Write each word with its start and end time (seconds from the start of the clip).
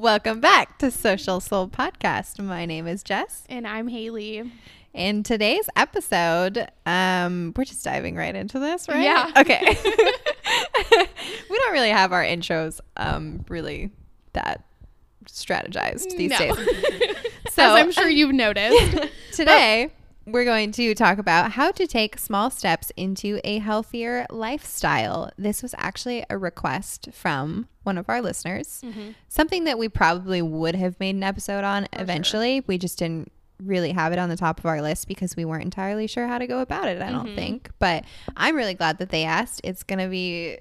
Welcome 0.00 0.40
back 0.40 0.78
to 0.80 0.90
Social 0.90 1.40
Soul 1.40 1.68
Podcast. 1.68 2.38
My 2.38 2.66
name 2.66 2.86
is 2.86 3.02
Jess. 3.02 3.44
And 3.48 3.66
I'm 3.66 3.88
Haley. 3.88 4.42
In 4.92 5.22
today's 5.22 5.70
episode, 5.74 6.68
um, 6.84 7.54
we're 7.56 7.64
just 7.64 7.82
diving 7.82 8.14
right 8.14 8.34
into 8.36 8.58
this, 8.58 8.88
right? 8.88 9.02
Yeah. 9.02 9.32
Okay. 9.38 9.62
we 11.50 11.58
don't 11.58 11.72
really 11.72 11.88
have 11.88 12.12
our 12.12 12.22
intros 12.22 12.80
um 12.98 13.42
really 13.48 13.90
that 14.34 14.64
strategized 15.24 16.14
these 16.14 16.30
No. 16.30 16.38
days. 16.40 16.58
As 17.46 17.58
I'm 17.58 17.90
sure 17.90 18.08
you've 18.10 18.34
noticed. 18.34 19.08
Today, 19.32 19.90
we're 20.26 20.44
going 20.44 20.72
to 20.72 20.94
talk 20.94 21.16
about 21.16 21.52
how 21.52 21.70
to 21.70 21.86
take 21.86 22.18
small 22.18 22.50
steps 22.50 22.92
into 22.98 23.40
a 23.44 23.60
healthier 23.60 24.26
lifestyle. 24.28 25.30
This 25.38 25.62
was 25.62 25.74
actually 25.78 26.22
a 26.28 26.36
request 26.36 27.08
from 27.14 27.68
one 27.86 27.98
of 27.98 28.08
our 28.08 28.20
listeners, 28.20 28.82
mm-hmm. 28.84 29.10
something 29.28 29.64
that 29.64 29.78
we 29.78 29.88
probably 29.88 30.42
would 30.42 30.74
have 30.74 30.98
made 31.00 31.14
an 31.14 31.22
episode 31.22 31.64
on 31.64 31.86
eventually. 31.92 32.62
We 32.66 32.78
just 32.78 32.98
didn't 32.98 33.30
really 33.62 33.92
have 33.92 34.12
it 34.12 34.18
on 34.18 34.28
the 34.28 34.36
top 34.36 34.58
of 34.58 34.66
our 34.66 34.82
list 34.82 35.08
because 35.08 35.36
we 35.36 35.44
weren't 35.44 35.64
entirely 35.64 36.06
sure 36.06 36.26
how 36.26 36.38
to 36.38 36.46
go 36.46 36.60
about 36.60 36.88
it, 36.88 37.00
I 37.00 37.10
don't 37.10 37.26
mm-hmm. 37.26 37.36
think. 37.36 37.70
But 37.78 38.04
I'm 38.36 38.56
really 38.56 38.74
glad 38.74 38.98
that 38.98 39.10
they 39.10 39.24
asked. 39.24 39.60
It's 39.64 39.82
going 39.82 40.00
to 40.00 40.08
be 40.08 40.58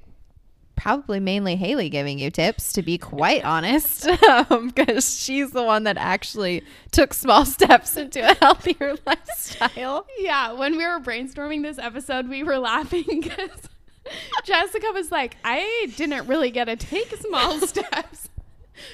probably 0.75 1.19
mainly 1.19 1.55
Haley 1.55 1.89
giving 1.89 2.19
you 2.19 2.29
tips, 2.29 2.73
to 2.73 2.81
be 2.81 2.97
quite 2.97 3.43
honest, 3.43 4.07
um, 4.49 4.69
because 4.69 5.19
she's 5.19 5.51
the 5.51 5.63
one 5.63 5.83
that 5.83 5.97
actually 5.97 6.63
took 6.91 7.13
small 7.13 7.45
steps 7.45 7.97
into 7.97 8.19
a 8.19 8.35
healthier 8.35 8.95
lifestyle. 9.05 10.05
yeah, 10.17 10.51
when 10.53 10.77
we 10.77 10.85
were 10.85 10.99
brainstorming 10.99 11.63
this 11.63 11.77
episode, 11.77 12.29
we 12.29 12.43
were 12.43 12.59
laughing 12.59 13.05
because 13.07 13.69
Jessica 14.43 14.87
was 14.93 15.11
like, 15.11 15.37
I 15.43 15.91
didn't 15.95 16.27
really 16.27 16.51
get 16.51 16.65
to 16.65 16.75
take 16.75 17.15
small 17.17 17.59
steps. 17.67 18.29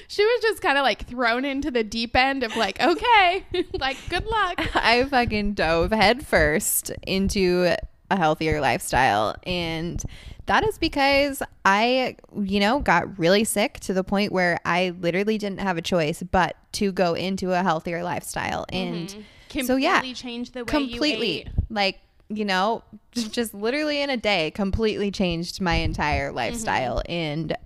She 0.06 0.24
was 0.24 0.42
just 0.42 0.62
kind 0.62 0.78
of 0.78 0.82
like 0.82 1.06
thrown 1.06 1.44
into 1.44 1.70
the 1.70 1.82
deep 1.82 2.14
end 2.14 2.44
of 2.44 2.56
like, 2.56 2.80
okay, 2.80 3.44
like 3.74 3.96
good 4.08 4.24
luck. 4.24 4.76
I 4.76 5.04
fucking 5.04 5.54
dove 5.54 5.90
headfirst 5.90 6.90
into 7.02 7.74
a 8.10 8.16
healthier 8.16 8.60
lifestyle. 8.60 9.34
And 9.44 10.02
that 10.46 10.64
is 10.64 10.78
because 10.78 11.42
I, 11.64 12.16
you 12.40 12.60
know, 12.60 12.80
got 12.80 13.18
really 13.18 13.44
sick 13.44 13.80
to 13.80 13.92
the 13.92 14.04
point 14.04 14.32
where 14.32 14.58
I 14.64 14.92
literally 15.00 15.38
didn't 15.38 15.60
have 15.60 15.76
a 15.76 15.82
choice 15.82 16.22
but 16.22 16.56
to 16.72 16.92
go 16.92 17.14
into 17.14 17.52
a 17.52 17.62
healthier 17.62 18.04
lifestyle. 18.04 18.66
And 18.72 19.24
Completely 19.48 19.66
so, 19.66 19.76
yeah, 19.76 20.12
changed 20.14 20.54
the 20.54 20.60
way 20.60 20.70
completely 20.70 21.46
like 21.68 22.00
you 22.36 22.44
know 22.44 22.82
just 23.12 23.54
literally 23.54 24.00
in 24.02 24.10
a 24.10 24.16
day 24.16 24.50
completely 24.52 25.10
changed 25.10 25.60
my 25.60 25.74
entire 25.76 26.28
Mm-hmm. 26.28 26.36
lifestyle 26.36 27.02
and 27.08 27.56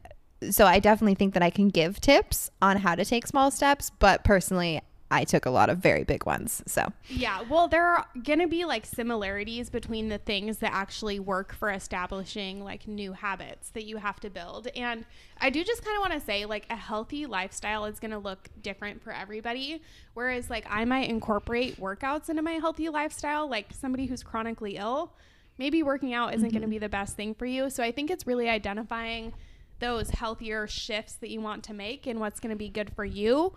so 0.50 0.66
i 0.66 0.78
definitely 0.78 1.14
think 1.14 1.34
that 1.34 1.42
i 1.42 1.50
can 1.50 1.68
give 1.68 2.00
tips 2.00 2.50
on 2.60 2.76
how 2.78 2.94
to 2.94 3.04
take 3.04 3.26
small 3.26 3.50
steps 3.50 3.90
but 3.98 4.24
personally 4.24 4.80
i 5.10 5.24
took 5.24 5.46
a 5.46 5.50
lot 5.50 5.70
of 5.70 5.78
very 5.78 6.04
big 6.04 6.24
ones 6.26 6.62
so 6.66 6.92
Yeah, 7.08 7.42
well, 7.48 7.68
there 7.68 7.86
are 7.86 8.06
going 8.22 8.40
to 8.40 8.46
be 8.46 8.64
like 8.64 8.84
similarities 8.84 9.70
between 9.70 10.08
the 10.08 10.18
things 10.18 10.58
that 10.58 10.72
actually 10.72 11.18
work 11.20 11.54
for 11.54 11.70
establishing 11.70 12.62
like 12.62 12.86
new 12.86 13.12
habits 13.12 13.70
that 13.70 13.84
you 13.84 13.96
have 13.96 14.20
to 14.20 14.30
build. 14.30 14.68
And 14.76 15.04
I 15.40 15.50
do 15.50 15.64
just 15.64 15.84
kind 15.84 15.96
of 15.96 16.00
want 16.00 16.12
to 16.12 16.20
say 16.20 16.44
like 16.44 16.66
a 16.70 16.76
healthy 16.76 17.26
lifestyle 17.26 17.86
is 17.86 18.00
going 18.00 18.10
to 18.10 18.18
look 18.18 18.48
different 18.62 19.02
for 19.02 19.12
everybody. 19.12 19.82
Whereas 20.14 20.50
like 20.50 20.66
I 20.68 20.84
might 20.84 21.08
incorporate 21.08 21.80
workouts 21.80 22.28
into 22.28 22.42
my 22.42 22.52
healthy 22.52 22.88
lifestyle, 22.88 23.48
like 23.48 23.72
somebody 23.72 24.06
who's 24.06 24.22
chronically 24.22 24.76
ill, 24.76 25.12
maybe 25.58 25.82
working 25.82 26.12
out 26.12 26.34
isn't 26.34 26.50
going 26.50 26.60
to 26.62 26.66
mm-hmm. 26.66 26.70
be 26.70 26.78
the 26.78 26.88
best 26.88 27.16
thing 27.16 27.34
for 27.34 27.46
you. 27.46 27.70
So 27.70 27.82
I 27.82 27.92
think 27.92 28.10
it's 28.10 28.26
really 28.26 28.48
identifying 28.48 29.32
those 29.78 30.10
healthier 30.10 30.66
shifts 30.66 31.14
that 31.16 31.30
you 31.30 31.40
want 31.40 31.62
to 31.64 31.74
make 31.74 32.06
and 32.06 32.18
what's 32.18 32.40
going 32.40 32.50
to 32.50 32.56
be 32.56 32.68
good 32.68 32.90
for 32.94 33.04
you 33.04 33.52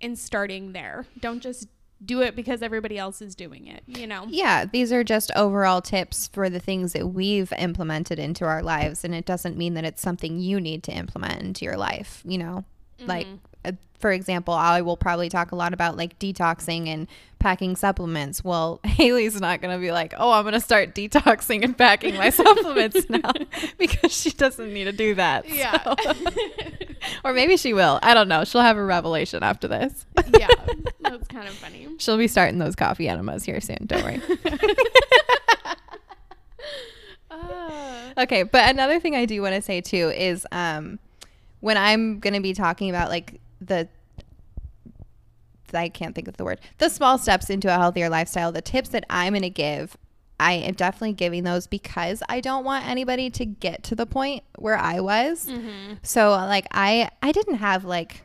and 0.00 0.18
starting 0.18 0.72
there. 0.72 1.06
Don't 1.20 1.40
just 1.40 1.68
do 2.04 2.22
it 2.22 2.36
because 2.36 2.62
everybody 2.62 2.96
else 2.96 3.20
is 3.20 3.34
doing 3.34 3.66
it, 3.66 3.82
you 3.86 4.06
know? 4.06 4.24
yeah 4.28 4.64
these 4.64 4.92
are 4.92 5.02
just 5.02 5.32
overall 5.34 5.80
tips 5.82 6.28
for 6.28 6.48
the 6.48 6.60
things 6.60 6.92
that 6.92 7.08
we've 7.08 7.52
implemented 7.54 8.20
into 8.20 8.44
our 8.44 8.62
lives 8.62 9.04
and 9.04 9.14
it 9.14 9.24
doesn't 9.24 9.56
mean 9.56 9.74
that 9.74 9.84
it's 9.84 10.00
something 10.00 10.38
you 10.38 10.60
need 10.60 10.82
to 10.84 10.92
implement 10.92 11.42
into 11.42 11.64
your 11.64 11.76
life 11.76 12.22
you 12.24 12.38
know 12.38 12.64
like 13.06 13.26
uh, 13.64 13.72
for 13.98 14.12
example 14.12 14.54
i 14.54 14.80
will 14.80 14.96
probably 14.96 15.28
talk 15.28 15.50
a 15.50 15.56
lot 15.56 15.72
about 15.72 15.96
like 15.96 16.16
detoxing 16.20 16.86
and 16.86 17.08
packing 17.38 17.76
supplements 17.76 18.42
well 18.42 18.80
haley's 18.84 19.40
not 19.40 19.60
going 19.60 19.72
to 19.74 19.80
be 19.80 19.92
like 19.92 20.12
oh 20.18 20.32
i'm 20.32 20.42
going 20.42 20.52
to 20.54 20.60
start 20.60 20.94
detoxing 20.94 21.62
and 21.62 21.76
packing 21.78 22.16
my 22.16 22.30
supplements 22.30 23.04
now 23.08 23.30
because 23.78 24.12
she 24.12 24.30
doesn't 24.30 24.72
need 24.72 24.84
to 24.84 24.92
do 24.92 25.14
that 25.14 25.48
Yeah. 25.48 25.82
so. 25.82 26.14
or 27.24 27.32
maybe 27.32 27.56
she 27.56 27.72
will 27.74 27.98
i 28.02 28.12
don't 28.14 28.28
know 28.28 28.44
she'll 28.44 28.60
have 28.62 28.76
a 28.76 28.84
revelation 28.84 29.42
after 29.42 29.68
this 29.68 30.04
yeah. 30.38 30.48
That's 31.00 31.28
kind 31.28 31.46
of 31.46 31.54
funny. 31.54 31.86
she'll 31.98 32.18
be 32.18 32.28
starting 32.28 32.58
those 32.58 32.74
coffee 32.74 33.08
enemas 33.08 33.44
here 33.44 33.60
soon 33.60 33.78
don't 33.86 34.02
worry 34.04 34.20
Uh, 37.30 38.12
Okay, 38.16 38.42
but 38.42 38.68
another 38.68 38.98
thing 38.98 39.14
I 39.14 39.26
do 39.26 39.40
want 39.42 39.54
to 39.54 39.62
say 39.62 39.80
too 39.80 40.10
is 40.10 40.44
um 40.50 40.98
when 41.60 41.76
I'm 41.76 42.18
going 42.20 42.34
to 42.34 42.40
be 42.40 42.52
talking 42.52 42.90
about 42.90 43.10
like 43.10 43.40
the 43.60 43.88
I 45.74 45.88
can't 45.88 46.14
think 46.14 46.28
of 46.28 46.36
the 46.36 46.44
word. 46.44 46.60
The 46.78 46.88
small 46.88 47.18
steps 47.18 47.50
into 47.50 47.68
a 47.68 47.78
healthier 47.78 48.08
lifestyle, 48.08 48.52
the 48.52 48.62
tips 48.62 48.90
that 48.90 49.04
I'm 49.10 49.32
going 49.32 49.42
to 49.42 49.50
give, 49.50 49.96
I 50.40 50.52
am 50.52 50.74
definitely 50.74 51.14
giving 51.14 51.44
those 51.44 51.66
because 51.66 52.22
I 52.28 52.40
don't 52.40 52.64
want 52.64 52.86
anybody 52.86 53.28
to 53.30 53.44
get 53.44 53.82
to 53.84 53.94
the 53.94 54.06
point 54.06 54.44
where 54.56 54.76
I 54.76 55.00
was. 55.00 55.46
Mm-hmm. 55.46 55.94
So 56.02 56.30
like 56.30 56.66
I 56.70 57.10
I 57.22 57.32
didn't 57.32 57.56
have 57.56 57.84
like 57.84 58.22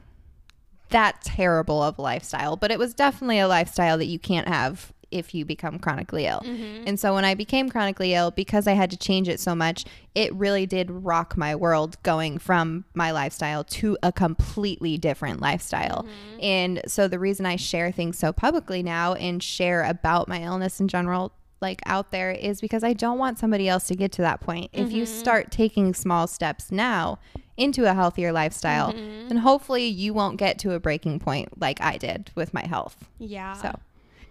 that 0.90 1.22
terrible 1.24 1.82
of 1.82 1.98
a 1.98 2.02
lifestyle, 2.02 2.56
but 2.56 2.70
it 2.70 2.78
was 2.78 2.94
definitely 2.94 3.40
a 3.40 3.48
lifestyle 3.48 3.98
that 3.98 4.06
you 4.06 4.20
can't 4.20 4.48
have 4.48 4.94
if 5.14 5.34
you 5.34 5.46
become 5.46 5.80
chronically 5.80 6.26
ill. 6.26 6.42
Mm-hmm. 6.42 6.84
And 6.88 7.00
so 7.00 7.14
when 7.14 7.24
I 7.24 7.36
became 7.36 7.70
chronically 7.70 8.14
ill, 8.14 8.32
because 8.32 8.68
I 8.68 8.74
had 8.74 8.90
to 8.92 8.98
change 8.98 9.30
it 9.30 9.40
so 9.40 9.54
much, 9.56 9.86
it 10.16 10.34
really 10.34 10.66
did 10.66 10.90
rock 10.90 11.38
my 11.38 11.56
world 11.56 12.02
going 12.04 12.40
from 12.40 12.86
my 12.94 13.12
lifestyle 13.12 13.64
to 13.64 13.98
a 14.04 14.12
completely 14.12 14.98
different 14.98 15.40
lifestyle. 15.40 16.04
Mm-hmm. 16.04 16.40
And 16.42 16.82
so 16.88 17.08
the 17.08 17.20
reason 17.20 17.46
I 17.46 17.56
share 17.56 17.92
things 17.92 18.18
so 18.18 18.34
publicly 18.34 18.84
now 18.84 19.14
and 19.14 19.42
share 19.42 19.84
about 19.84 20.28
my 20.28 20.44
illness 20.44 20.80
in 20.80 20.88
general 20.88 21.34
like 21.62 21.82
out 21.86 22.12
there 22.12 22.30
is 22.30 22.60
because 22.60 22.84
I 22.84 22.92
don't 22.92 23.18
want 23.18 23.40
somebody 23.40 23.70
else 23.70 23.88
to 23.88 23.96
get 23.96 24.12
to 24.14 24.22
that 24.24 24.42
point. 24.42 24.70
If 24.74 24.92
you 24.92 25.04
mm-hmm. 25.04 25.20
start 25.20 25.50
taking 25.50 25.94
small 25.94 26.28
steps 26.28 26.72
now 26.72 27.20
into 27.56 27.90
a 27.90 27.94
healthier 27.94 28.32
lifestyle, 28.32 28.92
then 28.92 29.38
hopefully 29.38 29.86
you 29.86 30.14
won't 30.14 30.38
get 30.38 30.60
to 30.60 30.74
a 30.74 30.80
breaking 30.80 31.20
point 31.20 31.60
like 31.62 31.80
I 31.82 31.98
did 31.98 32.32
with 32.36 32.54
my 32.54 32.66
health. 32.66 33.08
yeah. 33.18 33.54
So, 33.54 33.80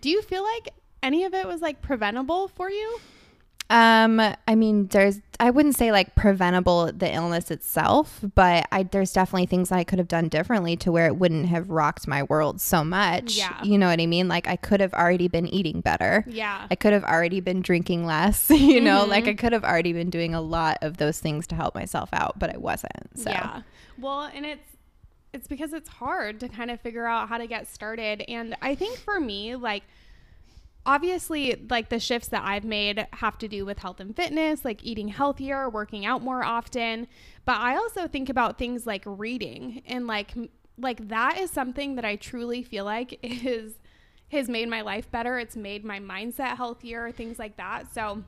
do 0.03 0.11
you 0.11 0.21
feel 0.21 0.43
like 0.43 0.75
any 1.03 1.25
of 1.25 1.33
it 1.33 1.47
was 1.47 1.63
like 1.63 1.81
preventable 1.81 2.49
for 2.49 2.71
you? 2.71 3.01
um, 3.73 4.21
I 4.21 4.55
mean, 4.55 4.89
there's, 4.89 5.23
I 5.41 5.49
wouldn't 5.49 5.77
say 5.77 5.93
like 5.93 6.15
preventable 6.15 6.93
the 6.93 7.11
illness 7.11 7.51
itself, 7.51 8.21
but 8.35 8.69
I, 8.71 8.83
there's 8.83 9.15
definitely 9.15 9.47
things 9.47 9.71
that 9.71 9.79
I 9.79 9.85
could 9.85 9.99
have 9.99 10.09
done 10.09 10.29
differently 10.29 10.77
to 10.79 10.93
where 10.93 11.07
it 11.07 11.17
wouldn't 11.17 11.47
have 11.47 11.71
rocked 11.71 12.07
my 12.07 12.25
world 12.25 12.61
so 12.61 12.85
much. 12.85 13.39
Yeah. 13.39 13.63
You 13.63 13.79
know 13.79 13.89
what 13.89 13.99
I 13.99 14.05
mean? 14.05 14.29
Like 14.29 14.47
I 14.47 14.57
could 14.57 14.81
have 14.81 14.93
already 14.93 15.27
been 15.27 15.47
eating 15.47 15.81
better. 15.81 16.23
Yeah. 16.29 16.67
I 16.71 16.75
could 16.75 16.93
have 16.93 17.05
already 17.05 17.41
been 17.41 17.63
drinking 17.63 18.05
less, 18.05 18.51
you 18.55 18.83
know, 18.83 19.07
like 19.07 19.27
I 19.27 19.33
could 19.33 19.55
have 19.55 19.65
already 19.65 19.95
been 19.95 20.11
doing 20.11 20.35
a 20.35 20.43
lot 20.43 20.77
of 20.83 20.99
those 20.99 21.19
things 21.19 21.47
to 21.47 21.55
help 21.55 21.75
myself 21.75 22.11
out, 22.13 22.39
but 22.39 22.53
I 22.55 22.59
wasn't. 22.59 23.19
So, 23.19 23.31
Yeah. 23.31 23.63
Well, 23.99 24.31
and 24.35 24.45
it's 24.45 24.69
it's 25.33 25.49
because 25.49 25.73
it's 25.73 25.89
hard 25.89 26.41
to 26.41 26.49
kind 26.49 26.71
of 26.71 26.81
figure 26.81 27.07
out 27.07 27.29
how 27.29 27.39
to 27.39 27.47
get 27.47 27.67
started. 27.67 28.23
And 28.29 28.57
I 28.61 28.75
think 28.75 28.99
for 28.99 29.19
me, 29.19 29.57
like 29.57 29.83
obviously 30.85 31.55
like 31.71 31.89
the 31.89 32.01
shifts 32.01 32.29
that 32.29 32.43
I've 32.45 32.65
made 32.65 33.07
have 33.15 33.39
to 33.39 33.49
do 33.49 33.65
with 33.65 33.79
health 33.79 34.01
and 34.01 34.15
fitness, 34.15 34.65
like 34.65 34.85
eating 34.85 35.09
healthier, 35.09 35.71
working 35.71 36.05
out 36.05 36.23
more 36.23 36.45
often, 36.45 37.07
but 37.45 37.57
I 37.57 37.77
also 37.77 38.07
think 38.07 38.29
about 38.29 38.59
things 38.59 38.87
like 38.87 39.03
reading 39.07 39.83
and 39.87 40.07
like 40.07 40.33
like 40.79 41.09
that 41.09 41.39
is 41.39 41.51
something 41.51 41.97
that 41.97 42.05
I 42.05 42.17
truly 42.17 42.63
feel 42.63 42.85
like 42.85 43.19
is 43.23 43.75
has 44.31 44.49
made 44.49 44.69
my 44.69 44.81
life 44.81 45.11
better. 45.11 45.39
It's 45.39 45.57
made 45.57 45.85
my 45.85 46.01
mindset 46.01 46.57
healthier, 46.57 47.13
things 47.13 47.39
like 47.39 47.57
that. 47.59 47.93
So 47.93 48.23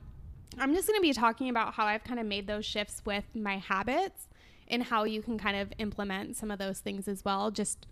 I'm 0.57 0.73
just 0.73 0.87
going 0.87 0.97
to 0.97 1.01
be 1.01 1.13
talking 1.13 1.49
about 1.49 1.73
how 1.73 1.85
I've 1.85 2.03
kind 2.03 2.19
of 2.19 2.27
made 2.27 2.45
those 2.45 2.63
shifts 2.63 3.01
with 3.05 3.25
my 3.33 3.57
habits 3.57 4.27
and 4.67 4.83
how 4.83 5.03
you 5.03 5.21
can 5.21 5.37
kind 5.37 5.57
of 5.57 5.71
implement 5.77 6.35
some 6.35 6.49
of 6.51 6.59
those 6.59 6.79
things 6.79 7.07
as 7.07 7.23
well, 7.25 7.51
just 7.51 7.85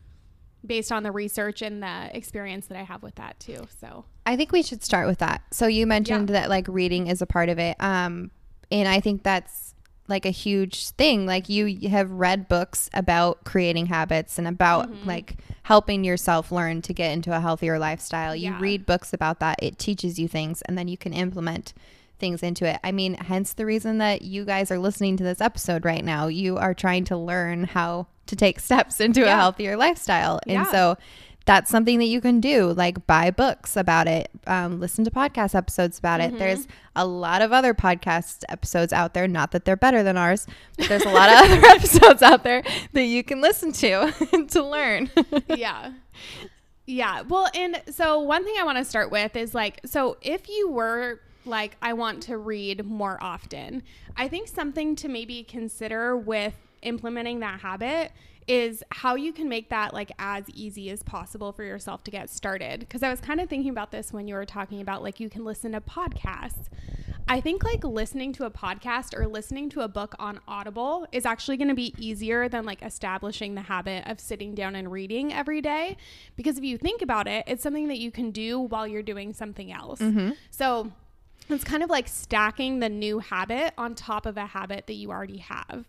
based 0.66 0.92
on 0.92 1.04
the 1.04 1.12
research 1.12 1.62
and 1.62 1.84
the 1.84 2.10
experience 2.16 2.68
that 2.68 2.78
I 2.78 2.84
have 2.84 3.04
with 3.04 3.16
that 3.16 3.40
too. 3.40 3.68
So, 3.82 4.06
I 4.26 4.38
think 4.38 4.52
we 4.54 4.64
should 4.64 4.84
start 4.84 5.08
with 5.08 5.20
that. 5.20 5.42
So 5.52 5.68
you 5.68 5.86
mentioned 5.86 6.30
that 6.30 6.50
like 6.50 6.66
reading 6.70 7.08
is 7.08 7.22
a 7.22 7.26
part 7.26 7.50
of 7.50 7.60
it. 7.60 7.76
Um 7.82 8.32
and 8.72 8.88
I 8.88 9.00
think 9.02 9.24
that's 9.24 9.76
like 10.08 10.26
a 10.26 10.30
huge 10.32 10.90
thing. 10.92 11.26
Like 11.26 11.48
you 11.50 11.90
have 11.90 12.10
read 12.12 12.48
books 12.48 12.90
about 12.94 13.44
creating 13.44 13.88
habits 13.88 14.38
and 14.40 14.48
about 14.48 14.90
Mm-hmm. 14.92 15.08
like 15.08 15.36
helping 15.64 16.04
yourself 16.04 16.52
learn 16.52 16.82
to 16.84 16.94
get 16.94 17.12
into 17.12 17.36
a 17.36 17.40
healthier 17.42 17.78
lifestyle. 17.80 18.36
You 18.36 18.52
Yeah. 18.52 18.60
read 18.62 18.86
books 18.86 19.14
about 19.14 19.40
that. 19.42 19.62
It 19.62 19.78
teaches 19.78 20.18
you 20.18 20.28
things 20.30 20.62
and 20.64 20.78
then 20.78 20.88
you 20.88 20.98
can 20.98 21.12
implement 21.14 21.74
things 22.24 22.42
into 22.42 22.66
it. 22.66 22.80
I 22.86 22.94
mean, 22.94 23.16
hence 23.16 23.52
the 23.52 23.66
reason 23.66 23.98
that 23.98 24.22
you 24.22 24.46
guys 24.46 24.72
are 24.72 24.80
listening 24.80 25.18
to 25.18 25.26
this 25.26 25.42
episode 25.42 25.84
right 25.84 26.06
now. 26.06 26.28
You 26.28 26.56
are 26.58 26.74
trying 26.74 27.04
to 27.06 27.18
learn 27.18 27.66
how 27.66 28.08
to 28.28 28.36
take 28.38 28.60
steps 28.70 29.02
into 29.02 29.24
a 29.26 29.30
healthier 29.36 29.76
lifestyle. 29.76 30.40
And 30.48 30.66
so 30.68 30.96
that's 31.46 31.70
something 31.70 32.00
that 32.00 32.06
you 32.06 32.22
can 32.22 32.40
do 32.40 32.72
like 32.72 33.06
buy 33.06 33.30
books 33.30 33.76
about 33.76 34.08
it 34.08 34.30
um, 34.48 34.80
listen 34.80 35.04
to 35.04 35.12
podcast 35.12 35.54
episodes 35.54 36.00
about 36.00 36.22
Mm-hmm. 36.22 36.36
it 36.38 36.40
there's 36.40 36.68
a 36.96 37.06
lot 37.06 37.42
of 37.42 37.52
other 37.52 37.74
podcast 37.74 38.46
episodes 38.48 38.94
out 38.94 39.14
there 39.14 39.28
not 39.28 39.52
that 39.52 39.66
they're 39.66 39.76
better 39.76 40.04
than 40.04 40.16
ours 40.16 40.48
but 40.78 40.88
there's 40.88 41.04
a 41.04 41.10
lot 41.10 41.28
of 41.28 41.36
other 41.52 41.66
episodes 41.68 42.22
out 42.22 42.46
there 42.46 42.64
that 42.94 43.04
you 43.04 43.26
can 43.26 43.42
listen 43.42 43.74
to 43.74 44.46
to 44.52 44.64
learn 44.64 45.12
yeah. 45.50 45.92
Yeah. 46.86 47.22
Well, 47.22 47.48
and 47.56 47.82
so 47.92 48.20
one 48.20 48.44
thing 48.46 48.56
I 48.60 48.64
want 48.64 48.78
to 48.78 48.84
start 48.86 49.10
with 49.12 49.36
is 49.38 49.54
like, 49.56 49.80
so 49.86 50.18
if 50.22 50.50
you 50.50 50.70
were 50.70 51.20
like, 51.46 51.76
I 51.82 51.94
want 51.94 52.24
to 52.24 52.38
read 52.38 52.86
more 52.86 53.18
often, 53.22 53.84
I 54.16 54.28
think 54.28 54.48
something 54.48 54.96
to 54.98 55.08
maybe 55.08 55.44
consider 55.44 56.16
with 56.18 56.56
implementing 56.82 57.40
that 57.40 57.62
habit 57.62 58.12
is 58.48 58.84
how 58.92 59.16
you 59.16 59.32
can 59.32 59.48
make 59.48 59.70
that 59.70 59.94
like 59.94 60.12
as 60.20 60.50
easy 60.50 60.90
as 60.90 61.02
possible 61.04 61.54
for 61.54 61.64
yourself 61.64 62.04
to 62.04 62.12
get 62.12 62.30
started. 62.30 62.82
Because 62.82 63.04
I 63.04 63.10
was 63.10 63.22
kind 63.22 63.40
of 63.40 63.50
thinking 63.50 63.70
about 63.70 63.92
this 63.92 64.12
when 64.12 64.28
you 64.28 64.36
were 64.36 64.46
talking 64.46 64.82
about 64.82 65.02
like 65.02 65.20
you 65.20 65.30
can 65.30 65.46
listen 65.46 65.72
to 65.74 65.82
podcasts. 65.82 66.68
I 67.26 67.40
think 67.40 67.64
like 67.64 67.86
listening 67.86 68.34
to 68.34 68.46
a 68.46 68.52
podcast 68.52 69.18
or 69.18 69.28
listening 69.28 69.70
to 69.70 69.82
a 69.82 69.88
book 69.88 70.14
on 70.20 70.42
Audible 70.46 71.08
is 71.14 71.26
actually 71.26 71.56
going 71.56 71.70
to 71.70 71.74
be 71.74 71.94
easier 71.98 72.50
than 72.50 72.66
like 72.66 72.84
establishing 72.84 73.56
the 73.56 73.62
habit 73.62 74.06
of 74.08 74.20
sitting 74.20 74.54
down 74.54 74.76
and 74.76 74.92
reading 74.92 75.32
every 75.32 75.62
day. 75.62 75.96
Because 76.36 76.58
if 76.58 76.66
you 76.66 76.78
think 76.78 77.02
about 77.02 77.28
it, 77.28 77.46
it's 77.48 77.64
something 77.64 77.88
that 77.88 78.00
you 78.00 78.12
can 78.12 78.32
do 78.32 78.60
while 78.60 78.86
you're 78.86 79.04
doing 79.04 79.34
something 79.34 79.72
else. 79.72 80.00
Mm-hmm. 80.00 80.32
So 80.52 80.92
it's 81.50 81.64
kind 81.64 81.84
of 81.84 81.90
like 81.90 82.08
stacking 82.08 82.80
the 82.80 82.90
new 82.90 83.20
habit 83.20 83.74
on 83.78 83.96
top 83.96 84.26
of 84.26 84.38
a 84.38 84.46
habit 84.46 84.88
that 84.88 84.94
you 84.94 85.12
already 85.12 85.38
have. 85.38 85.86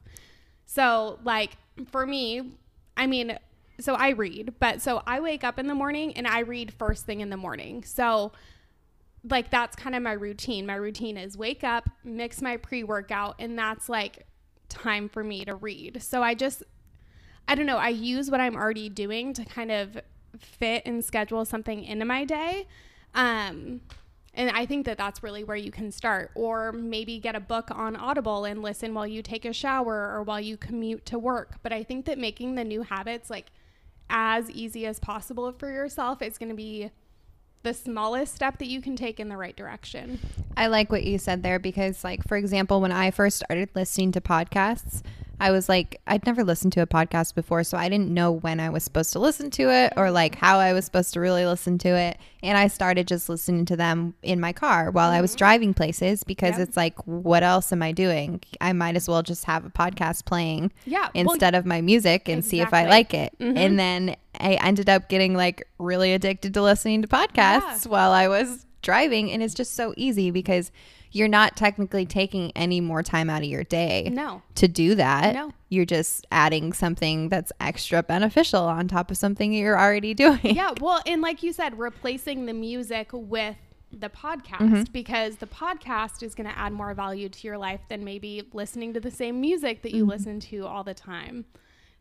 So, 0.67 1.19
like 1.25 1.57
for 1.91 2.07
me, 2.07 2.53
I 2.97 3.07
mean, 3.07 3.39
so 3.81 3.95
I 3.95 4.11
read, 4.11 4.55
but 4.61 4.81
so 4.81 5.03
I 5.07 5.21
wake 5.21 5.45
up 5.45 5.59
in 5.59 5.67
the 5.67 5.75
morning 5.75 6.13
and 6.17 6.27
I 6.27 6.41
read 6.41 6.73
first 6.73 7.07
thing 7.07 7.21
in 7.21 7.31
the 7.31 7.37
morning. 7.37 7.85
So, 7.85 8.33
like 9.29 9.51
that's 9.51 9.75
kind 9.75 9.95
of 9.95 10.03
my 10.03 10.13
routine. 10.13 10.67
My 10.67 10.75
routine 10.75 11.17
is 11.17 11.37
wake 11.37 11.65
up, 11.65 11.89
mix 12.05 12.43
my 12.43 12.57
pre-workout, 12.57 13.37
and 13.39 13.59
that's 13.59 13.89
like 13.89 14.27
time 14.69 15.09
for 15.09 15.25
me 15.25 15.45
to 15.45 15.55
read. 15.55 16.03
So 16.03 16.23
I 16.23 16.35
just 16.35 16.63
I 17.47 17.55
don't 17.55 17.67
know, 17.67 17.77
I 17.77 17.89
use 17.89 18.31
what 18.31 18.41
I'm 18.41 18.57
already 18.57 18.89
doing 18.89 19.33
to 19.35 19.45
kind 19.45 19.71
of 19.71 19.99
fit 20.39 20.83
and 20.87 21.05
schedule 21.05 21.45
something 21.45 21.85
into 21.85 22.05
my 22.05 22.25
day. 22.25 22.67
Um 23.15 23.81
and 24.35 24.51
I 24.51 24.67
think 24.67 24.87
that 24.87 24.99
that's 24.99 25.23
really 25.23 25.45
where 25.45 25.57
you 25.57 25.71
can 25.71 25.93
start. 25.93 26.33
Or 26.35 26.73
maybe 26.73 27.19
get 27.19 27.37
a 27.37 27.41
book 27.41 27.71
on 27.71 27.95
Audible 27.97 28.45
and 28.45 28.63
listen 28.63 28.93
while 28.93 29.07
you 29.07 29.23
take 29.23 29.45
a 29.45 29.53
shower 29.53 30.13
or 30.13 30.23
while 30.23 30.41
you 30.41 30.57
commute 30.57 31.07
to 31.07 31.19
work. 31.19 31.59
But 31.63 31.73
I 31.73 31.85
think 31.85 32.05
that 32.07 32.19
making 32.19 32.57
the 32.57 32.65
new 32.65 32.83
habits 32.83 33.31
like 33.31 33.47
as 34.11 34.51
easy 34.51 34.87
as 34.87 34.99
possible 34.99 35.53
for 35.53 35.71
yourself 35.71 36.21
is 36.21 36.37
going 36.37 36.51
to 36.51 36.55
be 36.55 36.91
the 37.65 37.75
smallest 37.75 38.35
step 38.35 38.59
that 38.59 38.67
you 38.69 38.81
can 38.81 38.95
take 38.95 39.19
in 39.19 39.29
the 39.29 39.37
right 39.37 39.57
direction. 39.57 40.21
I 40.57 40.69
like 40.69 40.93
what 40.93 41.03
you 41.03 41.19
said 41.19 41.43
there 41.43 41.59
because, 41.59 42.05
like, 42.05 42.23
for 42.29 42.37
example, 42.37 42.81
when 42.81 42.93
I 42.93 43.11
first 43.11 43.39
started 43.39 43.71
listening 43.75 44.13
to 44.13 44.21
podcasts, 44.21 45.03
I 45.41 45.51
was 45.51 45.69
like, 45.69 46.01
I'd 46.07 46.25
never 46.27 46.45
listened 46.45 46.73
to 46.75 46.83
a 46.83 46.87
podcast 46.87 47.35
before, 47.35 47.65
so 47.65 47.77
I 47.77 47.89
didn't 47.89 48.09
know 48.11 48.31
when 48.31 48.61
I 48.61 48.71
was 48.71 48.85
supposed 48.85 49.13
to 49.15 49.19
listen 49.19 49.51
to 49.53 49.69
it 49.69 49.93
or 49.97 50.13
like 50.13 50.37
how 50.37 50.61
I 50.61 50.73
was 50.73 50.85
supposed 50.85 51.13
to 51.15 51.21
really 51.21 51.45
listen 51.45 51.77
to 51.79 51.89
it. 51.89 52.19
And 52.43 52.57
I 52.57 52.69
started 52.69 53.09
just 53.09 53.29
listening 53.29 53.65
to 53.67 53.77
them 53.77 54.15
in 54.23 54.39
my 54.39 54.53
car 54.53 54.93
while 54.93 55.11
I 55.11 55.21
was 55.21 55.35
driving 55.35 55.75
places 55.75 56.23
because 56.23 56.59
Yep. 56.59 56.69
it's 56.69 56.77
like, 56.77 57.05
what 57.07 57.43
else 57.43 57.73
am 57.73 57.83
I 57.83 57.91
doing? 57.91 58.43
I 58.61 58.73
might 58.75 58.95
as 58.95 59.09
well 59.09 59.23
just 59.25 59.45
have 59.47 59.65
a 59.65 59.71
podcast 59.71 60.25
playing 60.25 60.71
Yeah. 60.87 61.09
well, 61.15 61.33
instead 61.33 61.57
of 61.57 61.67
my 61.67 61.81
music 61.81 62.29
and 62.29 62.45
see 62.45 62.61
if 62.61 62.73
I 62.73 62.87
like 62.87 63.13
it. 63.13 63.35
Mhm. 63.41 63.57
And 63.59 63.79
then 63.79 64.17
I 64.41 64.55
ended 64.55 64.89
up 64.89 65.09
getting 65.09 65.35
like 65.35 65.67
really 65.79 66.13
addicted 66.13 66.55
to 66.55 66.63
listening 66.63 67.03
to 67.03 67.09
podcasts 67.09 67.85
Yeah. 67.85 67.89
while 67.91 68.13
I 68.13 68.29
was 68.29 68.67
driving. 68.83 69.31
And 69.33 69.43
it's 69.43 69.55
just 69.55 69.75
so 69.75 69.95
easy 69.97 70.31
because 70.31 70.71
you're 71.11 71.29
not 71.29 71.57
technically 71.57 72.05
taking 72.05 72.51
any 72.57 72.81
more 72.81 73.03
time 73.03 73.31
out 73.31 73.43
of 73.43 73.49
your 73.49 73.63
day 73.65 74.11
no. 74.13 74.43
to 74.57 74.67
do 74.67 74.97
that. 74.97 75.35
No. 75.35 75.53
You're 75.69 75.85
just 75.85 76.27
adding 76.33 76.73
something 76.73 77.29
that's 77.29 77.53
extra 77.61 78.03
beneficial 78.03 78.65
on 78.65 78.89
top 78.89 79.11
of 79.13 79.17
something 79.17 79.53
you're 79.53 79.79
already 79.79 80.13
doing. 80.25 80.41
Yeah. 80.43 80.73
Well, 80.81 81.01
and 81.07 81.23
like 81.23 81.43
you 81.43 81.53
said, 81.53 81.79
replacing 81.79 82.47
the 82.47 82.53
music 82.53 83.11
with 83.13 83.57
the 83.93 84.09
podcast 84.11 84.59
Mm-hmm. 84.59 84.83
because 84.93 85.37
the 85.37 85.47
podcast 85.47 86.25
is 86.25 86.35
going 86.35 86.49
to 86.51 86.59
add 86.59 86.73
more 86.73 86.93
value 86.95 87.29
to 87.29 87.47
your 87.47 87.59
life 87.59 87.81
than 87.89 88.05
maybe 88.05 88.43
listening 88.53 88.93
to 88.95 89.01
the 89.01 89.11
same 89.13 89.41
music 89.41 89.83
that 89.83 89.93
you 89.93 90.03
Mm-hmm. 90.03 90.11
listen 90.11 90.41
to 90.41 90.67
all 90.67 90.83
the 90.83 90.95
time. 90.95 91.45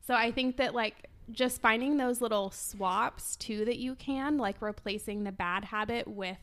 So 0.01 0.15
I 0.15 0.31
think 0.31 0.57
that 0.57 0.73
like 0.73 1.07
just 1.31 1.61
finding 1.61 1.97
those 1.97 2.21
little 2.21 2.51
swaps 2.51 3.35
too 3.35 3.65
that 3.65 3.77
you 3.77 3.95
can 3.95 4.37
like 4.37 4.61
replacing 4.61 5.23
the 5.23 5.31
bad 5.31 5.65
habit 5.65 6.07
with 6.07 6.37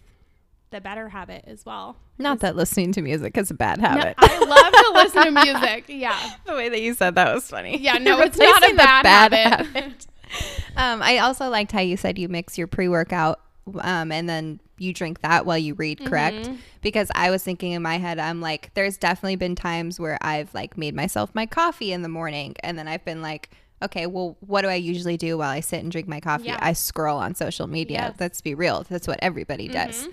the 0.71 0.81
better 0.81 1.09
habit 1.09 1.45
as 1.47 1.67
well. 1.67 1.97
Not 2.19 2.41
that 2.41 2.55
listening 2.57 2.93
to 2.93 3.03
music 3.03 3.37
is 3.37 3.51
a 3.51 3.55
bad 3.55 3.81
No, 3.81 3.89
habit. 3.89 4.15
I 4.19 4.39
love 4.39 4.73
to 4.73 4.93
listen 4.95 5.35
to 5.35 5.45
music. 5.45 5.85
Yeah. 5.89 6.35
the 6.47 6.55
way 6.55 6.69
that 6.69 6.81
you 6.81 6.95
said 6.95 7.17
that 7.17 7.35
was 7.35 7.49
funny. 7.49 7.79
Yeah, 7.79 7.99
no, 7.99 8.21
it's 8.23 8.39
not 8.39 8.65
a 8.65 8.71
the 8.71 8.77
bad 8.77 9.33
habit. 9.33 10.07
um, 10.77 11.03
I 11.03 11.19
also 11.19 11.49
liked 11.49 11.73
how 11.73 11.81
you 11.81 11.97
said 11.97 12.19
you 12.19 12.29
mix 12.29 12.57
your 12.57 12.67
pre 12.67 12.89
workout 12.89 13.41
um, 13.81 14.13
and 14.13 14.29
then 14.29 14.61
you 14.79 14.95
drink 14.95 15.21
that 15.21 15.45
while 15.45 15.59
you 15.59 15.75
read, 15.75 16.05
correct? 16.05 16.47
Mm-hmm. 16.47 16.57
Because 16.81 17.11
I 17.15 17.31
was 17.31 17.43
thinking 17.43 17.73
in 17.73 17.83
my 17.83 17.99
head, 17.99 18.19
I'm 18.19 18.41
like, 18.41 18.71
there's 18.75 18.97
definitely 18.97 19.37
been 19.37 19.55
times 19.55 20.01
where 20.01 20.19
I've 20.23 20.53
like 20.55 20.79
made 20.79 20.95
myself 20.95 21.35
my 21.35 21.47
coffee 21.47 21.93
in 21.93 22.03
the 22.03 22.09
morning 22.09 22.55
and 22.63 22.79
then 22.79 22.89
I've 22.89 23.05
been 23.05 23.23
like, 23.23 23.51
okay, 23.83 24.07
well, 24.07 24.37
what 24.41 24.63
do 24.63 24.69
I 24.69 24.75
usually 24.75 25.17
do 25.17 25.39
while 25.39 25.51
I 25.51 25.61
sit 25.61 25.83
and 25.83 25.91
drink 25.91 26.07
my 26.09 26.21
coffee? 26.21 26.45
Yeah. 26.47 26.59
I 26.61 26.73
scroll 26.75 27.19
on 27.19 27.35
social 27.35 27.67
media. 27.67 28.09
Yes. 28.11 28.17
Let's 28.21 28.41
be 28.41 28.55
real. 28.55 28.85
That's 28.89 29.07
what 29.09 29.19
everybody 29.23 29.69
does. 29.69 30.09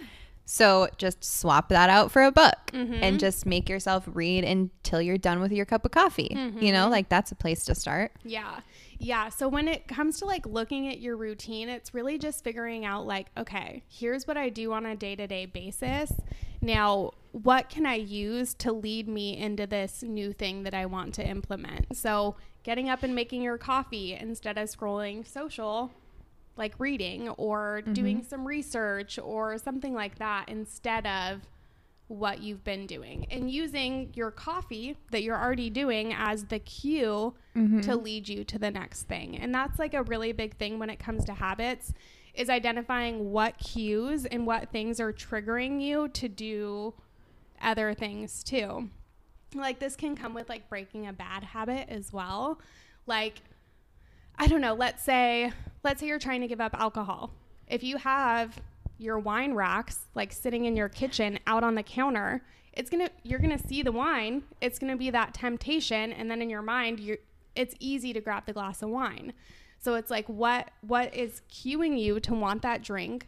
So 0.50 0.88
just 0.98 1.24
swap 1.25 1.68
that 1.69 1.90
out 1.90 2.12
for 2.12 2.24
a 2.24 2.31
book 2.31 2.56
Mm-hmm. 2.74 2.94
and 2.96 3.19
just 3.19 3.46
make 3.46 3.69
yourself 3.69 4.04
read 4.08 4.44
until 4.44 5.02
you're 5.02 5.18
done 5.18 5.40
with 5.40 5.52
your 5.52 5.66
cup 5.66 5.84
of 5.86 5.92
coffee. 5.92 6.28
You 6.31 6.38
Mm-hmm. 6.38 6.72
know, 6.74 6.90
like 6.90 7.10
that's 7.10 7.31
a 7.31 7.36
place 7.36 7.66
to 7.66 7.75
start. 7.75 8.12
Yeah. 8.24 8.60
Yeah. 9.00 9.30
So 9.30 9.48
when 9.48 9.68
it 9.68 9.88
comes 9.88 10.19
to 10.19 10.25
like 10.25 10.46
looking 10.46 10.88
at 10.90 11.00
your 11.00 11.18
routine, 11.18 11.69
it's 11.69 11.94
really 11.94 12.18
just 12.18 12.44
figuring 12.44 12.86
out 12.86 13.06
like, 13.08 13.28
okay, 13.38 13.84
here's 13.90 14.25
what 14.28 14.38
I 14.38 14.50
do 14.50 14.72
on 14.74 14.86
a 14.86 14.96
day 14.96 15.16
to 15.16 15.28
day 15.28 15.46
basis. 15.48 16.12
Now, 16.62 17.12
what 17.31 17.69
can 17.69 17.86
I 17.86 17.96
use 17.96 18.54
to 18.56 18.72
lead 18.72 19.08
me 19.08 19.38
into 19.38 19.68
this 19.68 20.02
new 20.04 20.34
thing 20.34 20.64
that 20.64 20.74
I 20.74 20.86
want 20.88 21.14
to 21.16 21.28
implement? 21.28 21.96
So 21.96 22.36
getting 22.68 22.90
up 22.90 23.02
and 23.02 23.16
making 23.16 23.42
your 23.42 23.57
coffee 23.57 24.14
instead 24.14 24.57
of 24.57 24.68
scrolling 24.68 25.26
social, 25.26 25.90
like 26.57 26.74
reading 26.80 27.30
or 27.30 27.80
mm-hmm. 27.81 27.94
doing 27.94 28.21
some 28.21 28.45
research 28.45 29.18
or 29.24 29.57
something 29.57 29.94
like 29.94 30.19
that 30.19 30.50
instead 30.50 31.07
of 31.07 31.40
what 32.09 32.42
you've 32.42 32.66
been 32.66 32.86
doing 32.86 33.26
and 33.31 33.50
using 33.50 34.12
your 34.16 34.31
coffee 34.31 34.97
that 35.12 35.24
you're 35.24 35.42
already 35.42 35.69
doing 35.69 36.14
as 36.14 36.44
the 36.45 36.59
cue 36.59 37.33
mm-hmm. 37.56 37.80
to 37.80 37.95
lead 37.95 38.28
you 38.28 38.44
to 38.44 38.59
the 38.59 38.69
next 38.69 39.04
thing. 39.04 39.38
And 39.38 39.56
that's 39.56 39.80
like 39.80 39.94
a 39.94 40.04
really 40.04 40.33
big 40.33 40.57
thing 40.57 40.78
when 40.78 40.90
it 40.90 41.00
comes 41.00 41.24
to 41.24 41.36
habits 41.36 41.94
is 42.33 42.50
identifying 42.50 43.31
what 43.31 43.57
cues 43.59 44.26
and 44.26 44.45
what 44.45 44.74
things 44.74 45.00
are 45.00 45.14
triggering 45.14 45.81
you 45.81 46.09
to 46.09 46.28
do 46.28 46.94
other 47.62 47.94
things 47.94 48.44
too. 48.44 48.90
Like 49.56 49.80
this 49.80 49.95
can 49.95 50.16
come 50.16 50.33
with 50.33 50.49
like 50.49 50.69
breaking 50.69 51.07
a 51.07 51.13
bad 51.13 51.44
habit 51.44 51.89
as 51.89 52.11
well. 52.11 52.59
Like 53.06 53.42
I 54.37 54.47
don't 54.47 54.61
know, 54.61 54.73
let's 54.73 55.04
say 55.04 55.51
let's 55.83 55.99
say 55.99 56.07
you're 56.07 56.19
trying 56.19 56.42
to 56.42 56.47
give 56.47 56.61
up 56.61 56.75
alcohol. 56.80 57.31
If 57.68 57.83
you 57.83 57.97
have 57.97 58.59
your 58.97 59.19
wine 59.19 59.54
racks 59.54 60.06
like 60.16 60.31
sitting 60.31 60.66
in 60.66 60.75
your 60.75 60.89
kitchen 60.89 61.39
out 61.47 61.63
on 61.63 61.75
the 61.75 61.83
counter, 61.83 62.44
it's 62.73 62.89
going 62.89 63.06
to 63.06 63.11
you're 63.23 63.39
going 63.39 63.57
to 63.57 63.68
see 63.68 63.81
the 63.81 63.92
wine, 63.92 64.44
it's 64.61 64.80
going 64.80 64.92
to 64.92 64.97
be 64.97 65.09
that 65.09 65.33
temptation 65.33 66.11
and 66.13 66.30
then 66.30 66.42
in 66.42 66.49
your 66.49 66.61
mind 66.61 66.99
you 66.99 67.18
it's 67.56 67.73
easy 67.80 68.13
to 68.13 68.21
grab 68.21 68.45
the 68.45 68.54
glass 68.54 68.81
of 68.83 68.89
wine. 68.89 69.33
So 69.80 69.95
it's 69.95 70.11
like 70.11 70.27
what 70.27 70.71
what 70.81 71.13
is 71.16 71.42
cueing 71.51 71.99
you 71.99 72.19
to 72.21 72.33
want 72.33 72.61
that 72.63 72.83
drink? 72.83 73.27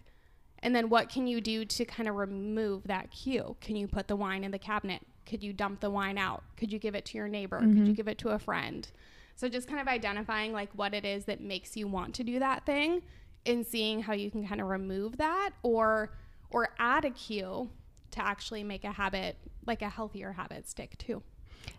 And 0.61 0.75
then 0.75 0.89
what 0.89 1.09
can 1.09 1.25
you 1.25 1.39
do 1.39 1.63
to 1.63 1.85
kind 1.85 2.09
of 2.09 2.15
remove 2.15 2.83
that 2.83 3.11
cue? 3.11 3.55
Can 3.61 3.77
you 3.77 3.87
put 3.87 4.07
the 4.07 4.15
wine 4.15 4.43
in 4.43 4.51
the 4.51 4.59
cabinet? 4.59 5.01
Could 5.29 5.43
you 5.43 5.53
dump 5.53 5.79
the 5.79 5.89
wine 5.89 6.17
out? 6.17 6.43
Could 6.57 6.71
you 6.73 6.79
give 6.79 6.95
it 6.95 7.05
to 7.05 7.17
your 7.17 7.27
neighbor? 7.27 7.59
Could 7.59 7.87
you 7.87 7.93
give 7.93 8.07
it 8.07 8.17
to 8.19 8.29
a 8.29 8.39
friend? 8.39 8.87
So 9.35 9.47
just 9.47 9.67
kind 9.67 9.79
of 9.79 9.87
identifying 9.87 10.51
like 10.51 10.69
what 10.73 10.93
it 10.93 11.05
is 11.05 11.25
that 11.25 11.39
makes 11.39 11.77
you 11.77 11.87
want 11.87 12.15
to 12.15 12.23
do 12.23 12.39
that 12.39 12.65
thing 12.65 13.01
and 13.45 13.65
seeing 13.65 14.01
how 14.01 14.13
you 14.13 14.29
can 14.31 14.45
kind 14.45 14.59
of 14.59 14.67
remove 14.67 15.17
that 15.17 15.51
or 15.63 16.11
or 16.49 16.69
add 16.79 17.05
a 17.05 17.11
cue 17.11 17.69
to 18.11 18.25
actually 18.25 18.63
make 18.63 18.83
a 18.83 18.91
habit 18.91 19.37
like 19.65 19.81
a 19.81 19.89
healthier 19.89 20.33
habit 20.33 20.67
stick 20.67 20.97
too. 20.97 21.21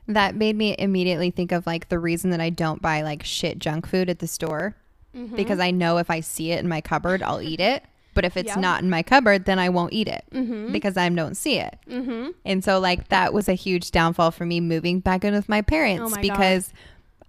That 0.07 0.37
made 0.37 0.57
me 0.57 0.77
immediately 0.79 1.31
think 1.31 1.53
of 1.53 1.67
like 1.67 1.89
the 1.89 1.99
reason 1.99 2.31
that 2.31 2.41
I 2.41 2.51
don't 2.51 2.81
buy 2.81 3.03
like 3.03 3.25
shit 3.25 3.59
junk 3.59 3.87
food 3.87 4.09
at 4.09 4.21
the 4.21 4.27
store 4.27 4.77
Mm-hmm. 5.13 5.35
because 5.35 5.59
I 5.59 5.73
know 5.73 5.99
if 5.99 6.09
I 6.09 6.21
see 6.21 6.53
it 6.53 6.61
in 6.61 6.69
my 6.69 6.81
cupboard, 6.81 7.21
I'll 7.21 7.43
eat 7.43 7.59
it. 7.59 7.83
But 8.21 8.27
if 8.27 8.37
it's 8.37 8.55
not 8.57 8.83
in 8.83 8.91
my 8.91 9.03
cupboard, 9.03 9.47
then 9.47 9.59
I 9.59 9.71
won't 9.71 9.95
eat 9.95 10.07
it 10.07 10.25
Mhm. 10.31 10.73
because 10.73 10.99
I 10.99 11.09
don't 11.09 11.37
see 11.37 11.59
it. 11.59 11.79
Mm-hmm. 11.89 12.33
And 12.45 12.63
so, 12.63 12.79
like, 12.79 13.09
that 13.09 13.33
was 13.33 13.49
a 13.49 13.55
huge 13.55 13.91
downfall 13.93 14.31
for 14.33 14.45
me 14.45 14.61
moving 14.61 15.01
back 15.01 15.25
in 15.25 15.33
with 15.33 15.49
my 15.49 15.63
parents 15.63 16.03
Oh 16.05 16.09
my 16.11 16.17
God. 16.17 16.21
because 16.23 16.73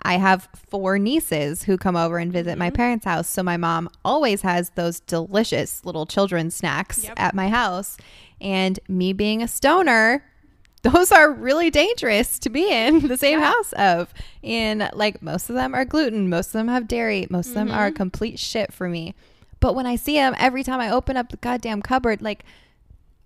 I 0.01 0.17
have 0.17 0.49
four 0.69 0.99
nieces 0.99 1.63
who 1.63 1.77
come 1.77 1.95
over 1.95 2.17
and 2.17 2.33
visit 2.33 2.57
my 2.57 2.67
Mm-hmm. 2.67 2.75
parents' 2.75 3.05
house. 3.05 3.29
So, 3.29 3.41
my 3.41 3.55
mom 3.55 3.87
always 4.03 4.41
has 4.41 4.71
those 4.71 4.99
delicious 4.99 5.85
little 5.85 6.05
children's 6.05 6.55
snacks 6.55 7.05
Yep. 7.05 7.13
at 7.15 7.35
my 7.35 7.47
house. 7.47 7.95
And 8.41 8.77
me 8.89 9.13
being 9.13 9.41
a 9.41 9.47
stoner, 9.47 10.25
those 10.81 11.11
are 11.13 11.31
really 11.31 11.69
dangerous 11.69 12.37
to 12.39 12.49
be 12.49 12.69
in 12.69 13.07
the 13.07 13.15
same 13.15 13.39
Yeah. 13.39 13.51
house 13.53 13.71
of. 13.73 14.13
And 14.43 14.89
like 14.93 15.21
most 15.21 15.49
of 15.49 15.55
them 15.55 15.73
are 15.73 15.85
gluten, 15.85 16.27
most 16.27 16.47
of 16.47 16.53
them 16.53 16.67
have 16.67 16.87
dairy, 16.87 17.27
most 17.29 17.47
of 17.49 17.53
them 17.53 17.67
Mm-hmm. 17.69 17.77
are 17.77 17.91
complete 17.91 18.39
shit 18.39 18.73
for 18.73 18.89
me. 18.89 19.13
But 19.61 19.73
when 19.75 19.85
I 19.85 19.95
see 19.95 20.15
them, 20.15 20.35
every 20.37 20.63
time 20.63 20.81
I 20.81 20.89
open 20.91 21.15
up 21.15 21.29
the 21.29 21.37
goddamn 21.37 21.81
cupboard, 21.81 22.21
like 22.21 22.43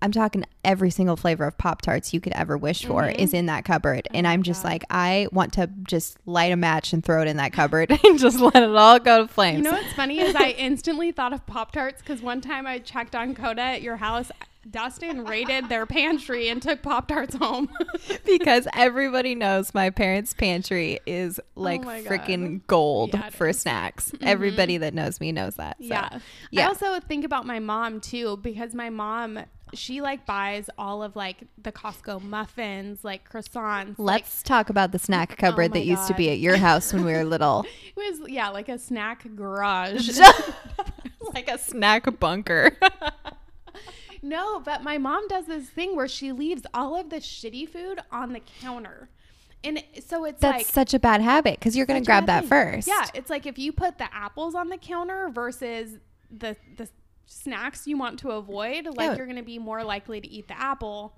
I'm 0.02 0.12
talking 0.12 0.44
every 0.62 0.90
single 0.90 1.16
flavor 1.16 1.46
of 1.46 1.56
Pop 1.56 1.80
Tarts 1.80 2.12
you 2.12 2.20
could 2.20 2.34
ever 2.34 2.56
wish 2.58 2.84
for 2.84 3.04
Mhm. 3.04 3.14
is 3.18 3.32
in 3.32 3.46
that 3.46 3.64
cupboard. 3.64 4.06
and 4.12 4.28
I'm 4.28 4.42
just 4.42 4.62
God. 4.62 4.68
like, 4.68 4.84
I 4.90 5.26
want 5.32 5.54
to 5.54 5.68
just 5.88 6.18
light 6.26 6.52
a 6.52 6.56
match 6.56 6.92
and 6.92 7.02
throw 7.02 7.22
it 7.22 7.28
in 7.28 7.38
that 7.38 7.54
cupboard 7.54 7.90
and 8.04 8.18
just 8.18 8.38
let 8.38 8.56
it 8.56 8.76
all 8.76 8.98
go 8.98 9.22
to 9.22 9.28
flames. 9.28 9.56
You 9.56 9.62
know 9.64 9.72
what's 9.72 9.94
funny 9.94 10.20
is 10.20 10.36
I 10.36 10.50
instantly 10.58 11.12
thought 11.12 11.32
of 11.32 11.46
Pop 11.46 11.72
Tarts 11.72 12.02
because 12.02 12.20
one 12.20 12.42
time 12.42 12.66
I 12.66 12.78
checked 12.78 13.16
on 13.16 13.34
Coda 13.34 13.62
at 13.62 13.82
your 13.82 13.96
house. 13.96 14.30
Dustin 14.70 15.24
raided 15.24 15.68
their 15.68 15.86
pantry 15.86 16.48
and 16.48 16.60
took 16.60 16.82
Pop 16.82 17.08
Tarts 17.08 17.34
home. 17.36 17.68
because 18.26 18.66
everybody 18.72 19.34
knows 19.34 19.72
my 19.74 19.90
parents' 19.90 20.34
pantry 20.34 21.00
is 21.06 21.40
oh 21.56 21.60
like 21.60 21.84
Oh 21.84 21.88
freaking 22.04 22.60
gold 22.66 23.14
Yeah, 23.14 23.30
for 23.30 23.48
is. 23.48 23.58
snacks. 23.58 24.10
Mm-hmm. 24.10 24.26
Everybody 24.26 24.78
that 24.78 24.94
knows 24.94 25.20
me 25.20 25.32
knows 25.32 25.54
that. 25.56 25.76
So, 25.80 25.86
yeah. 25.86 26.18
I 26.58 26.62
also 26.64 27.00
think 27.00 27.24
about 27.24 27.46
my 27.46 27.58
mom 27.58 28.00
too 28.00 28.38
because 28.38 28.74
my 28.74 28.90
mom 28.90 29.40
she 29.74 30.00
like 30.00 30.26
buys 30.26 30.70
all 30.78 31.02
of 31.02 31.16
like 31.16 31.38
the 31.58 31.72
Costco 31.72 32.22
muffins, 32.22 33.04
like 33.04 33.28
croissants. 33.30 33.94
Let's 33.98 34.42
talk 34.42 34.70
about 34.70 34.92
the 34.92 34.98
snack 34.98 35.32
oh 35.32 35.36
cupboard 35.36 35.72
Oh 35.72 35.74
that 35.74 35.84
used 35.84 36.06
to 36.08 36.14
be 36.14 36.30
at 36.30 36.38
your 36.38 36.56
house 36.56 36.92
when 36.92 37.04
we 37.04 37.12
were 37.12 37.24
little. 37.24 37.64
it 37.96 37.96
was 37.96 38.28
yeah, 38.30 38.48
like 38.48 38.68
a 38.68 38.78
snack 38.78 39.26
garage. 39.34 40.18
like 41.34 41.48
a 41.48 41.58
snack 41.58 42.18
bunker. 42.20 42.76
No, 44.28 44.60
but 44.60 44.82
my 44.82 44.98
mom 44.98 45.28
does 45.28 45.46
this 45.46 45.68
thing 45.68 45.94
where 45.96 46.08
she 46.08 46.32
leaves 46.32 46.62
all 46.74 46.98
of 46.98 47.10
the 47.10 47.16
shitty 47.16 47.68
food 47.68 48.00
on 48.10 48.32
the 48.32 48.40
counter. 48.60 49.08
And 49.64 49.82
so 50.06 50.24
it's 50.24 50.40
That's 50.40 50.58
like 50.58 50.66
such 50.66 50.94
a 50.94 50.98
bad 50.98 51.20
habit 51.22 51.58
because 51.58 51.76
you're 51.76 51.86
going 51.86 52.00
to 52.02 52.06
grab 52.06 52.26
that 52.26 52.40
thing. 52.42 52.48
first. 52.48 52.86
Yeah, 52.88 53.06
it's 53.14 53.30
like 53.30 53.46
if 53.46 53.58
you 53.58 53.72
put 53.72 53.98
the 53.98 54.12
apples 54.14 54.54
on 54.54 54.68
the 54.68 54.76
counter 54.76 55.28
versus 55.32 55.98
the 56.30 56.56
the 56.76 56.88
snacks 57.26 57.86
you 57.88 57.96
want 57.98 58.18
to 58.20 58.30
avoid, 58.32 58.86
like 58.86 58.98
Yeah. 59.10 59.16
you're 59.16 59.26
going 59.26 59.36
to 59.38 59.42
be 59.42 59.58
more 59.58 59.82
likely 59.82 60.20
to 60.20 60.28
eat 60.28 60.46
the 60.46 60.56
apple 60.60 61.14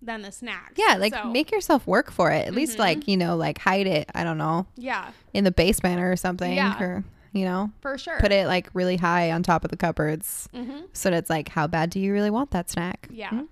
than 0.00 0.22
the 0.22 0.32
snacks. 0.32 0.74
Yeah, 0.76 0.96
like 0.96 1.14
So, 1.14 1.24
make 1.30 1.50
yourself 1.50 1.86
work 1.86 2.10
for 2.10 2.30
it. 2.30 2.46
At 2.46 2.54
least, 2.54 2.76
Mhm. 2.76 2.80
like, 2.80 3.08
you 3.08 3.16
know, 3.18 3.36
like 3.36 3.58
hide 3.58 3.86
it, 3.86 4.10
I 4.14 4.24
don't 4.24 4.38
know, 4.38 4.66
yeah, 4.76 5.10
in 5.34 5.44
the 5.44 5.50
basement 5.50 6.00
or 6.00 6.14
something. 6.16 6.54
Yeah. 6.54 6.78
Or, 6.82 7.04
you 7.34 7.44
know, 7.44 7.70
for 7.80 7.98
sure. 7.98 8.18
put 8.20 8.32
it 8.32 8.46
like 8.46 8.70
really 8.72 8.96
high 8.96 9.30
on 9.32 9.42
top 9.42 9.64
of 9.64 9.70
the 9.70 9.76
cupboards. 9.76 10.48
hmm 10.54 10.80
So 10.94 11.10
that 11.10 11.16
it's 11.18 11.28
like, 11.28 11.50
how 11.50 11.66
bad 11.66 11.90
do 11.90 12.00
you 12.00 12.12
really 12.14 12.30
want 12.30 12.50
that 12.52 12.70
snack? 12.70 13.08
Yeah. 13.10 13.28
Hmm? 13.30 13.42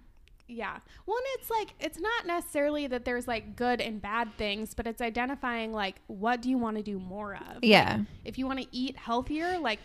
Yeah. 0.49 0.79
Well, 1.07 1.17
and 1.17 1.27
it's 1.39 1.51
like 1.51 1.75
it's 1.81 1.99
not 1.99 2.27
necessarily 2.27 2.87
that 2.87 3.05
there's 3.05 3.27
like 3.27 3.57
good 3.57 3.81
and 3.81 4.01
bad 4.01 4.29
things, 4.39 4.75
but 4.75 4.87
it's 4.87 5.01
identifying 5.01 5.73
like 5.73 5.97
what 6.07 6.41
do 6.43 6.49
you 6.51 6.59
want 6.59 6.77
to 6.77 6.83
do 6.83 6.99
more 6.99 7.35
of. 7.35 7.63
Yeah. 7.63 8.01
If 8.25 8.39
you 8.39 8.47
want 8.47 8.61
to 8.61 8.67
eat 8.71 8.97
healthier, 8.97 9.59
like 9.59 9.79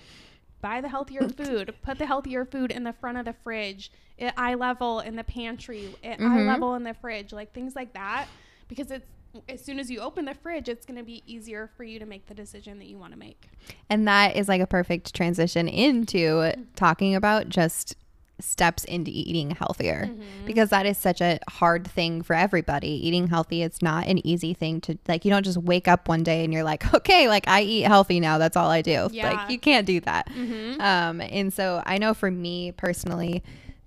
buy 0.62 0.82
the 0.82 0.90
healthier 0.90 1.28
food, 1.38 1.74
put 1.84 1.98
the 2.00 2.06
healthier 2.06 2.44
food 2.46 2.72
in 2.72 2.84
the 2.84 2.94
front 2.94 3.18
of 3.18 3.26
the 3.26 3.34
fridge, 3.34 3.92
at 4.20 4.34
eye 4.38 4.56
level 4.56 5.00
in 5.00 5.16
the 5.16 5.24
pantry, 5.24 5.88
at 6.04 6.20
eye 6.20 6.24
Mhm. 6.24 6.48
level 6.48 6.76
in 6.76 6.84
the 6.84 6.94
fridge, 6.96 7.32
like 7.32 7.54
things 7.54 7.76
like 7.76 7.94
that, 7.94 8.28
because 8.68 8.92
it's 8.92 9.06
as 9.50 9.64
soon 9.64 9.80
as 9.80 9.90
you 9.92 10.00
open 10.00 10.26
the 10.26 10.34
fridge, 10.34 10.68
it's 10.70 10.86
going 10.86 10.98
to 10.98 11.04
be 11.04 11.24
easier 11.26 11.70
for 11.76 11.84
you 11.84 12.00
to 12.00 12.06
make 12.06 12.28
the 12.28 12.34
decision 12.34 12.80
that 12.80 12.88
you 12.88 12.98
want 12.98 13.14
to 13.14 13.20
make. 13.20 13.50
And 13.90 14.08
that 14.08 14.36
is 14.36 14.48
like 14.48 14.62
a 14.62 14.68
perfect 14.68 15.14
transition 15.14 15.68
into 15.68 16.52
talking 16.76 17.16
about 17.16 17.50
just 17.50 17.96
steps 18.40 18.84
into 18.84 19.10
eating 19.12 19.50
healthier 19.50 20.06
Mm-hmm. 20.08 20.46
because 20.46 20.70
that 20.70 20.86
is 20.86 20.96
such 20.98 21.22
a 21.22 21.40
hard 21.50 21.88
thing 21.88 22.22
for 22.22 22.36
everybody. 22.36 22.90
Eating 23.08 23.28
healthy, 23.28 23.64
it's 23.64 23.82
not 23.82 24.06
an 24.06 24.26
easy 24.28 24.54
thing 24.54 24.80
to 24.82 24.96
like 25.08 25.26
you 25.26 25.32
don't 25.32 25.44
just 25.44 25.58
wake 25.58 25.88
up 25.88 26.08
one 26.08 26.22
day 26.22 26.44
and 26.44 26.54
you're 26.54 26.64
like, 26.64 26.94
"Okay, 26.94 27.28
like 27.28 27.48
I 27.48 27.62
eat 27.64 27.82
healthy 27.84 28.20
now. 28.20 28.38
That's 28.38 28.56
all 28.56 28.70
I 28.70 28.84
do." 28.84 29.10
Yeah. 29.12 29.32
Like 29.32 29.50
you 29.50 29.58
can't 29.58 29.88
do 29.88 30.00
that. 30.02 30.30
Mm-hmm. 30.30 30.80
Um 30.80 31.22
and 31.22 31.52
so 31.52 31.82
I 31.86 31.98
know 31.98 32.14
for 32.14 32.30
me 32.30 32.72
personally, 32.74 33.42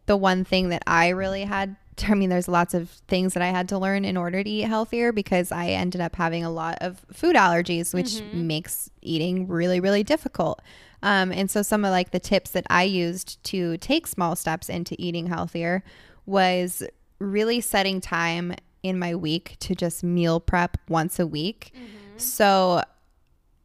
the 0.07 0.17
one 0.17 0.45
thing 0.45 0.71
that 0.71 0.83
I 0.85 1.11
really 1.11 1.45
had 1.45 1.77
I 2.09 2.15
mean, 2.15 2.31
there's 2.31 2.49
lots 2.49 2.75
of 2.75 2.91
things 3.09 3.35
that 3.35 3.43
I 3.43 3.49
had 3.49 3.69
to 3.71 3.79
learn 3.79 4.05
in 4.05 4.17
order 4.17 4.43
to 4.43 4.49
eat 4.51 4.63
healthier 4.63 5.13
because 5.13 5.51
I 5.53 5.69
ended 5.69 6.01
up 6.01 6.17
having 6.17 6.45
a 6.45 6.51
lot 6.51 6.79
of 6.81 7.05
food 7.13 7.37
allergies, 7.37 7.93
which 7.95 8.07
Mm-hmm. 8.23 8.47
makes 8.47 8.91
eating 9.03 9.47
really, 9.49 9.81
really 9.81 10.03
difficult. 10.03 10.61
Um, 11.03 11.33
and 11.33 11.51
so, 11.51 11.63
some 11.63 11.85
of 11.85 11.91
like 11.91 12.11
the 12.11 12.21
tips 12.21 12.51
that 12.51 12.67
I 12.71 12.83
used 12.83 13.43
to 13.45 13.77
take 13.79 14.07
small 14.07 14.37
steps 14.37 14.69
into 14.69 14.95
eating 14.99 15.27
healthier 15.29 15.83
was 16.27 16.83
really 17.19 17.61
setting 17.61 18.01
time 18.01 18.55
in 18.83 18.99
my 18.99 19.15
week 19.15 19.57
to 19.61 19.75
just 19.75 20.03
meal 20.05 20.41
prep 20.41 20.77
once 20.89 21.19
a 21.19 21.27
week. 21.27 21.73
So, 22.17 22.83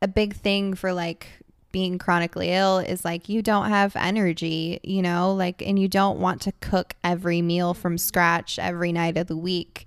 a 0.02 0.08
big 0.08 0.34
thing 0.36 0.74
for 0.76 0.94
like 0.94 1.28
being 1.76 1.98
chronically 1.98 2.52
ill 2.52 2.78
is 2.78 3.04
like 3.04 3.28
you 3.28 3.42
don't 3.42 3.68
have 3.68 3.98
energy, 3.98 4.80
you 4.82 5.02
know, 5.02 5.34
like, 5.34 5.62
and 5.62 5.78
you 5.78 5.90
don't 5.90 6.22
want 6.22 6.42
to 6.42 6.54
cook 6.62 6.96
every 7.04 7.42
meal 7.42 7.74
from 7.74 7.98
scratch 7.98 8.58
every 8.58 8.94
night 8.94 9.18
of 9.18 9.28
the 9.28 9.36
week. 9.36 9.86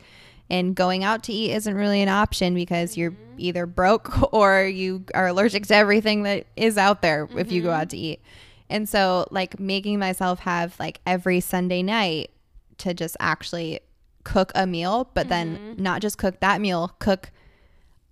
And 0.51 0.75
going 0.75 1.03
out 1.03 1.23
to 1.23 1.33
eat 1.33 1.51
isn't 1.53 1.75
really 1.75 2.03
an 2.03 2.11
option 2.11 2.53
because 2.53 2.99
you're 2.99 3.13
mm-hmm. 3.13 3.35
either 3.39 3.65
broke 3.65 4.31
or 4.35 4.65
you 4.65 5.03
are 5.15 5.29
allergic 5.29 5.67
to 5.69 5.75
everything 5.75 6.25
that 6.25 6.47
is 6.57 6.77
out 6.77 7.01
there 7.01 7.27
if 7.35 7.51
you 7.51 7.63
go 7.63 7.71
mm-hmm. 7.71 7.81
out 7.81 7.89
to 7.89 7.97
eat. 7.97 8.21
And 8.69 8.87
so, 8.87 9.27
like, 9.31 9.59
making 9.59 9.99
myself 9.99 10.41
have 10.41 10.79
like 10.79 11.01
every 11.07 11.41
Sunday 11.41 11.83
night 11.83 12.31
to 12.79 12.93
just 12.93 13.17
actually 13.19 13.81
cook 14.25 14.53
a 14.55 14.67
meal, 14.67 15.11
but 15.15 15.31
then 15.31 15.57
mm-hmm. 15.57 15.83
not 15.83 16.03
just 16.03 16.19
cook 16.19 16.39
that 16.41 16.61
meal, 16.61 16.95
cook 16.99 17.31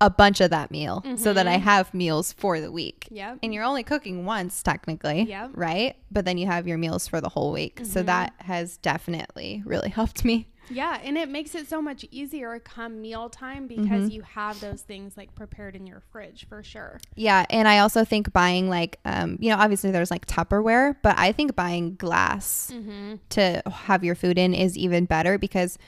a 0.01 0.11
bunch 0.11 0.41
of 0.43 0.51
that 0.51 0.71
meal 0.71 1.03
so 1.17 1.33
that 1.33 1.47
I 1.47 1.55
have 1.57 1.95
meals 1.95 2.33
for 2.33 2.61
the 2.61 2.71
week. 2.71 3.09
Yep. 3.11 3.39
And 3.43 3.55
you're 3.55 3.65
only 3.65 3.83
cooking 3.83 4.27
once 4.27 4.63
technically, 4.63 5.23
Yep. 5.23 5.53
right? 5.55 5.97
But 6.11 6.25
then 6.27 6.37
you 6.37 6.47
have 6.47 6.69
your 6.69 6.77
meals 6.77 7.09
for 7.09 7.21
the 7.23 7.31
whole 7.31 7.51
week. 7.53 7.81
So 7.85 8.03
that 8.03 8.35
has 8.41 8.77
definitely 8.77 9.63
really 9.65 9.89
helped 10.01 10.23
me. 10.25 10.49
Yeah, 10.69 10.99
and 11.05 11.17
it 11.17 11.29
makes 11.29 11.55
it 11.55 11.69
so 11.69 11.81
much 11.81 12.05
easier 12.11 12.59
come 12.59 13.01
mealtime 13.01 13.69
because 13.69 13.87
Mm-hmm. 13.87 14.11
you 14.11 14.23
have 14.23 14.61
those 14.61 14.83
things 14.83 15.17
like 15.17 15.33
prepared 15.37 15.77
in 15.77 15.87
your 15.87 16.03
fridge 16.11 16.45
for 16.49 16.63
sure. 16.65 16.99
Yeah, 17.15 17.47
and 17.51 17.69
I 17.69 17.79
also 17.79 18.05
think 18.05 18.33
buying 18.33 18.69
like 18.69 18.99
um 19.05 19.39
you 19.41 19.49
know 19.51 19.57
obviously 19.59 19.93
there's 19.93 20.11
like 20.11 20.27
Tupperware, 20.27 20.97
but 21.03 21.15
I 21.17 21.31
think 21.33 21.55
buying 21.55 21.95
glass 21.95 22.71
Mm-hmm. 22.75 23.15
to 23.31 23.63
have 23.71 24.03
your 24.05 24.17
food 24.17 24.39
in 24.39 24.53
is 24.55 24.77
even 24.77 25.05
better 25.05 25.39
because 25.39 25.79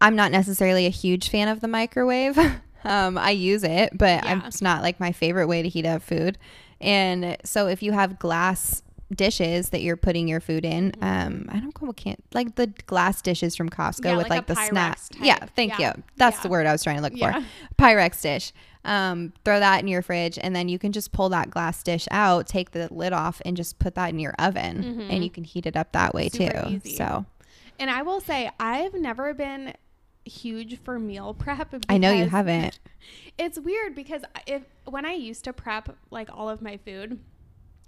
I'm 0.00 0.16
not 0.16 0.32
necessarily 0.32 0.86
a 0.86 0.90
huge 0.90 1.28
fan 1.28 1.48
of 1.48 1.60
the 1.60 1.68
microwave. 1.68 2.38
um, 2.84 3.18
I 3.18 3.30
use 3.30 3.62
it, 3.64 3.96
but 3.96 4.24
Yeah. 4.24 4.46
it's 4.46 4.62
not 4.62 4.82
like 4.82 4.98
my 5.00 5.12
favorite 5.12 5.46
way 5.46 5.62
to 5.62 5.68
heat 5.68 5.86
up 5.86 6.02
food. 6.02 6.38
And 6.80 7.36
so 7.44 7.66
if 7.66 7.82
you 7.82 7.92
have 7.92 8.18
glass 8.18 8.82
dishes 9.14 9.70
that 9.70 9.82
you're 9.82 9.96
putting 9.96 10.28
your 10.28 10.40
food 10.40 10.64
in, 10.64 10.92
um, 11.02 11.46
I 11.50 11.58
don't 11.58 11.74
know, 11.82 11.92
can't 11.92 12.22
like 12.32 12.54
the 12.54 12.68
glass 12.86 13.20
dishes 13.20 13.56
from 13.56 13.68
Costco 13.68 14.04
Yeah, 14.04 14.16
with 14.16 14.30
like 14.30 14.30
like, 14.30 14.46
the. 14.46 14.54
Pyrex 14.54 15.10
Yeah, 15.20 15.36
type. 15.38 15.50
thank 15.56 15.78
Yeah. 15.78 15.94
you. 15.96 16.02
That's 16.16 16.38
the 16.40 16.48
word 16.48 16.66
I 16.66 16.72
was 16.72 16.82
trying 16.84 16.96
to 16.96 17.02
look 17.02 17.18
for. 17.18 17.34
Pyrex 17.78 18.22
dish. 18.22 18.52
Um, 18.82 19.34
throw 19.44 19.58
that 19.60 19.80
in 19.80 19.88
your 19.88 20.00
fridge, 20.00 20.38
and 20.40 20.56
then 20.56 20.68
you 20.70 20.78
can 20.78 20.92
just 20.92 21.12
pull 21.12 21.28
that 21.30 21.50
glass 21.50 21.82
dish 21.82 22.08
out, 22.10 22.46
take 22.46 22.70
the 22.70 22.88
lid 22.90 23.12
off, 23.12 23.42
and 23.44 23.54
just 23.56 23.78
put 23.78 23.94
that 23.96 24.08
in 24.10 24.18
your 24.18 24.32
oven, 24.38 25.06
and 25.10 25.22
you 25.22 25.28
can 25.28 25.44
heat 25.44 25.66
it 25.66 25.76
up 25.76 25.92
that 25.92 26.14
way 26.14 26.30
Super 26.30 26.62
too. 26.66 26.68
easy. 26.76 26.96
So 26.96 27.26
And 27.78 27.90
I 27.90 28.00
will 28.02 28.20
say 28.20 28.50
I've 28.58 28.94
never 28.94 29.34
been 29.34 29.74
huge 30.30 30.78
for 30.78 30.98
meal 30.98 31.34
prep. 31.38 31.74
I 31.88 31.98
know 31.98 32.12
you 32.12 32.28
haven't. 32.28 32.78
It's 33.38 33.58
weird 33.58 33.94
because 33.94 34.22
if 34.46 34.62
when 34.84 35.06
I 35.06 35.14
used 35.14 35.44
to 35.44 35.54
prep 35.54 35.96
like 36.10 36.28
all 36.30 36.50
of 36.50 36.60
my 36.60 36.76
food, 36.76 37.18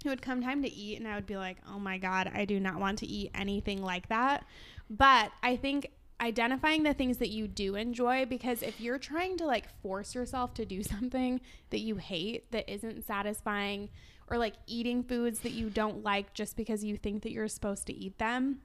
it 0.03 0.09
would 0.09 0.23
come 0.23 0.41
time 0.41 0.63
to 0.63 0.71
eat 0.71 0.97
and 0.97 1.07
I 1.07 1.13
would 1.13 1.27
be 1.27 1.37
like, 1.37 1.57
"Oh 1.69 1.77
my 1.77 1.99
god, 1.99 2.31
I 2.33 2.45
do 2.45 2.59
not 2.59 2.79
want 2.79 2.97
to 2.99 3.05
eat 3.05 3.29
anything 3.35 3.83
like 3.83 4.09
that." 4.09 4.45
But 4.89 5.31
I 5.43 5.55
think 5.55 5.91
identifying 6.19 6.81
the 6.83 6.93
things 6.93 7.17
that 7.17 7.29
you 7.29 7.47
do 7.47 7.75
enjoy 7.75 8.25
because 8.25 8.63
if 8.63 8.79
you're 8.81 8.97
trying 8.97 9.37
to 9.37 9.45
like 9.45 9.67
force 9.81 10.15
yourself 10.15 10.53
to 10.55 10.65
do 10.65 10.81
something 10.93 11.41
that 11.69 11.81
you 11.81 11.97
hate 11.97 12.51
that 12.51 12.67
isn't 12.71 13.05
satisfying 13.05 13.89
or 14.27 14.37
like 14.37 14.53
eating 14.65 15.03
foods 15.03 15.39
that 15.39 15.51
you 15.51 15.69
don't 15.69 16.03
like 16.03 16.33
just 16.33 16.55
because 16.55 16.83
you 16.83 16.97
think 16.97 17.23
that 17.23 17.31
you're 17.31 17.47
supposed 17.47 17.85
to 17.85 17.93
eat 17.93 18.17
them, 18.17 18.61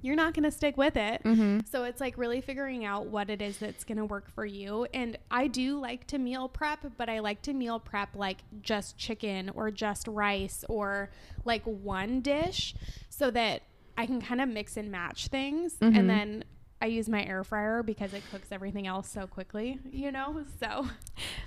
you're 0.00 0.16
not 0.16 0.34
going 0.34 0.44
to 0.44 0.50
stick 0.50 0.76
with 0.76 0.96
it. 0.96 1.22
Mm-hmm. 1.24 1.60
So 1.70 1.84
it's 1.84 2.00
like 2.00 2.16
really 2.16 2.40
figuring 2.40 2.84
out 2.84 3.06
what 3.06 3.30
it 3.30 3.42
is 3.42 3.58
that's 3.58 3.84
going 3.84 3.98
to 3.98 4.04
work 4.04 4.30
for 4.30 4.44
you. 4.44 4.86
And 4.94 5.18
I 5.30 5.48
do 5.48 5.78
like 5.78 6.06
to 6.08 6.18
meal 6.18 6.48
prep, 6.48 6.84
but 6.96 7.08
I 7.08 7.18
like 7.18 7.42
to 7.42 7.52
meal 7.52 7.80
prep 7.80 8.14
like 8.14 8.38
just 8.60 8.96
chicken 8.96 9.50
or 9.50 9.70
just 9.70 10.06
rice 10.06 10.64
or 10.68 11.10
like 11.44 11.62
one 11.64 12.20
dish 12.20 12.74
so 13.08 13.30
that 13.32 13.62
I 13.96 14.06
can 14.06 14.20
kind 14.20 14.40
of 14.40 14.48
mix 14.48 14.76
and 14.76 14.90
match 14.90 15.26
things. 15.28 15.74
Mhm. 15.74 15.98
And 15.98 16.10
then 16.10 16.44
I 16.80 16.86
use 16.86 17.08
my 17.08 17.24
air 17.24 17.42
fryer 17.42 17.82
because 17.82 18.14
it 18.14 18.22
cooks 18.30 18.48
everything 18.52 18.86
else 18.86 19.08
so 19.08 19.26
quickly, 19.26 19.80
you 19.90 20.12
know? 20.12 20.44
So 20.60 20.86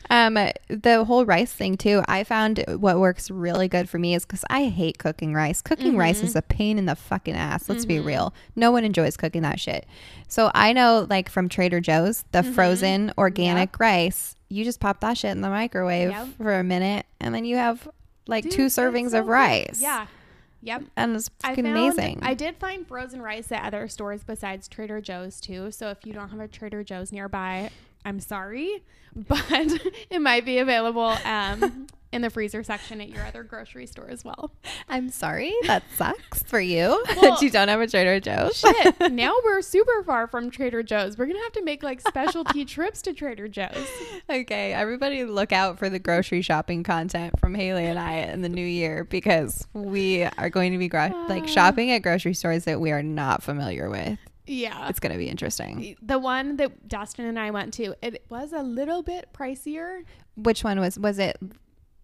Um, 0.10 0.34
the 0.68 1.06
whole 1.06 1.26
rice 1.26 1.54
thing 1.54 1.78
too. 1.78 2.04
I 2.08 2.26
found 2.26 2.64
what 2.68 3.00
works 3.00 3.32
really 3.32 3.70
good 3.70 3.88
for 3.90 3.98
me 3.98 4.14
is 4.14 4.26
because 4.26 4.44
I 4.50 4.66
hate 4.66 4.98
cooking 4.98 5.34
rice. 5.34 5.62
Cooking 5.62 5.96
rice 5.96 6.20
Mhm. 6.20 6.26
is 6.26 6.36
a 6.36 6.42
pain 6.42 6.78
in 6.78 6.86
the 6.86 6.96
fucking 6.96 7.34
ass. 7.36 7.70
Let's 7.70 7.86
be 7.86 7.96
Mhm. 8.00 8.06
real. 8.06 8.34
No 8.58 8.72
one 8.72 8.84
enjoys 8.84 9.16
cooking 9.16 9.42
that 9.44 9.60
shit. 9.60 9.86
So 10.28 10.52
I 10.54 10.74
know, 10.74 11.08
like 11.10 11.30
from 11.30 11.48
Trader 11.48 11.80
Joe's, 11.80 12.26
the 12.34 12.42
Mhm. 12.42 12.54
frozen 12.54 13.14
organic 13.18 13.80
rice. 13.80 14.36
You 14.50 14.66
just 14.66 14.82
pop 14.82 15.00
that 15.00 15.18
shit 15.18 15.32
in 15.32 15.40
the 15.40 15.50
microwave 15.50 16.10
Yep. 16.10 16.28
for 16.38 16.60
a 16.60 16.64
minute, 16.64 17.06
and 17.22 17.34
then 17.34 17.46
you 17.46 17.56
have 17.56 17.88
like 18.28 18.44
Dude, 18.44 18.52
two 18.52 18.66
servings 18.66 19.12
so 19.12 19.20
of 19.20 19.26
good. 19.26 19.32
rice. 19.32 19.80
Yeah. 19.82 20.08
Yep. 20.64 20.84
and 20.96 21.16
it's 21.16 21.30
I 21.44 21.50
fucking 21.50 21.66
found, 21.66 21.78
amazing. 21.78 22.20
I 22.22 22.34
did 22.34 22.58
find 22.58 22.88
frozen 22.88 23.22
rice 23.22 23.52
at 23.52 23.64
other 23.64 23.88
stores 23.88 24.24
besides 24.24 24.68
Trader 24.68 25.02
Joe's 25.02 25.40
too. 25.42 25.72
So 25.72 25.90
if 25.90 26.06
you 26.06 26.14
don't 26.14 26.30
have 26.30 26.40
a 26.40 26.48
Trader 26.48 26.84
Joe's 26.84 27.12
nearby, 27.12 27.70
I'm 28.06 28.20
sorry, 28.20 28.84
but 29.16 29.42
it 30.10 30.22
might 30.22 30.46
be 30.46 30.60
available 30.60 31.18
um, 31.26 31.88
in 32.12 32.22
the 32.22 32.30
freezer 32.30 32.62
section 32.64 33.00
at 33.02 33.10
your 33.10 33.26
other 33.26 33.42
grocery 33.44 33.86
store 33.86 34.08
as 34.10 34.26
well. 34.26 34.52
I'm 34.90 35.10
sorry. 35.10 35.54
That 35.68 35.84
sucks 35.96 36.44
for 36.44 36.60
you 36.60 37.04
Well- 37.16 37.22
that 37.22 37.42
you 37.42 37.50
don't 37.50 37.68
have 37.70 37.80
a 37.82 37.88
Trader 37.88 38.20
Joe's. 38.20 38.58
Shit, 38.58 39.00
now 39.14 39.34
we're 39.46 39.62
super 39.62 40.04
far 40.04 40.28
from 40.28 40.50
Trader 40.52 40.84
Joe's. 40.84 41.18
We're 41.18 41.28
gonna 41.28 41.40
have 41.44 41.54
to 41.54 41.64
make 41.64 41.84
like 41.84 42.02
specialty 42.02 42.66
trips 42.66 43.02
to 43.04 43.14
Trader 43.14 43.48
Joe's. 43.48 43.88
Okay, 44.30 44.74
everybody 44.74 45.24
look 45.26 45.52
out 45.54 45.80
for 45.80 45.90
the 45.90 46.00
grocery 46.00 46.42
shopping 46.42 46.84
content 46.84 47.40
from 47.40 47.54
Haley 47.56 47.86
and 47.86 47.98
I 48.00 48.14
in 48.18 48.42
the 48.42 48.50
new 48.50 48.66
year 48.66 49.04
because 49.06 49.66
we 49.74 50.24
are 50.24 50.50
going 50.50 50.72
to 50.74 50.78
be 50.78 50.88
gro- 50.88 51.26
like 51.30 51.44
Uh. 51.44 51.48
shopping 51.48 51.92
at 51.92 52.00
grocery 52.00 52.34
stores 52.34 52.66
that 52.66 52.80
we 52.82 52.92
are 52.92 53.04
not 53.04 53.42
familiar 53.44 53.90
with. 53.90 54.20
Yeah. 54.48 54.90
It's 54.90 55.00
going 55.00 55.14
to 55.14 55.18
be 55.18 55.30
interesting. 55.30 55.96
the 56.02 56.20
one 56.20 56.58
that 56.58 56.88
Dustin 56.88 57.26
and 57.26 57.40
I 57.40 57.52
went 57.52 57.74
to, 57.76 57.96
it 58.02 58.26
was 58.30 58.52
a 58.52 58.64
little 58.64 59.02
bit 59.02 59.30
pricier. 59.34 60.04
Which 60.36 60.64
one 60.64 60.80
was 60.80 60.98
was 61.00 61.20
it 61.20 61.38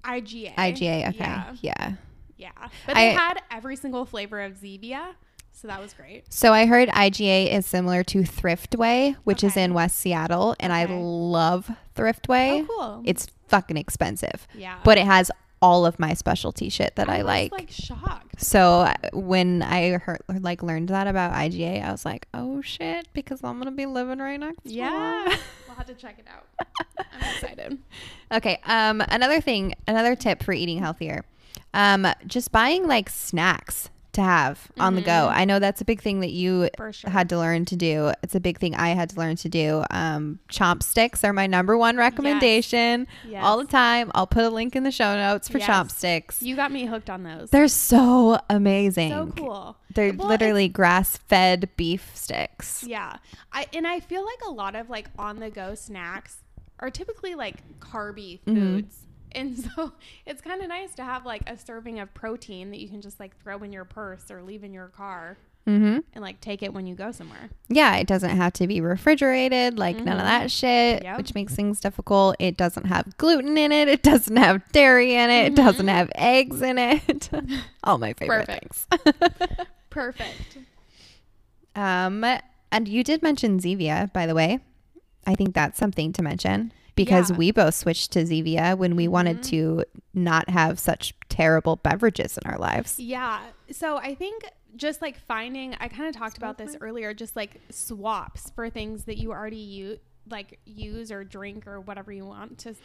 IGA. 0.08 0.56
IGA? 0.56 1.10
Okay. 1.10 1.18
Yeah. 1.20 1.56
Yeah. 1.62 1.92
Yeah. 2.38 2.52
But 2.86 2.96
they 2.96 3.10
I- 3.10 3.14
had 3.14 3.42
every 3.52 3.76
single 3.76 4.06
flavor 4.06 4.42
of 4.42 4.54
Zevia. 4.54 5.16
So 5.52 5.68
that 5.68 5.82
was 5.82 5.92
great. 5.94 6.32
So 6.32 6.54
I 6.54 6.68
heard 6.68 6.88
IGA 6.90 7.52
is 7.52 7.66
similar 7.66 8.04
to 8.06 8.20
Thriftway, 8.20 9.16
which 9.24 9.44
is 9.44 9.58
in 9.58 9.74
West 9.74 9.98
Seattle, 9.98 10.56
and 10.60 10.72
I 10.72 10.86
love 10.86 11.72
Thriftway. 11.96 12.62
Oh, 12.62 12.66
cool. 12.68 13.02
It's 13.06 13.26
fucking 13.48 13.76
expensive, 13.76 14.48
yeah. 14.54 14.78
but 14.84 15.00
it 15.00 15.06
has 15.08 15.32
all 15.60 15.88
of 15.88 15.98
my 15.98 16.14
specialty 16.14 16.70
shit 16.70 16.96
that 16.96 17.10
I, 17.10 17.18
was, 17.18 17.26
like. 17.26 17.52
like 17.52 17.72
shocked. 17.72 18.40
So 18.40 18.82
uh, 18.82 18.94
when 19.14 19.64
I 19.64 19.94
heard 19.94 20.20
like 20.28 20.62
learned 20.62 20.90
that 20.90 21.08
about 21.08 21.34
IGA, 21.34 21.84
I 21.84 21.92
was 21.92 22.06
like, 22.06 22.28
"Oh 22.36 22.62
shit!" 22.62 23.08
Because 23.14 23.40
I'm 23.44 23.58
gonna 23.58 23.72
be 23.72 23.88
living 23.88 24.20
right 24.20 24.40
next. 24.40 24.64
door. 24.64 24.74
Yeah. 24.74 25.36
have 25.77 25.88
to 25.88 25.93
check 25.93 26.17
it 26.19 26.25
out. 26.27 26.48
I'm 27.13 27.34
excited. 27.36 27.77
Okay. 28.31 28.60
Um. 28.65 29.01
Another 29.01 29.39
thing. 29.41 29.74
Another 29.88 30.15
tip 30.15 30.43
for 30.43 30.53
eating 30.53 30.79
healthier. 30.79 31.24
Um. 31.74 32.07
Just 32.25 32.51
buying 32.51 32.88
like 32.88 33.10
snacks 33.10 33.89
to 34.18 34.22
have 34.22 34.68
on 34.80 34.94
the 34.96 35.02
go. 35.02 35.12
Mhm. 35.30 35.32
I 35.36 35.46
know 35.46 35.58
that's 35.60 35.82
a 35.82 35.86
big 35.86 36.02
thing 36.02 36.20
that 36.20 36.32
you 36.32 36.70
sure. 36.92 37.10
had 37.10 37.30
to 37.30 37.38
learn 37.38 37.66
to 37.66 37.76
do. 37.76 38.12
It's 38.22 38.36
a 38.36 38.40
big 38.40 38.60
thing 38.60 38.76
I 38.76 38.90
had 38.90 39.10
to 39.12 39.18
learn 39.18 39.36
to 39.38 39.50
do. 39.50 39.84
Um. 39.90 40.40
Chomp 40.50 40.84
sticks 40.84 41.24
are 41.24 41.34
my 41.34 41.48
number 41.48 41.78
one 41.78 41.98
recommendation 41.98 43.08
Yes. 43.28 43.44
all 43.44 43.58
the 43.58 43.66
time. 43.66 44.12
I'll 44.16 44.28
put 44.28 44.44
a 44.44 44.50
link 44.50 44.76
in 44.76 44.84
the 44.84 44.92
show 44.92 45.16
notes 45.16 45.48
for 45.50 45.58
Yes. 45.60 45.68
chomp 45.70 45.92
sticks. 45.92 46.42
You 46.42 46.56
got 46.56 46.72
me 46.72 46.86
hooked 46.86 47.10
on 47.10 47.24
those. 47.24 47.50
They're 47.50 47.68
so 47.68 48.40
amazing. 48.50 49.10
so 49.12 49.32
cool. 49.36 49.78
They're 49.94 50.14
Well, 50.14 50.28
literally 50.28 50.68
grass-fed 50.68 51.70
beef 51.78 52.12
sticks. 52.14 52.84
Yeah. 52.86 53.18
I 53.54 53.66
and 53.74 53.88
I 53.88 54.00
feel 54.00 54.24
like 54.26 54.40
a 54.48 54.52
lot 54.52 54.76
of 54.76 54.90
like 54.90 55.10
on 55.18 55.40
the 55.40 55.50
go 55.50 55.74
snacks 55.76 56.38
are 56.80 56.90
typically 56.90 57.34
like 57.36 57.56
carby 57.80 58.40
Mhm. 58.46 58.56
foods. 58.56 58.98
And 59.38 59.58
so 59.75 59.94
it's 60.25 60.41
kind 60.41 60.62
of 60.62 60.68
nice 60.68 60.94
to 60.96 61.03
have 61.03 61.25
like 61.25 61.50
a 61.50 61.57
serving 61.57 62.00
of 62.00 62.14
protein 62.14 62.72
that 62.72 62.79
you 62.79 62.90
can 62.90 63.01
just 63.01 63.20
like 63.20 63.38
throw 63.42 63.59
in 63.64 63.72
your 63.72 63.85
purse 63.85 64.29
or 64.31 64.42
leave 64.44 64.64
in 64.64 64.74
your 64.74 64.88
car 64.88 65.38
Mm-hmm. 65.68 66.00
and 66.14 66.22
like 66.24 66.40
take 66.40 66.64
it 66.64 66.74
when 66.74 66.88
you 66.88 66.96
go 66.96 67.12
somewhere. 67.12 67.50
Yeah, 67.68 67.98
it 67.98 68.07
doesn't 68.07 68.29
have 68.38 68.53
to 68.53 68.68
be 68.68 68.79
refrigerated, 68.79 69.77
like 69.77 69.98
none 69.98 70.16
of 70.16 70.22
Mhm. 70.24 70.27
that 70.27 70.50
shit, 70.50 71.03
Yep. 71.03 71.18
which 71.18 71.35
makes 71.35 71.55
things 71.55 71.81
difficult. 71.81 72.38
It 72.40 72.55
doesn't 72.55 72.85
have 72.85 73.18
gluten 73.18 73.57
in 73.57 73.74
it. 73.74 73.90
It 73.90 74.01
doesn't 74.01 74.38
have 74.38 74.62
dairy 74.72 75.16
in 75.16 75.29
it. 75.29 75.48
It 75.48 75.55
doesn't 75.57 75.90
have 75.90 76.09
eggs 76.16 76.62
in 76.62 76.77
it. 76.77 77.29
All 77.83 77.98
my 77.98 78.14
favorite 78.14 78.48
Perfect. 78.48 78.75
things. 78.75 78.88
Perfect. 79.90 80.57
um, 81.75 82.24
and 82.72 82.88
you 82.88 83.03
did 83.03 83.22
mention 83.22 83.59
Zevia, 83.59 84.12
by 84.14 84.25
the 84.25 84.35
way. 84.35 84.59
I 85.25 85.35
think 85.35 85.53
that's 85.53 85.77
something 85.77 86.14
to 86.14 86.22
mention 86.24 86.72
because 86.98 87.31
Yeah. 87.31 87.38
we 87.38 87.51
both 87.51 87.75
switched 87.75 88.12
to 88.12 88.24
Zevia 88.24 88.77
when 88.77 88.96
we 88.98 89.07
wanted 89.07 89.38
Mhm. 89.38 89.44
to 89.50 89.83
not 90.14 90.50
have 90.50 90.77
such 90.79 91.14
terrible 91.29 91.77
beverages 91.77 92.38
in 92.38 92.50
our 92.51 92.57
lives. 92.57 93.00
Yeah. 93.00 93.40
So 93.72 93.96
I 93.98 94.14
think 94.16 94.44
just 94.75 95.01
like 95.01 95.18
finding, 95.18 95.75
I 95.79 95.88
kind 95.88 96.10
of 96.10 96.16
talked 96.16 96.38
about 96.38 96.57
this 96.57 96.75
earlier, 96.81 97.14
just 97.14 97.36
like 97.36 97.62
swaps 97.70 98.50
for 98.51 98.70
things 98.70 99.05
that 99.05 99.18
you 99.18 99.31
already 99.31 99.55
use, 99.57 100.00
like 100.29 100.60
use 100.66 101.10
or 101.12 101.24
drink 101.24 101.66
or 101.66 101.79
whatever 101.79 102.12
you 102.12 102.25
want 102.25 102.57
to 102.60 102.75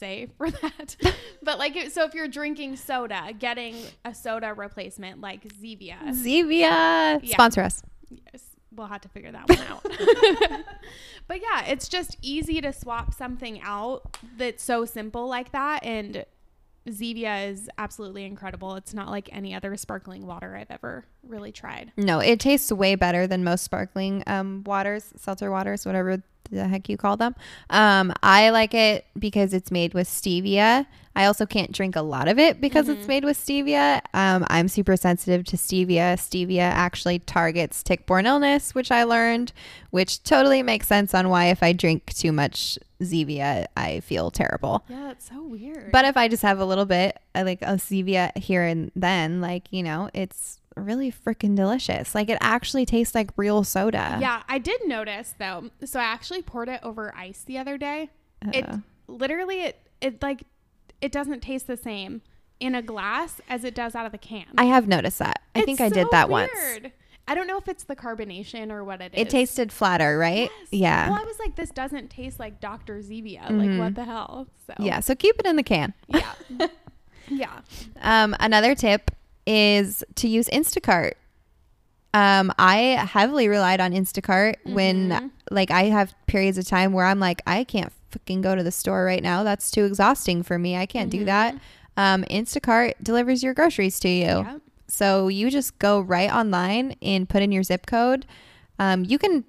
say 0.00 0.28
for 0.38 0.50
that. 0.62 0.96
but 1.42 1.58
like, 1.58 1.90
so 1.90 2.04
if 2.04 2.14
you're 2.14 2.26
drinking 2.28 2.76
soda, 2.76 3.32
getting 3.38 3.76
a 4.04 4.14
soda 4.14 4.54
replacement 4.54 5.20
like 5.20 5.46
Zevia. 5.48 5.98
Zevia, 6.08 6.50
Yeah. 6.50 7.18
sponsor 7.24 7.60
us. 7.62 7.82
Yes, 8.32 8.42
we'll 8.76 8.86
have 8.86 9.00
to 9.02 9.08
figure 9.08 9.32
that 9.32 9.48
one 9.48 9.58
out. 9.58 9.82
but 11.28 11.40
yeah, 11.40 11.64
it's 11.66 11.88
just 11.88 12.16
easy 12.22 12.60
to 12.60 12.72
swap 12.72 13.14
something 13.14 13.60
out 13.62 14.16
that's 14.36 14.62
so 14.62 14.84
simple 14.84 15.26
like 15.28 15.52
that. 15.52 15.84
And 15.84 16.24
Zevia 16.88 17.50
is 17.50 17.68
absolutely 17.78 18.24
incredible. 18.24 18.76
It's 18.76 18.94
not 18.94 19.08
like 19.08 19.28
any 19.32 19.54
other 19.54 19.76
sparkling 19.76 20.26
water 20.26 20.56
I've 20.56 20.70
ever 20.70 21.04
really 21.26 21.52
tried. 21.52 21.92
No, 21.96 22.20
it 22.20 22.38
tastes 22.38 22.70
way 22.70 22.94
better 22.94 23.26
than 23.26 23.42
most 23.44 23.64
sparkling 23.64 24.22
um, 24.26 24.62
waters, 24.64 25.12
seltzer 25.16 25.50
waters, 25.50 25.84
whatever 25.84 26.22
the 26.50 26.66
heck 26.68 26.88
you 26.88 26.96
call 26.96 27.16
them. 27.16 27.34
Um, 27.70 28.12
I 28.22 28.50
like 28.50 28.74
it 28.74 29.06
because 29.18 29.52
it's 29.54 29.70
made 29.70 29.94
with 29.94 30.08
stevia. 30.08 30.86
I 31.14 31.24
also 31.24 31.46
can't 31.46 31.72
drink 31.72 31.96
a 31.96 32.02
lot 32.02 32.28
of 32.28 32.38
it 32.38 32.60
because 32.60 32.90
it's 32.90 33.08
made 33.08 33.24
with 33.24 33.38
stevia. 33.38 34.02
Um, 34.12 34.44
I'm 34.50 34.68
super 34.68 34.98
sensitive 34.98 35.44
to 35.46 35.56
stevia. 35.56 36.14
Stevia 36.18 36.58
actually 36.58 37.20
targets 37.20 37.82
tick-borne 37.82 38.26
illness, 38.26 38.74
which 38.74 38.90
I 38.90 39.04
learned, 39.04 39.54
which 39.90 40.22
totally 40.24 40.62
makes 40.62 40.86
sense 40.86 41.14
on 41.14 41.30
why 41.30 41.46
if 41.46 41.62
I 41.62 41.72
drink 41.72 42.12
too 42.12 42.32
much 42.32 42.78
Zevia, 43.02 43.66
I 43.76 44.00
feel 44.00 44.30
terrible. 44.30 44.84
Yeah, 44.88 45.10
it's 45.10 45.28
so 45.28 45.42
weird. 45.42 45.90
But 45.92 46.04
if 46.04 46.16
I 46.16 46.28
just 46.28 46.42
have 46.42 46.58
a 46.58 46.64
little 46.64 46.86
bit, 46.86 47.18
I 47.34 47.42
like 47.42 47.62
a 47.62 47.76
Zevia 47.76 48.36
here 48.36 48.62
and 48.62 48.90
then, 48.94 49.40
like, 49.40 49.68
you 49.70 49.82
know, 49.82 50.10
it's 50.12 50.60
really 50.76 51.10
freaking 51.10 51.56
delicious. 51.56 52.14
Like, 52.14 52.28
it 52.28 52.38
actually 52.40 52.86
tastes 52.86 53.14
like 53.14 53.30
real 53.36 53.64
soda. 53.64 54.18
yeah, 54.20 54.42
I 54.48 54.58
did 54.58 54.80
notice 54.86 55.34
though. 55.38 55.70
So 55.84 55.98
I 56.00 56.04
actually 56.04 56.42
poured 56.42 56.68
it 56.68 56.80
over 56.82 57.14
ice 57.16 57.42
the 57.44 57.58
other 57.58 57.76
day. 57.78 58.10
It 58.52 58.68
Uh, 58.68 58.78
literally 59.08 59.62
it 59.62 59.80
it 60.00 60.22
like 60.22 60.42
it 61.00 61.10
doesn't 61.12 61.40
taste 61.40 61.66
the 61.66 61.76
same 61.76 62.22
in 62.60 62.74
a 62.74 62.82
glass 62.82 63.40
as 63.48 63.64
it 63.64 63.74
does 63.74 63.94
out 63.94 64.06
of 64.06 64.12
the 64.12 64.18
can. 64.18 64.46
I 64.58 64.64
have 64.64 64.86
noticed 64.88 65.18
that. 65.18 65.40
I 65.54 65.62
think 65.62 65.80
I 65.80 65.86
It's 65.86 65.94
did 65.94 66.04
so 66.06 66.08
that 66.12 66.28
once. 66.30 66.50
weird. 66.54 66.92
I 67.28 67.34
don't 67.34 67.46
know 67.48 67.58
if 67.58 67.66
it's 67.68 67.84
the 67.84 67.96
carbonation 67.96 68.70
or 68.70 68.84
what 68.84 69.00
it 69.00 69.12
is. 69.12 69.20
It 69.22 69.30
tasted 69.30 69.72
flatter, 69.72 70.16
right? 70.16 70.48
Yes. 70.60 70.68
Yeah. 70.70 71.10
Well, 71.10 71.20
I 71.20 71.24
was 71.24 71.38
like, 71.40 71.56
this 71.56 71.70
doesn't 71.70 72.08
taste 72.08 72.38
like 72.38 72.60
Dr. 72.60 73.00
Zevia. 73.00 73.48
Mhm. 73.48 73.58
Like, 73.72 73.78
what 73.80 73.94
the 73.96 74.04
hell? 74.04 74.46
So 74.66 74.74
Yeah. 74.78 75.00
So 75.00 75.14
keep 75.16 75.36
it 75.40 75.44
in 75.46 75.56
the 75.56 75.62
can. 75.64 75.92
yeah, 76.08 76.32
yeah. 77.28 77.60
Um, 78.00 78.36
another 78.38 78.74
tip 78.76 79.10
is 79.46 80.02
to 80.16 80.28
use 80.28 80.48
Instacart. 80.48 81.12
Um, 82.14 82.52
I 82.58 82.78
heavily 83.10 83.46
relied 83.48 83.80
on 83.80 83.92
Instacart 83.92 84.54
when, 84.64 85.10
Mhm. 85.10 85.30
like, 85.50 85.70
I 85.70 85.84
have 85.84 86.14
periods 86.26 86.56
of 86.56 86.66
time 86.66 86.92
where 86.92 87.04
I'm 87.04 87.20
like, 87.20 87.42
I 87.46 87.64
can't 87.64 87.92
fucking 88.10 88.40
go 88.40 88.54
to 88.56 88.62
the 88.62 88.70
store 88.72 89.04
right 89.04 89.22
now. 89.22 89.42
That's 89.42 89.70
too 89.70 89.84
exhausting 89.84 90.42
for 90.42 90.58
me. 90.58 90.76
I 90.76 90.86
can't 90.86 91.10
do 91.10 91.24
that. 91.26 91.54
Mhm. 91.54 91.60
Um, 91.98 92.24
Instacart 92.30 92.94
delivers 93.02 93.42
your 93.42 93.52
groceries 93.54 94.00
to 94.00 94.08
you. 94.08 94.24
Yep. 94.24 94.60
So 94.88 95.28
you 95.28 95.50
just 95.50 95.78
go 95.78 96.00
right 96.00 96.32
online 96.32 96.96
and 97.02 97.28
put 97.28 97.42
in 97.42 97.52
your 97.52 97.62
zip 97.62 97.86
code. 97.86 98.24
Um, 98.78 99.04
you 99.04 99.18
can 99.18 99.44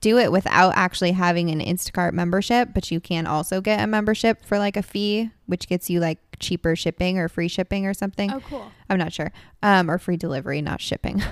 do 0.00 0.18
it 0.18 0.30
without 0.30 0.74
actually 0.76 1.12
having 1.12 1.50
an 1.50 1.60
Instacart 1.60 2.12
membership, 2.12 2.70
but 2.74 2.90
you 2.90 3.00
can 3.00 3.26
also 3.26 3.60
get 3.60 3.80
a 3.82 3.86
membership 3.86 4.44
for 4.44 4.58
like 4.58 4.76
a 4.76 4.82
fee, 4.82 5.30
which 5.46 5.68
gets 5.68 5.88
you 5.88 5.98
like 6.00 6.18
cheaper 6.42 6.76
shipping 6.76 7.18
or 7.18 7.28
free 7.28 7.48
shipping 7.48 7.86
or 7.86 7.94
something. 7.94 8.30
Oh, 8.30 8.40
cool. 8.40 8.70
I'm 8.90 8.98
not 8.98 9.12
sure. 9.12 9.32
Um, 9.62 9.90
or 9.90 9.96
free 9.98 10.16
delivery, 10.18 10.60
not 10.60 10.80
shipping. 10.82 11.22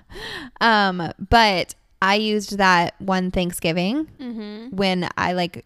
um, 0.60 1.12
but 1.28 1.74
I 2.02 2.14
used 2.16 2.58
that 2.58 2.94
one 3.00 3.30
Thanksgiving 3.30 4.06
Mm-hmm. 4.20 4.76
when 4.76 5.08
I 5.16 5.32
like 5.32 5.64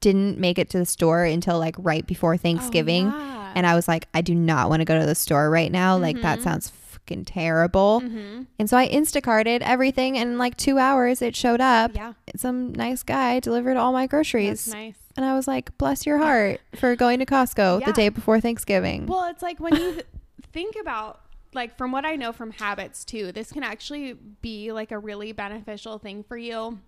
didn't 0.00 0.38
make 0.38 0.58
it 0.58 0.70
to 0.70 0.78
the 0.78 0.86
store 0.86 1.24
until 1.24 1.58
like 1.58 1.74
right 1.78 2.06
before 2.06 2.36
Thanksgiving. 2.36 3.10
Oh. 3.12 3.52
And 3.54 3.66
I 3.66 3.74
was 3.74 3.88
like, 3.88 4.06
I 4.14 4.20
do 4.20 4.34
not 4.34 4.68
want 4.70 4.80
to 4.80 4.84
go 4.84 4.98
to 4.98 5.04
the 5.06 5.14
store 5.14 5.50
right 5.50 5.70
now. 5.72 5.96
Like 5.96 6.20
that 6.22 6.38
Mhm. 6.38 6.42
sounds 6.42 6.70
fucking 7.06 7.24
terrible. 7.24 8.00
Mm-hmm. 8.02 8.42
And 8.58 8.70
so 8.70 8.76
I 8.76 8.88
Instacarted 8.88 9.60
everything 9.62 10.16
and 10.18 10.32
in 10.32 10.38
like 10.38 10.56
two 10.56 10.78
hours 10.78 11.22
it 11.22 11.34
showed 11.36 11.60
up. 11.60 11.92
Yeah, 11.94 12.14
Some 12.36 12.72
nice 12.74 13.02
guy 13.02 13.40
delivered 13.40 13.76
all 13.76 13.92
my 13.92 14.06
groceries. 14.06 14.64
that's 14.66 14.74
nice. 14.74 14.94
And 15.16 15.24
I 15.26 15.34
was 15.34 15.48
like, 15.48 15.76
bless 15.78 16.06
your 16.06 16.18
heart 16.18 16.60
for 16.76 16.94
going 16.96 17.18
to 17.18 17.26
Costco 17.26 17.80
Yeah. 17.80 17.86
the 17.86 17.92
day 17.92 18.08
before 18.08 18.40
Thanksgiving. 18.40 19.06
Well, 19.06 19.28
it's 19.30 19.42
like 19.42 19.58
when 19.60 19.74
you 19.76 19.92
th- 19.94 20.06
think 20.52 20.76
about 20.80 21.20
like 21.52 21.76
from 21.76 21.90
what 21.90 22.04
I 22.06 22.14
know 22.16 22.32
from 22.32 22.52
habits 22.52 23.04
too, 23.04 23.32
this 23.32 23.50
can 23.52 23.62
actually 23.62 24.14
be 24.40 24.72
like 24.72 24.92
a 24.92 24.98
really 24.98 25.32
beneficial 25.32 25.98
thing 25.98 26.22
for 26.22 26.36
you 26.36 26.78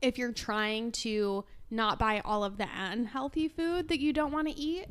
if 0.00 0.18
you're 0.18 0.32
trying 0.32 0.92
to 0.92 1.44
not 1.70 1.98
buy 1.98 2.22
all 2.24 2.44
of 2.44 2.56
the 2.58 2.66
unhealthy 2.76 3.48
food 3.48 3.88
that 3.88 3.98
you 4.00 4.12
don't 4.12 4.32
want 4.32 4.46
to 4.48 4.54
eat. 4.56 4.86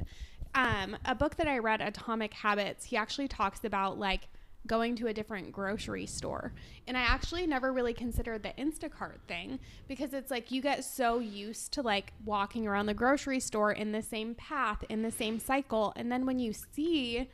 Um, 0.53 0.97
a 1.05 1.13
book 1.15 1.35
that 1.37 1.47
I 1.47 1.59
read, 1.59 1.81
Atomic 1.81 2.33
Habits, 2.33 2.85
he 2.85 2.97
actually 2.97 3.27
talks 3.27 3.63
about 3.63 3.97
like 3.97 4.27
going 4.67 4.95
to 4.97 5.07
a 5.07 5.13
different 5.13 5.51
grocery 5.51 6.05
store. 6.05 6.53
And 6.87 6.97
I 6.97 7.01
actually 7.01 7.47
never 7.47 7.73
really 7.73 7.93
considered 7.93 8.43
the 8.43 8.53
Instacart 8.57 9.19
thing 9.27 9.59
because 9.87 10.13
it's 10.13 10.29
like 10.29 10.51
you 10.51 10.61
get 10.61 10.83
so 10.83 11.19
used 11.19 11.71
to 11.73 11.81
like 11.81 12.13
walking 12.25 12.67
around 12.67 12.85
the 12.85 12.93
grocery 12.93 13.39
store 13.39 13.71
in 13.71 13.91
the 13.91 14.01
same 14.01 14.35
path, 14.35 14.83
in 14.89 15.01
the 15.01 15.11
same 15.11 15.39
cycle. 15.39 15.93
And 15.95 16.11
then 16.11 16.25
when 16.25 16.39
you 16.39 16.53
see 16.53 17.29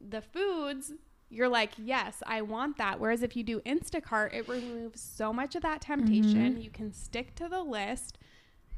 the 0.00 0.22
foods, 0.22 0.92
you're 1.30 1.48
like, 1.48 1.72
yes, 1.76 2.22
I 2.26 2.42
want 2.42 2.78
that. 2.78 3.00
Whereas 3.00 3.22
if 3.22 3.36
you 3.36 3.42
do 3.42 3.60
Instacart, 3.60 4.34
it 4.34 4.48
removes 4.48 5.00
so 5.00 5.32
much 5.32 5.56
of 5.56 5.62
that 5.62 5.80
temptation. 5.80 6.52
Mm-hmm. 6.52 6.60
You 6.60 6.70
can 6.70 6.92
stick 6.92 7.34
to 7.36 7.48
the 7.48 7.62
list 7.62 8.18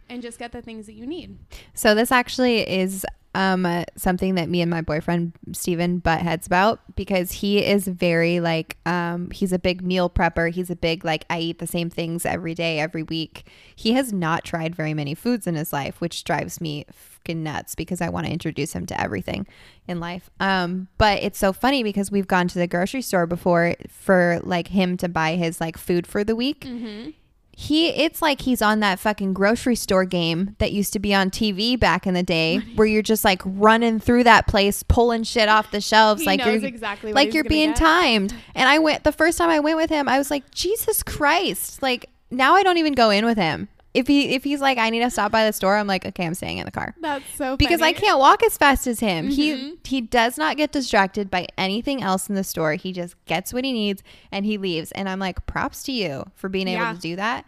and 0.09 0.23
just 0.23 0.39
get 0.39 0.53
the 0.53 0.63
things 0.63 0.87
that 0.87 0.95
you 0.95 1.07
need. 1.07 1.39
So 1.75 1.95
this 1.95 2.11
actually 2.13 2.69
is 2.69 3.05
um 3.35 3.67
uh, 3.67 3.85
something 3.97 4.37
that 4.37 4.49
me 4.49 4.63
and 4.63 4.71
my 4.71 4.81
boyfriend 4.81 5.35
Steven 5.53 5.99
butt 5.99 6.21
heads 6.21 6.47
about 6.47 6.81
because 6.97 7.33
he 7.33 7.63
is 7.63 7.87
very 7.87 8.41
like 8.41 8.79
um 8.87 9.31
he's 9.31 9.53
a 9.53 9.59
big 9.59 9.83
meal 9.83 10.09
prepper. 10.09 10.51
He's 10.51 10.71
a 10.71 10.77
big 10.77 11.05
like 11.05 11.27
I 11.29 11.41
eat 11.41 11.59
the 11.59 11.67
same 11.67 11.91
things 11.91 12.25
every 12.25 12.55
day, 12.55 12.79
every 12.81 13.03
week. 13.03 13.47
He 13.75 13.93
has 13.93 14.11
not 14.13 14.43
tried 14.45 14.75
very 14.75 14.95
many 14.95 15.15
foods 15.15 15.47
in 15.47 15.55
his 15.55 15.71
life, 15.73 16.01
which 16.01 16.25
drives 16.25 16.63
me 16.63 16.87
fucking 16.91 17.43
nuts 17.43 17.75
because 17.75 18.01
I 18.01 18.09
want 18.09 18.25
to 18.27 18.33
introduce 18.33 18.73
him 18.73 18.87
to 18.87 18.99
everything 18.99 19.47
in 19.87 20.01
life. 20.01 20.31
Um 20.41 20.89
but 20.97 21.23
it's 21.23 21.39
so 21.39 21.53
funny 21.53 21.83
because 21.83 22.11
we've 22.11 22.29
gone 22.29 22.49
to 22.49 22.59
the 22.59 22.67
grocery 22.67 23.03
store 23.03 23.27
before 23.27 23.75
for 23.89 24.41
like 24.45 24.69
him 24.69 24.97
to 24.97 25.11
buy 25.11 25.37
his 25.37 25.61
like 25.61 25.77
food 25.77 26.07
for 26.07 26.25
the 26.25 26.37
week 26.37 26.61
Mm-hmm. 26.61 27.11
He 27.59 27.89
it's 27.89 28.21
like 28.21 28.43
he's 28.43 28.61
on 28.61 28.81
that 28.81 28.99
fucking 28.99 29.33
grocery 29.33 29.75
store 29.75 30.05
game 30.05 30.55
that 30.59 30.73
used 30.73 30.93
to 30.93 30.99
be 30.99 31.15
on 31.15 31.31
TV 31.31 31.81
back 31.81 32.07
in 32.07 32.13
the 32.13 32.23
day 32.23 32.59
where 32.75 32.87
you're 32.87 33.01
just 33.01 33.25
like 33.25 33.41
running 33.47 33.99
through 33.99 34.25
that 34.25 34.47
place 34.47 34.83
pulling 34.83 35.23
shit 35.23 35.49
off 35.49 35.71
the 35.71 35.81
shelves 35.81 36.21
He 36.21 36.27
like 36.27 36.45
you're 36.45 36.57
exactly 36.57 37.15
like 37.15 37.33
you're 37.33 37.45
being 37.45 37.71
get. 37.71 37.79
timed. 37.79 38.35
And 38.55 38.69
I 38.69 38.79
went 38.79 39.05
the 39.05 39.13
first 39.13 39.39
time 39.39 39.49
I 39.49 39.61
went 39.61 39.79
with 39.79 39.89
him 39.89 40.07
I 40.07 40.19
was 40.19 40.31
like 40.31 40.51
Jesus 40.51 41.03
Christ. 41.03 41.81
Like 41.81 42.11
now 42.31 42.55
I 42.55 42.63
don't 42.63 42.77
even 42.77 42.93
go 42.93 43.09
in 43.09 43.25
with 43.25 43.39
him 43.39 43.69
if 43.97 44.07
he 44.07 44.35
if 44.35 44.45
he's 44.45 44.61
like 44.61 44.79
I 44.79 44.91
need 44.91 45.01
to 45.01 45.11
stop 45.11 45.33
by 45.33 45.45
the 45.47 45.53
store 45.53 45.77
I'm 45.77 45.87
like 45.87 46.05
okay 46.07 46.27
I'm 46.27 46.35
staying 46.35 46.59
in 46.59 46.65
the 46.67 46.71
car 46.71 46.95
That's 47.01 47.25
so 47.35 47.57
because 47.57 47.81
I 47.83 47.93
can't 47.93 48.19
walk 48.19 48.43
as 48.43 48.57
fast 48.59 48.87
as 48.87 49.01
him. 49.01 49.29
He 49.29 49.53
Mhm. 49.53 49.87
he 49.87 50.01
does 50.01 50.37
not 50.37 50.57
get 50.57 50.73
distracted 50.73 51.31
by 51.31 51.47
anything 51.57 52.03
else 52.03 52.29
in 52.29 52.35
the 52.35 52.45
store. 52.45 52.75
He 52.75 52.93
just 52.93 53.15
gets 53.27 53.53
what 53.53 53.65
he 53.65 53.73
needs 53.73 54.03
and 54.31 54.45
he 54.45 54.59
leaves. 54.59 54.93
And 54.93 55.09
I'm 55.09 55.19
like, 55.19 55.47
props 55.47 55.83
to 55.85 55.93
you 55.93 56.25
for 56.35 56.49
being 56.49 56.69
able 56.69 56.83
Yeah. 56.85 56.93
to 56.93 56.99
do 56.99 57.17
that. 57.17 57.45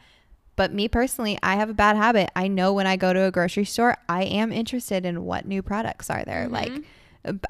But 0.56 0.72
me 0.74 0.88
personally, 0.88 1.38
I 1.42 1.54
have 1.56 1.70
a 1.70 1.74
bad 1.74 1.96
habit. 1.96 2.30
I 2.34 2.48
know 2.48 2.72
when 2.72 2.86
I 2.86 2.96
go 2.96 3.12
to 3.12 3.24
a 3.24 3.30
grocery 3.30 3.64
store, 3.64 3.96
I 4.08 4.24
am 4.24 4.50
interested 4.50 5.06
in 5.06 5.24
what 5.24 5.46
new 5.46 5.62
products 5.62 6.10
are 6.10 6.24
there. 6.24 6.48
Mhm. 6.48 6.52
Like 6.52 6.72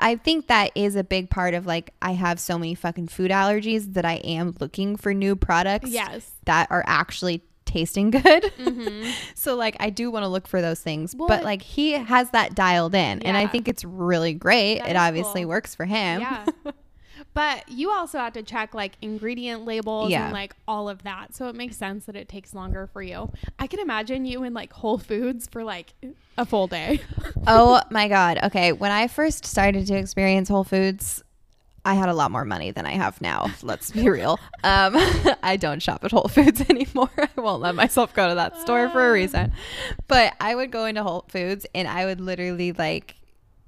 I 0.01 0.17
think 0.17 0.49
that 0.49 0.73
is 0.75 0.97
a 0.97 1.05
big 1.05 1.31
part 1.31 1.55
of 1.55 1.65
like 1.67 1.91
I 2.03 2.13
have 2.13 2.41
so 2.41 2.59
many 2.59 2.75
fucking 2.75 3.09
food 3.09 3.31
allergies 3.31 3.95
that 3.95 4.05
I 4.05 4.15
am 4.25 4.55
looking 4.61 4.97
for 4.97 5.15
new 5.15 5.37
products 5.37 5.91
Yes. 5.91 6.33
that 6.47 6.67
are 6.71 6.83
actually 6.87 7.43
tasting 7.69 8.11
good. 8.13 8.23
Mm-hmm. 8.59 9.11
So 9.35 9.55
like 9.55 9.77
I 9.79 9.91
do 9.91 10.11
want 10.11 10.25
to 10.25 10.29
look 10.29 10.49
for 10.49 10.61
those 10.61 10.81
things, 10.81 11.15
Well, 11.15 11.29
but 11.29 11.45
like 11.45 11.63
he 11.63 11.93
has 11.93 12.31
that 12.31 12.55
dialed 12.55 12.95
in, 12.95 13.23
and 13.23 13.37
I 13.37 13.47
think 13.47 13.69
it's 13.69 13.85
really 13.85 14.35
great. 14.35 14.79
That 14.81 14.91
it 14.91 14.97
obviously 14.97 15.43
cool. 15.43 15.51
works 15.51 15.75
for 15.75 15.85
him. 15.85 16.21
Yeah. 16.23 16.47
But 17.35 17.69
you 17.69 17.91
also 17.93 18.19
have 18.19 18.33
to 18.33 18.43
check 18.43 18.75
like 18.75 18.95
ingredient 19.01 19.65
labels 19.65 20.11
Yeah. 20.11 20.25
and 20.25 20.33
like 20.33 20.57
all 20.67 20.89
of 20.89 21.03
that. 21.05 21.35
So 21.37 21.49
it 21.49 21.55
makes 21.55 21.77
sense 21.77 22.07
that 22.07 22.17
it 22.17 22.29
takes 22.29 22.53
longer 22.53 22.89
for 22.93 23.01
you. 23.03 23.31
I 23.61 23.67
can 23.69 23.79
imagine 23.81 24.25
you 24.25 24.43
in 24.43 24.55
like 24.55 24.73
Whole 24.73 24.99
Foods 24.99 25.47
for 25.47 25.63
like 25.63 25.95
a 26.37 26.45
full 26.45 26.67
day. 26.67 27.01
oh 27.47 27.81
my 27.91 28.09
god. 28.09 28.41
Okay, 28.45 28.73
when 28.73 28.91
I 28.91 29.07
first 29.07 29.45
started 29.45 29.87
to 29.87 29.95
experience 29.97 30.49
Whole 30.49 30.65
Foods, 30.65 31.23
I 31.89 31.95
had 31.95 32.11
a 32.11 32.15
lot 32.15 32.31
more 32.31 32.45
money 32.45 32.71
than 32.71 32.85
I 32.85 32.91
have 32.91 33.19
now. 33.23 33.51
Let's 33.63 33.93
be 33.93 34.11
real. 34.11 34.39
Um, 34.63 34.93
I 35.43 35.57
don't 35.59 35.83
shop 35.83 36.05
at 36.05 36.11
Whole 36.11 36.29
Foods 36.29 36.61
anymore. 36.69 37.09
I 37.17 37.41
won't 37.41 37.63
let 37.63 37.75
myself 37.75 38.13
go 38.13 38.29
to 38.29 38.35
that 38.35 38.59
store 38.61 38.91
for 38.91 39.09
a 39.09 39.11
reason. 39.11 39.53
But 40.07 40.35
I 40.39 40.55
would 40.55 40.71
go 40.71 40.85
into 40.85 41.03
Whole 41.03 41.25
Foods 41.29 41.65
and 41.75 41.89
I 41.89 42.05
would 42.05 42.21
literally 42.21 42.73
like, 42.73 43.17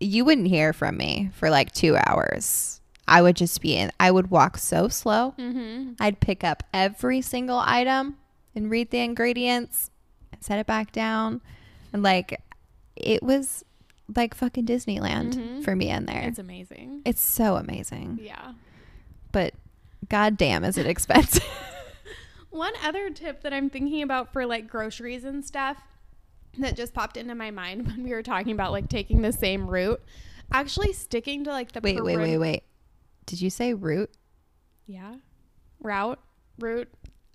you 0.00 0.26
wouldn't 0.26 0.48
hear 0.48 0.74
from 0.74 0.98
me 0.98 1.30
for 1.33 1.48
like 1.48 1.72
two 1.72 1.96
hours. 1.96 2.83
I 3.09 3.22
would 3.22 3.37
just 3.37 3.62
be 3.62 3.74
in. 3.74 3.90
I 3.98 4.11
would 4.11 4.30
walk 4.30 4.59
so 4.59 4.88
slow. 4.88 5.35
mm-hmm. 5.38 5.92
I'd 5.98 6.20
pick 6.20 6.44
up 6.44 6.62
every 6.74 7.22
single 7.22 7.62
item 7.64 8.18
and 8.54 8.70
read 8.70 8.90
the 8.90 8.98
ingredients 8.98 9.90
and 10.30 10.44
set 10.44 10.59
it 10.59 10.66
back 10.66 10.92
down. 10.92 11.40
And 11.94 12.02
like 12.02 12.38
it 12.96 13.22
was 13.22 13.64
like 14.16 14.35
fucking 14.35 14.66
Disneyland 14.66 15.35
Mhm. 15.35 15.64
for 15.64 15.75
me 15.77 15.90
in 15.90 16.07
there. 16.07 16.23
It's 16.29 16.38
amazing. 16.38 17.03
It's, 17.05 17.20
so 17.23 17.57
amazing. 17.57 18.18
Yeah. 18.23 18.53
But 19.33 19.55
goddamn 20.09 20.64
is 20.64 20.77
it 20.79 20.87
expensive. 20.87 21.44
One 22.51 22.73
other 22.85 23.11
tip 23.11 23.42
that 23.42 23.53
I'm 23.53 23.70
thinking 23.70 24.03
about 24.03 24.33
for 24.33 24.44
like 24.46 24.68
groceries 24.68 25.25
and 25.25 25.44
stuff 25.44 25.77
that 26.59 26.77
just 26.77 26.92
popped 26.92 27.16
into 27.16 27.35
my 27.35 27.51
mind 27.51 27.87
when 27.87 28.03
we 28.03 28.11
were 28.11 28.23
talking 28.23 28.53
about 28.53 28.73
like 28.73 28.88
taking 28.88 29.23
the 29.23 29.33
same 29.33 29.68
route, 29.68 30.03
actually 30.53 30.92
sticking 30.92 31.44
to 31.44 31.51
like 31.51 31.73
the 31.73 31.81
wait, 31.81 32.03
wait, 32.03 32.16
wait, 32.16 32.38
wait. 32.38 32.62
Did 33.27 33.40
you 33.40 33.51
say 33.51 33.73
route? 33.75 34.11
Yeah. 34.87 35.14
Route, 35.81 36.18
route. 36.59 36.88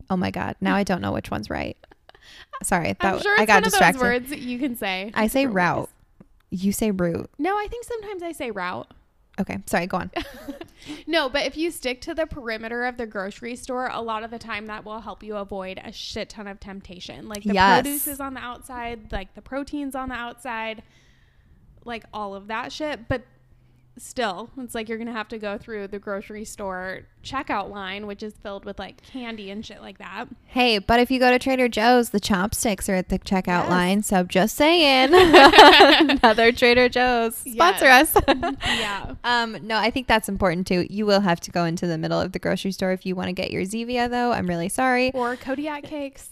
Oh 0.09 0.17
my 0.17 0.31
god. 0.31 0.57
Now 0.59 0.75
I 0.75 0.83
don't 0.83 1.01
know 1.01 1.13
which 1.13 1.31
one's 1.31 1.49
right. 1.49 1.77
Sorry, 2.63 2.93
that 2.99 3.03
I'm 3.15 3.21
sure 3.21 3.39
I 3.39 3.45
got 3.45 3.55
one 3.55 3.63
distracted. 3.63 3.95
of 3.97 4.01
those 4.01 4.29
words 4.31 4.31
you 4.45 4.59
can 4.59 4.75
say. 4.75 5.11
I 5.13 5.27
say 5.27 5.45
route. 5.45 5.89
You 6.49 6.71
say 6.71 6.91
root. 6.91 7.29
No, 7.37 7.55
I 7.55 7.67
think 7.69 7.83
sometimes 7.85 8.23
I 8.23 8.31
say 8.31 8.51
route. 8.51 8.87
Okay, 9.39 9.57
sorry, 9.65 9.85
go 9.87 9.97
on. 9.97 10.11
no, 11.07 11.27
but 11.27 11.45
if 11.45 11.57
you 11.57 11.69
stick 11.69 11.99
to 12.01 12.13
the 12.13 12.25
perimeter 12.25 12.85
of 12.85 12.95
the 12.95 13.05
grocery 13.05 13.57
store, 13.57 13.89
a 13.91 14.01
lot 14.01 14.23
of 14.23 14.31
the 14.31 14.39
time 14.39 14.67
that 14.67 14.85
will 14.85 15.01
help 15.01 15.23
you 15.23 15.35
avoid 15.35 15.79
a 15.83 15.91
shit 15.91 16.29
ton 16.29 16.47
of 16.47 16.59
temptation. 16.61 17.27
Like 17.27 17.43
the 17.43 17.53
Yes. 17.53 17.81
produce 17.81 18.07
is 18.07 18.21
on 18.21 18.33
the 18.33 18.39
outside, 18.39 19.11
like 19.11 19.33
the 19.35 19.41
proteins 19.41 19.93
on 19.93 20.07
the 20.09 20.15
outside, 20.15 20.83
like 21.83 22.05
all 22.13 22.33
of 22.33 22.47
that 22.47 22.71
shit. 22.71 23.09
But 23.09 23.23
still, 23.97 24.49
it's 24.57 24.75
like 24.75 24.89
you're 24.89 24.97
gonna 24.97 25.11
have 25.11 25.27
to 25.29 25.37
go 25.37 25.57
through 25.57 25.87
the 25.87 25.99
grocery 25.99 26.43
store 26.45 27.01
checkout 27.23 27.69
line, 27.69 28.05
which 28.05 28.21
is 28.21 28.33
filled 28.43 28.65
with 28.65 28.77
like 28.77 29.01
candy 29.01 29.49
and 29.49 29.65
shit 29.65 29.81
like 29.81 29.97
that. 29.97 30.25
Hey, 30.45 30.77
but 30.79 30.99
if 30.99 31.09
you 31.09 31.19
go 31.19 31.31
to 31.31 31.39
Trader 31.39 31.67
Joe's, 31.67 32.09
the 32.11 32.19
chomp 32.19 32.53
sticks 32.53 32.87
are 32.89 32.95
at 32.95 33.09
the 33.09 33.17
checkout 33.19 33.63
Yes. 33.63 33.69
line. 33.69 34.03
So 34.03 34.23
just 34.23 34.55
saying, 34.55 35.09
another 35.13 36.51
Trader 36.51 36.89
Joe's 36.89 37.35
sponsor 37.35 37.85
us. 37.87 38.15
Yeah. 38.65 39.15
um, 39.23 39.57
no, 39.65 39.77
I 39.77 39.89
think 39.91 40.07
that's 40.07 40.27
important 40.29 40.67
too. 40.67 40.85
You 40.89 41.05
will 41.05 41.21
have 41.21 41.39
to 41.41 41.51
go 41.51 41.65
into 41.65 41.87
the 41.87 41.97
middle 41.97 42.19
of 42.19 42.31
the 42.31 42.39
grocery 42.39 42.71
store 42.71 42.91
if 42.91 43.05
you 43.05 43.15
want 43.15 43.27
to 43.29 43.33
get 43.33 43.51
your 43.51 43.63
Zevia, 43.63 44.09
though. 44.09 44.31
I'm 44.31 44.47
really 44.47 44.69
sorry, 44.69 45.11
Or 45.13 45.35
Kodiak 45.35 45.83
cakes. 45.83 46.29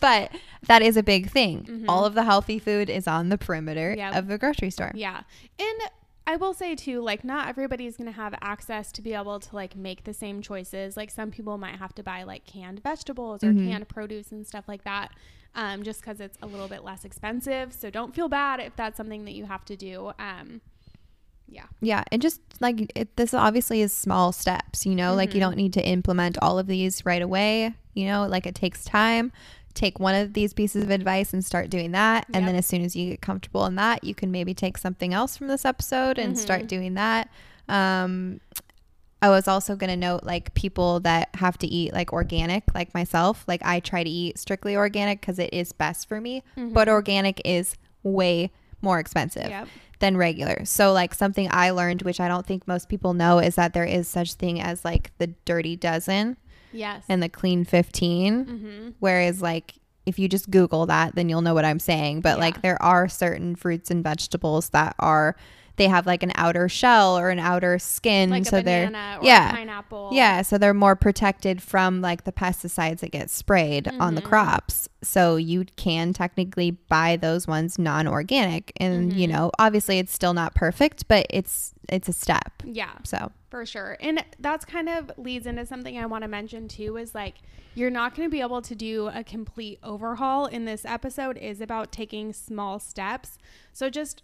but 0.00 0.30
that 0.66 0.82
is 0.82 0.96
a 0.96 1.02
big 1.02 1.30
thing. 1.30 1.64
Mhm. 1.64 1.84
All 1.88 2.04
of 2.04 2.14
the 2.14 2.24
healthy 2.24 2.58
food 2.58 2.88
is 2.90 3.06
on 3.06 3.28
the 3.28 3.38
perimeter 3.38 3.94
Yep. 3.96 4.14
of 4.16 4.26
the 4.28 4.38
grocery 4.38 4.70
store. 4.70 4.92
Yeah. 4.94 5.22
And 5.58 5.80
I 6.26 6.36
will 6.36 6.54
say 6.54 6.74
too, 6.76 7.00
like 7.02 7.24
not 7.24 7.48
everybody's 7.48 7.96
gonna 7.96 8.12
have 8.12 8.34
access 8.40 8.92
to 8.92 9.02
be 9.02 9.12
able 9.12 9.40
to 9.40 9.54
like 9.56 9.74
make 9.76 10.04
the 10.04 10.14
same 10.14 10.40
choices. 10.40 10.96
Like 10.96 11.10
some 11.10 11.30
people 11.30 11.58
might 11.58 11.76
have 11.76 11.94
to 11.96 12.02
buy 12.02 12.22
like 12.22 12.46
canned 12.46 12.82
vegetables 12.82 13.42
or 13.42 13.52
Mhm. 13.52 13.64
canned 13.64 13.88
produce 13.88 14.30
and 14.30 14.46
stuff 14.46 14.66
like 14.68 14.84
that. 14.84 15.10
Um, 15.54 15.82
just 15.82 16.00
because 16.00 16.20
it's 16.20 16.38
a 16.40 16.46
little 16.46 16.68
bit 16.68 16.82
less 16.84 17.04
expensive. 17.04 17.72
So 17.72 17.90
don't 17.90 18.14
feel 18.14 18.28
bad 18.28 18.60
if 18.60 18.74
that's 18.76 18.96
something 18.96 19.24
that 19.26 19.32
you 19.34 19.44
have 19.46 19.64
to 19.66 19.76
do. 19.76 20.12
Um, 20.18 20.60
Yeah. 21.48 21.66
Yeah, 21.82 22.02
and 22.10 22.22
just 22.22 22.40
like 22.60 22.90
it, 22.94 23.14
this 23.16 23.34
obviously 23.34 23.82
is 23.82 23.92
small 23.92 24.32
steps, 24.32 24.86
you 24.86 24.94
know, 24.94 25.14
like 25.14 25.34
you 25.34 25.38
Mhm. 25.38 25.42
don't 25.42 25.56
need 25.56 25.72
to 25.74 25.86
implement 25.86 26.38
all 26.40 26.58
of 26.58 26.66
these 26.66 27.04
right 27.04 27.20
away, 27.20 27.74
you 27.92 28.06
know, 28.06 28.26
like 28.26 28.46
it 28.46 28.54
takes 28.54 28.84
time. 28.84 29.32
Take 29.74 29.98
one 29.98 30.14
of 30.14 30.34
these 30.34 30.52
pieces 30.52 30.84
of 30.84 30.90
advice 30.90 31.32
and 31.32 31.44
start 31.44 31.70
doing 31.70 31.92
that. 31.92 32.26
And 32.28 32.36
Yep. 32.42 32.44
then 32.46 32.54
as 32.56 32.66
soon 32.66 32.82
as 32.82 32.94
you 32.94 33.10
get 33.10 33.20
comfortable 33.22 33.64
in 33.66 33.74
that, 33.76 34.04
you 34.04 34.14
can 34.14 34.30
maybe 34.30 34.54
take 34.54 34.76
something 34.78 35.14
else 35.14 35.36
from 35.36 35.48
this 35.48 35.64
episode 35.64 36.18
and 36.18 36.38
start 36.38 36.62
Mhm. 36.64 36.68
doing 36.68 36.94
that. 36.94 37.28
Um, 37.68 38.40
I 39.22 39.28
was 39.28 39.46
also 39.46 39.76
going 39.76 39.88
to 39.90 39.96
note 39.96 40.24
like 40.24 40.52
people 40.54 40.98
that 41.00 41.28
have 41.36 41.56
to 41.58 41.66
eat 41.66 41.92
like 41.92 42.12
organic, 42.12 42.64
like 42.74 42.92
myself. 42.92 43.44
Like 43.46 43.62
I 43.64 43.78
try 43.80 44.02
to 44.02 44.10
eat 44.10 44.36
strictly 44.38 44.76
organic 44.76 45.20
because 45.20 45.38
it 45.38 45.50
is 45.52 45.72
best 45.72 46.08
for 46.08 46.20
me, 46.20 46.42
but 46.56 46.88
organic 46.88 47.40
is 47.44 47.76
way 48.02 48.50
more 48.80 48.98
expensive 48.98 49.48
Yep. 49.48 49.68
than 50.00 50.16
regular. 50.16 50.64
So 50.64 50.92
like 50.92 51.14
something 51.14 51.46
I 51.52 51.70
learned 51.70 52.02
which 52.02 52.18
I 52.18 52.26
don't 52.26 52.44
think 52.44 52.66
most 52.66 52.88
people 52.88 53.14
know 53.14 53.38
is 53.38 53.54
that 53.54 53.74
there 53.74 53.84
is 53.84 54.08
such 54.08 54.34
thing 54.34 54.60
as 54.60 54.84
like 54.84 55.12
the 55.18 55.28
dirty 55.44 55.76
dozen 55.76 56.36
Yes. 56.72 57.04
and 57.08 57.22
the 57.22 57.28
clean 57.28 57.64
15 57.64 58.44
mm-hmm. 58.46 58.88
whereas 59.00 59.40
like 59.42 59.74
if 60.06 60.18
you 60.18 60.28
just 60.28 60.50
google 60.50 60.86
that 60.86 61.14
then 61.14 61.28
you'll 61.28 61.42
know 61.42 61.54
what 61.54 61.64
I'm 61.64 61.78
saying 61.78 62.20
but 62.22 62.30
Yeah. 62.38 62.44
like 62.44 62.62
there 62.62 62.80
are 62.82 63.08
certain 63.08 63.54
fruits 63.56 63.90
and 63.90 64.02
vegetables 64.02 64.70
that 64.70 64.94
are 64.98 65.36
they 65.76 65.88
have 65.88 66.06
like 66.06 66.22
an 66.22 66.32
outer 66.34 66.68
shell 66.68 67.16
or 67.18 67.30
an 67.30 67.38
outer 67.38 67.78
skin 67.78 68.28
Like 68.28 68.44
so 68.44 68.60
they're 68.60 68.90
yeah. 69.22 69.52
pineapple. 69.52 70.10
yeah, 70.12 70.42
so 70.42 70.58
they're 70.58 70.74
more 70.74 70.94
protected 70.94 71.62
from 71.62 72.02
like 72.02 72.24
the 72.24 72.30
pesticides 72.32 73.00
that 73.00 73.10
get 73.10 73.30
sprayed 73.30 73.88
on 73.98 74.14
the 74.14 74.20
Mhm. 74.20 74.26
crops. 74.26 74.90
So 75.02 75.36
you 75.36 75.64
can 75.76 76.12
technically 76.12 76.72
buy 76.72 77.16
those 77.16 77.46
ones 77.46 77.78
non-organic 77.78 78.72
and 78.76 79.14
you 79.14 79.26
Mhm. 79.26 79.30
know, 79.32 79.50
obviously 79.58 79.98
it's 79.98 80.12
still 80.12 80.34
not 80.34 80.54
perfect, 80.54 81.08
but 81.08 81.26
it's 81.30 81.72
it's 81.88 82.08
a 82.08 82.12
step. 82.12 82.62
Yeah. 82.64 82.90
So, 83.02 83.32
For 83.52 83.66
sure. 83.66 83.98
And 84.00 84.24
that's 84.38 84.64
kind 84.64 84.88
of 84.88 85.12
leads 85.18 85.46
into 85.46 85.66
something 85.66 85.98
I 85.98 86.06
want 86.06 86.22
to 86.22 86.28
mention 86.28 86.68
too 86.68 86.96
is 86.96 87.14
like 87.14 87.34
you're 87.74 87.90
not 87.90 88.14
going 88.14 88.26
to 88.26 88.32
be 88.32 88.40
able 88.40 88.62
to 88.62 88.74
do 88.74 89.10
a 89.12 89.22
complete 89.22 89.78
overhaul 89.82 90.46
in 90.46 90.64
this 90.64 90.86
episode 90.86 91.36
is 91.36 91.60
about 91.60 91.92
taking 91.92 92.32
small 92.32 92.78
steps. 92.78 93.36
So 93.74 93.90
just 93.90 94.22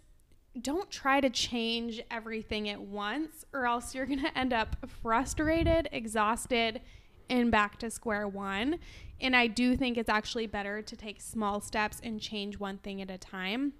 don't 0.59 0.89
try 0.89 1.21
to 1.21 1.29
change 1.29 2.01
everything 2.09 2.69
at 2.69 2.81
once 2.81 3.45
or 3.53 3.67
else 3.67 3.93
you're 3.93 4.07
going 4.07 4.23
to 4.23 4.35
end 4.35 4.51
up 4.51 4.77
frustrated, 5.03 5.89
exhausted, 5.91 6.81
and 7.29 7.51
back 7.51 7.77
to 7.77 7.91
square 7.91 8.27
one. 8.27 8.79
And 9.21 9.35
I 9.35 9.45
do 9.45 9.75
think 9.75 9.99
it's 9.99 10.09
actually 10.09 10.47
better 10.47 10.81
to 10.81 10.95
take 10.95 11.21
small 11.21 11.61
steps 11.61 12.01
and 12.01 12.19
change 12.19 12.57
one 12.57 12.79
thing 12.79 12.99
at 12.99 13.11
a 13.11 13.19
time. 13.19 13.73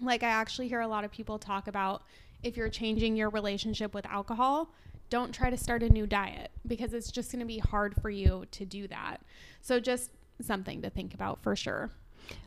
Like 0.00 0.22
I 0.22 0.28
actually 0.28 0.68
hear 0.68 0.82
a 0.82 0.86
lot 0.86 1.02
of 1.02 1.10
people 1.10 1.40
talk 1.40 1.66
about 1.66 2.04
if 2.44 2.56
you're 2.56 2.68
changing 2.68 3.16
your 3.16 3.30
relationship 3.30 3.94
with 3.94 4.06
alcohol, 4.06 4.70
don't 5.10 5.32
try 5.34 5.50
to 5.50 5.56
start 5.56 5.82
a 5.82 5.88
new 5.88 6.06
diet 6.06 6.50
because 6.66 6.94
it's 6.94 7.10
just 7.10 7.30
going 7.32 7.40
to 7.40 7.46
be 7.46 7.58
hard 7.58 7.94
for 8.00 8.10
you 8.10 8.44
to 8.52 8.64
do 8.64 8.86
that. 8.88 9.18
So 9.60 9.80
just 9.80 10.10
something 10.40 10.82
to 10.82 10.90
think 10.90 11.14
about 11.14 11.42
for 11.42 11.54
sure. 11.54 11.90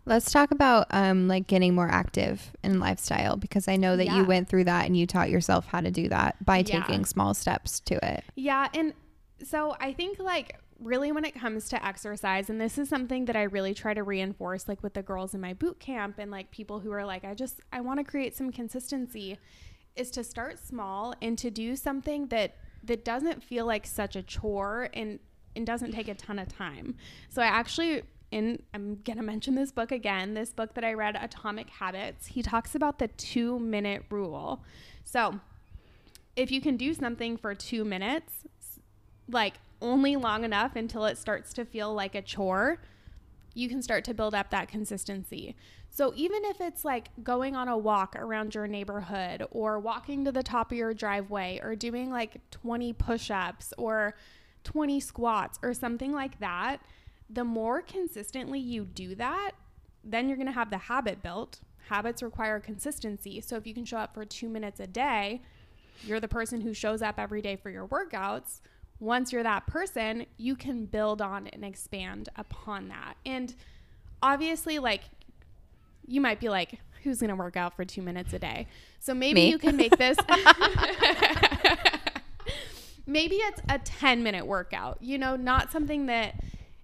let's 0.05 0.31
talk 0.31 0.49
about 0.51 0.87
um 0.89 1.27
like 1.27 1.45
getting 1.47 1.75
more 1.75 1.87
active 1.87 2.51
in 2.63 2.79
lifestyle 2.79 3.37
because 3.37 3.67
I 3.67 3.75
know 3.75 3.95
that 3.95 4.07
you 4.07 4.25
went 4.25 4.49
through 4.49 4.63
that 4.65 4.87
and 4.87 4.97
you 4.97 5.05
taught 5.05 5.29
yourself 5.29 5.67
how 5.67 5.81
to 5.81 5.91
do 5.91 6.09
that 6.09 6.43
by 6.43 6.57
Yeah. 6.57 6.81
taking 6.81 7.05
small 7.05 7.33
steps 7.35 7.79
to 7.81 7.95
it. 8.05 8.23
Yeah, 8.35 8.67
and 8.73 8.93
so 9.43 9.75
I 9.79 9.93
think 9.93 10.17
like 10.19 10.57
really 10.79 11.11
when 11.11 11.25
it 11.25 11.33
comes 11.35 11.69
to 11.69 11.85
exercise 11.85 12.49
and 12.49 12.59
this 12.59 12.77
is 12.77 12.89
something 12.89 13.25
that 13.25 13.35
I 13.35 13.43
really 13.43 13.73
try 13.75 13.93
to 13.93 14.03
reinforce 14.03 14.67
like 14.67 14.81
with 14.83 14.93
the 14.95 15.01
girls 15.03 15.33
in 15.35 15.41
my 15.41 15.53
boot 15.53 15.79
camp 15.79 16.15
and 16.17 16.29
like 16.31 16.49
people 16.51 16.79
who 16.79 16.91
are 16.91 17.05
like 17.05 17.23
I 17.23 17.33
just 17.35 17.61
I 17.71 17.81
want 17.81 17.99
to 17.99 18.03
create 18.03 18.35
some 18.35 18.51
consistency 18.51 19.37
is 19.97 20.11
to 20.11 20.23
start 20.23 20.59
small 20.59 21.13
and 21.21 21.37
to 21.37 21.49
do 21.49 21.75
something 21.75 22.27
that 22.27 22.55
that 22.83 23.03
doesn't 23.03 23.43
feel 23.43 23.65
like 23.65 23.85
such 23.85 24.15
a 24.15 24.23
chore 24.23 24.89
and 24.93 25.19
and 25.55 25.65
doesn't 25.65 25.91
take 25.91 26.07
a 26.07 26.13
ton 26.13 26.39
of 26.39 26.47
time. 26.47 26.95
So 27.29 27.41
I 27.41 27.45
actually 27.45 28.03
in 28.31 28.61
I'm 28.73 29.01
going 29.03 29.17
to 29.17 29.23
mention 29.23 29.55
this 29.55 29.71
book 29.71 29.91
again, 29.91 30.33
this 30.33 30.51
book 30.51 30.73
that 30.75 30.83
I 30.83 30.93
read 30.93 31.17
Atomic 31.19 31.69
Habits. 31.69 32.27
He 32.27 32.41
talks 32.41 32.75
about 32.75 32.99
the 32.99 33.07
2 33.07 33.59
minute 33.59 34.03
rule. 34.09 34.63
So, 35.03 35.39
if 36.35 36.51
you 36.51 36.61
can 36.61 36.77
do 36.77 36.93
something 36.93 37.37
for 37.37 37.55
2 37.55 37.85
minutes, 37.85 38.33
like 39.29 39.55
only 39.81 40.15
long 40.15 40.43
enough 40.43 40.75
until 40.75 41.05
it 41.05 41.17
starts 41.17 41.53
to 41.53 41.65
feel 41.65 41.93
like 41.93 42.15
a 42.15 42.21
chore, 42.21 42.79
you 43.53 43.69
can 43.69 43.81
start 43.81 44.03
to 44.05 44.13
build 44.13 44.35
up 44.35 44.49
that 44.51 44.67
consistency. 44.67 45.55
So 45.97 46.13
even 46.15 46.45
if 46.45 46.61
it's 46.61 46.85
like 46.85 47.09
going 47.23 47.55
on 47.55 47.67
a 47.67 47.75
walk 47.75 48.15
around 48.15 48.53
your 48.53 48.67
neighborhood 48.67 49.47
or 49.49 49.79
walking 49.79 50.25
to 50.25 50.31
the 50.31 50.43
top 50.43 50.71
of 50.71 50.77
your 50.77 50.93
driveway 50.93 51.59
or 51.63 51.75
doing 51.75 52.11
like 52.11 52.39
20 52.51 52.93
push-ups 52.93 53.73
or 53.79 54.13
20 54.63 54.99
squats 54.99 55.57
or 55.63 55.73
something 55.73 56.13
like 56.13 56.39
that, 56.39 56.81
the 57.31 57.43
more 57.43 57.81
consistently 57.81 58.59
you 58.59 58.85
do 58.85 59.15
that, 59.15 59.53
then 60.03 60.27
you're 60.27 60.37
going 60.37 60.45
to 60.45 60.53
have 60.53 60.69
the 60.69 60.77
habit 60.77 61.23
built. 61.23 61.61
Habits 61.89 62.21
require 62.21 62.59
consistency. 62.59 63.41
So 63.41 63.55
if 63.55 63.65
you 63.65 63.73
can 63.73 63.83
show 63.83 63.97
up 63.97 64.13
for 64.13 64.23
2 64.23 64.47
minutes 64.49 64.79
a 64.79 64.85
day, 64.85 65.41
you're 66.03 66.19
the 66.19 66.27
person 66.27 66.61
who 66.61 66.75
shows 66.75 67.01
up 67.01 67.17
every 67.17 67.41
day 67.41 67.55
for 67.55 67.71
your 67.71 67.87
workouts. 67.87 68.61
Once 68.99 69.33
you're 69.33 69.41
that 69.41 69.65
person, 69.65 70.27
you 70.37 70.55
can 70.55 70.85
build 70.85 71.23
on 71.23 71.47
and 71.47 71.65
expand 71.65 72.29
upon 72.35 72.89
that. 72.89 73.15
And 73.25 73.55
obviously, 74.21 74.77
like, 74.77 75.01
you 76.07 76.21
might 76.21 76.39
be 76.39 76.49
like, 76.49 76.79
who's 77.03 77.19
going 77.19 77.29
to 77.29 77.35
work 77.35 77.55
out 77.55 77.75
for 77.75 77.85
two 77.85 78.01
minutes 78.01 78.33
a 78.33 78.39
day? 78.39 78.67
So 78.99 79.13
maybe 79.13 79.41
Me. 79.41 79.49
you 79.49 79.57
can 79.57 79.77
make 79.77 79.95
this. 79.97 80.17
maybe 83.05 83.35
it's 83.35 83.61
a 83.69 83.79
10 83.79 84.23
minute 84.23 84.45
workout, 84.45 84.97
you 85.01 85.17
know, 85.17 85.35
not 85.35 85.71
something 85.71 86.07
that 86.07 86.35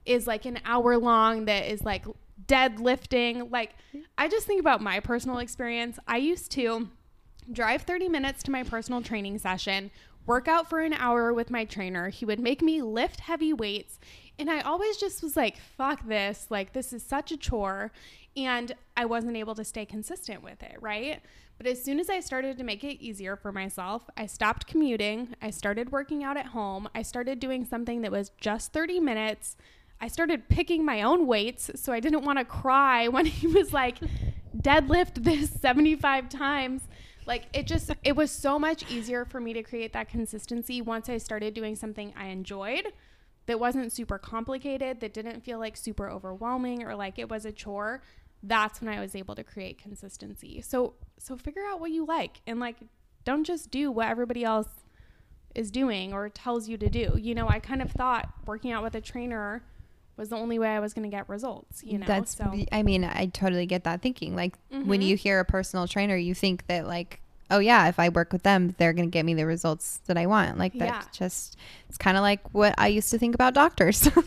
is 0.05 0.27
like 0.27 0.45
an 0.45 0.59
hour 0.65 0.97
long, 0.97 1.45
that 1.45 1.65
is 1.71 1.81
like 1.81 2.05
deadlifting. 2.45 3.51
Like, 3.51 3.71
I 4.17 4.27
just 4.27 4.47
think 4.47 4.59
about 4.59 4.81
my 4.81 4.99
personal 4.99 5.37
experience. 5.39 5.99
I 6.07 6.17
used 6.17 6.51
to 6.51 6.89
drive 7.51 7.83
30 7.83 8.09
minutes 8.09 8.43
to 8.43 8.51
my 8.51 8.63
personal 8.63 9.01
training 9.01 9.37
session, 9.39 9.91
work 10.25 10.47
out 10.47 10.69
for 10.69 10.79
an 10.79 10.93
hour 10.93 11.33
with 11.33 11.51
my 11.51 11.65
trainer. 11.65 12.09
He 12.09 12.25
would 12.25 12.39
make 12.39 12.61
me 12.61 12.81
lift 12.81 13.21
heavy 13.21 13.53
weights. 13.53 13.99
And 14.43 14.51
I 14.51 14.59
always 14.59 14.97
just 14.97 15.23
was 15.23 15.37
like, 15.37 15.55
fuck 15.77 16.05
this. 16.05 16.47
Like, 16.49 16.73
this 16.73 16.91
is 16.91 17.01
such 17.01 17.31
a 17.31 17.37
chore. 17.37 17.93
And 18.35 18.73
I 18.97 19.05
wasn't 19.05 19.37
able 19.37 19.55
to 19.55 19.63
stay 19.63 19.85
consistent 19.85 20.43
with 20.43 20.61
it, 20.61 20.75
right? 20.81 21.21
But 21.57 21.65
as 21.65 21.81
soon 21.81 21.97
as 21.97 22.09
I 22.09 22.19
started 22.19 22.57
to 22.57 22.65
make 22.65 22.83
it 22.83 23.01
easier 23.01 23.37
for 23.37 23.53
myself, 23.53 24.03
I 24.17 24.25
stopped 24.25 24.67
commuting. 24.67 25.33
I 25.41 25.49
started 25.49 25.93
working 25.93 26.25
out 26.25 26.35
at 26.35 26.47
home. 26.47 26.89
I 26.93 27.03
started 27.03 27.39
doing 27.39 27.63
something 27.63 28.01
that 28.01 28.11
was 28.11 28.31
just 28.41 28.73
30 28.73 28.99
minutes. 28.99 29.55
I 30.01 30.09
started 30.09 30.49
picking 30.49 30.83
my 30.83 31.03
own 31.03 31.25
weights 31.25 31.71
so 31.75 31.93
I 31.93 32.01
didn't 32.01 32.25
want 32.25 32.37
to 32.37 32.43
cry 32.43 33.07
when 33.15 33.25
he 33.25 33.47
was 33.47 33.71
like, 33.71 33.99
deadlift 34.57 35.23
this 35.23 35.51
75 35.51 36.27
times. 36.27 36.81
Like 37.25 37.45
it 37.53 37.65
just, 37.65 37.91
it 38.03 38.17
was 38.17 38.29
so 38.29 38.59
much 38.59 38.91
easier 38.91 39.23
for 39.23 39.39
me 39.39 39.53
to 39.53 39.63
create 39.63 39.93
that 39.93 40.09
consistency 40.09 40.81
once 40.81 41.07
I 41.07 41.17
started 41.17 41.53
doing 41.53 41.77
something 41.77 42.13
I 42.17 42.25
enjoyed 42.25 42.91
that 43.45 43.59
wasn't 43.59 43.91
super 43.91 44.17
complicated, 44.17 44.99
that 45.01 45.13
didn't 45.13 45.41
feel 45.43 45.59
like 45.59 45.75
super 45.77 46.09
overwhelming 46.09 46.83
or 46.83 46.95
like 46.95 47.19
it 47.19 47.29
was 47.29 47.45
a 47.45 47.51
chore. 47.51 48.01
That's 48.41 48.81
when 48.81 48.93
I 48.93 48.99
was 48.99 49.15
able 49.15 49.35
to 49.35 49.43
create 49.43 49.77
consistency. 49.77 50.61
So, 50.61 50.93
so 51.17 51.35
figure 51.37 51.63
out 51.65 51.79
what 51.79 51.91
you 51.91 52.05
like 52.05 52.41
and 52.47 52.59
like 52.59 52.77
don't 53.25 53.45
just 53.45 53.71
do 53.71 53.89
what 53.91 54.07
everybody 54.07 54.43
else 54.43 54.67
is 55.55 55.71
doing 55.71 56.13
or 56.13 56.29
tells 56.29 56.67
you 56.67 56.77
to 56.77 56.89
do. 56.89 57.15
You 57.17 57.35
know, 57.35 57.47
I 57.47 57.59
kind 57.59 57.81
of 57.81 57.91
thought 57.91 58.29
working 58.45 58.71
out 58.71 58.83
with 58.83 58.95
a 58.95 59.01
trainer 59.01 59.63
was 60.17 60.29
the 60.29 60.35
only 60.35 60.59
way 60.59 60.67
I 60.69 60.79
was 60.79 60.93
going 60.93 61.09
to 61.09 61.15
get 61.15 61.27
results, 61.29 61.83
you 61.83 61.97
know. 61.97 62.05
That's 62.05 62.35
so 62.35 62.53
I 62.71 62.83
mean, 62.83 63.03
I 63.03 63.27
totally 63.27 63.65
get 63.65 63.83
that 63.85 64.01
thinking. 64.01 64.35
Like 64.35 64.57
when 64.69 65.01
Mhm. 65.01 65.07
you 65.07 65.15
hear 65.15 65.39
a 65.39 65.45
personal 65.45 65.87
trainer, 65.87 66.15
you 66.15 66.35
think 66.35 66.67
that 66.67 66.85
like, 66.85 67.21
oh 67.51 67.59
yeah, 67.59 67.87
if 67.87 67.99
I 67.99 68.09
work 68.09 68.31
with 68.33 68.43
them, 68.43 68.75
they're 68.77 68.93
going 68.93 69.07
to 69.07 69.11
get 69.11 69.25
me 69.25 69.33
the 69.33 69.45
results 69.45 69.99
that 70.07 70.17
I 70.17 70.25
want. 70.25 70.57
Like 70.57 70.73
that's 70.73 71.05
Yeah. 71.05 71.11
just 71.11 71.57
it's 71.89 71.97
kind 71.97 72.17
of 72.17 72.21
like 72.21 72.53
what 72.53 72.73
I 72.77 72.87
used 72.87 73.09
to 73.11 73.17
think 73.19 73.35
about 73.35 73.53
doctors. 73.53 74.07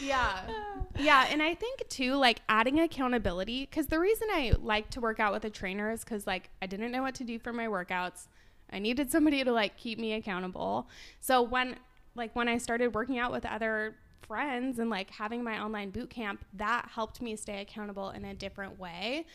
yeah. 0.00 0.40
Yeah, 0.98 1.26
and 1.30 1.42
I 1.42 1.54
think 1.54 1.88
too 1.88 2.14
like 2.14 2.40
adding 2.48 2.78
accountability 2.78 3.66
cuz 3.66 3.86
the 3.86 3.98
reason 3.98 4.28
I 4.30 4.52
like 4.60 4.90
to 4.90 5.00
work 5.00 5.18
out 5.18 5.32
with 5.32 5.44
a 5.44 5.50
trainer 5.50 5.90
is 5.90 6.04
cuz 6.04 6.26
like 6.26 6.50
I 6.62 6.66
didn't 6.66 6.92
know 6.92 7.02
what 7.02 7.14
to 7.16 7.24
do 7.24 7.38
for 7.38 7.52
my 7.52 7.66
workouts. 7.66 8.28
I 8.70 8.78
needed 8.78 9.10
somebody 9.10 9.42
to 9.44 9.52
like 9.52 9.76
keep 9.76 9.98
me 9.98 10.12
accountable. 10.12 10.88
So 11.20 11.42
when 11.42 11.76
like 12.14 12.34
when 12.36 12.48
I 12.48 12.58
started 12.58 12.94
working 12.94 13.18
out 13.18 13.32
with 13.32 13.44
other 13.44 13.96
friends 14.26 14.78
and 14.78 14.90
like 14.90 15.10
having 15.10 15.42
my 15.44 15.60
online 15.62 15.90
boot 15.90 16.10
camp, 16.10 16.44
that 16.54 16.88
helped 16.94 17.20
me 17.22 17.36
stay 17.36 17.60
accountable 17.60 18.10
in 18.10 18.24
a 18.24 18.34
different 18.34 18.78
way. 18.78 19.26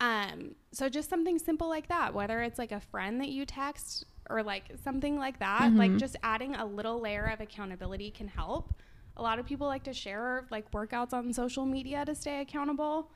Um, 0.00 0.54
so 0.72 0.88
just 0.88 1.08
something 1.08 1.38
simple 1.38 1.68
like 1.68 1.88
that, 1.88 2.12
whether 2.14 2.42
it's 2.42 2.58
like 2.58 2.72
a 2.72 2.80
friend 2.80 3.20
that 3.20 3.28
you 3.28 3.46
text 3.46 4.04
or 4.28 4.42
like 4.42 4.64
something 4.84 5.18
like 5.18 5.38
that, 5.38 5.72
like 5.74 5.92
Mhm. 5.92 5.98
just 5.98 6.16
adding 6.22 6.54
a 6.54 6.66
little 6.66 7.00
layer 7.00 7.24
of 7.26 7.40
accountability 7.40 8.10
can 8.10 8.28
help. 8.28 8.74
A 9.16 9.22
lot 9.22 9.38
of 9.38 9.46
people 9.46 9.66
like 9.66 9.84
to 9.84 9.94
share 9.94 10.46
like 10.50 10.70
workouts 10.72 11.12
on 11.14 11.32
social 11.32 11.64
media 11.64 12.04
to 12.04 12.14
stay 12.14 12.40
accountable. 12.40 13.10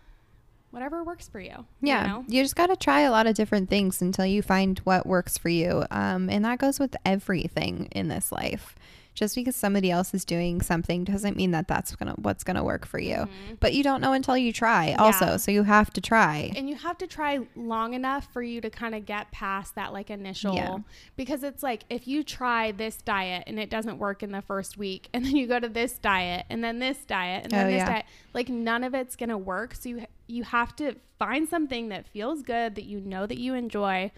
whatever 0.73 1.03
works 1.03 1.27
for 1.29 1.41
you. 1.41 1.67
Yeah, 1.81 2.03
You 2.03 2.09
know? 2.09 2.25
you 2.29 2.43
just 2.45 2.55
got 2.55 2.69
to 2.69 2.77
try 2.77 3.01
a 3.01 3.11
lot 3.11 3.27
of 3.27 3.35
different 3.35 3.69
things 3.69 4.01
until 4.01 4.25
you 4.25 4.41
find 4.41 4.79
what 4.85 5.05
works 5.05 5.37
for 5.37 5.49
you. 5.49 5.85
Um, 5.91 6.31
and 6.31 6.45
that 6.45 6.61
goes 6.61 6.79
with 6.79 6.95
everything 7.05 7.89
in 7.91 8.07
this 8.07 8.31
life. 8.31 8.77
Just 9.21 9.35
because 9.35 9.55
somebody 9.55 9.91
else 9.91 10.15
is 10.15 10.25
doing 10.25 10.63
something 10.63 11.05
doesn't 11.05 11.37
mean 11.37 11.51
that 11.51 11.69
that's 11.69 11.95
gonna 11.95 12.15
what's 12.17 12.43
gonna 12.43 12.65
work 12.65 12.87
for 12.87 12.99
you. 12.99 13.29
But 13.61 13.75
you 13.75 13.83
don't 13.83 14.01
know 14.01 14.15
until 14.15 14.35
you 14.39 14.51
try. 14.51 14.95
Also, 14.95 15.25
Mm-hmm. 15.27 15.31
Yeah. 15.33 15.37
so 15.37 15.51
you 15.51 15.63
have 15.65 15.93
to 15.93 16.01
try. 16.01 16.51
And 16.57 16.71
you 16.71 16.75
have 16.77 16.97
to 16.99 17.07
try 17.07 17.41
long 17.55 17.93
enough 17.93 18.33
for 18.33 18.43
you 18.43 18.63
to 18.63 18.71
kind 18.71 18.95
of 18.95 19.05
get 19.05 19.31
past 19.31 19.75
that 19.75 19.93
like 19.93 20.09
initial 20.09 20.55
Yeah. 20.55 20.79
because 21.17 21.43
it's 21.43 21.63
like 21.63 21.85
if 21.91 22.09
you 22.09 22.23
try 22.25 22.73
this 22.73 22.97
diet 23.03 23.45
and 23.47 23.59
it 23.61 23.69
doesn't 23.69 23.99
work 23.99 24.23
in 24.23 24.33
the 24.33 24.41
first 24.41 24.79
week 24.79 25.09
and 25.15 25.23
then 25.27 25.37
you 25.37 25.47
go 25.47 25.61
to 25.61 25.69
this 25.69 25.99
diet 25.99 26.47
and 26.49 26.65
then 26.65 26.79
this 26.79 27.05
diet 27.05 27.45
and 27.45 27.53
then 27.53 27.67
Oh, 27.67 27.71
this 27.71 27.79
yeah. 27.81 27.87
diet 27.93 28.07
like 28.33 28.49
none 28.49 28.83
of 28.85 28.95
it's 28.95 29.17
going 29.17 29.29
to 29.29 29.37
work 29.39 29.75
so 29.75 29.91
you 29.91 30.07
you 30.27 30.45
have 30.45 30.75
to 30.77 30.95
find 31.19 31.47
something 31.47 31.91
that 31.91 32.07
feels 32.07 32.41
good 32.43 32.75
that 32.77 32.85
you 32.85 33.01
know 33.01 33.27
that 33.27 33.37
you 33.39 33.53
enjoy 33.53 34.11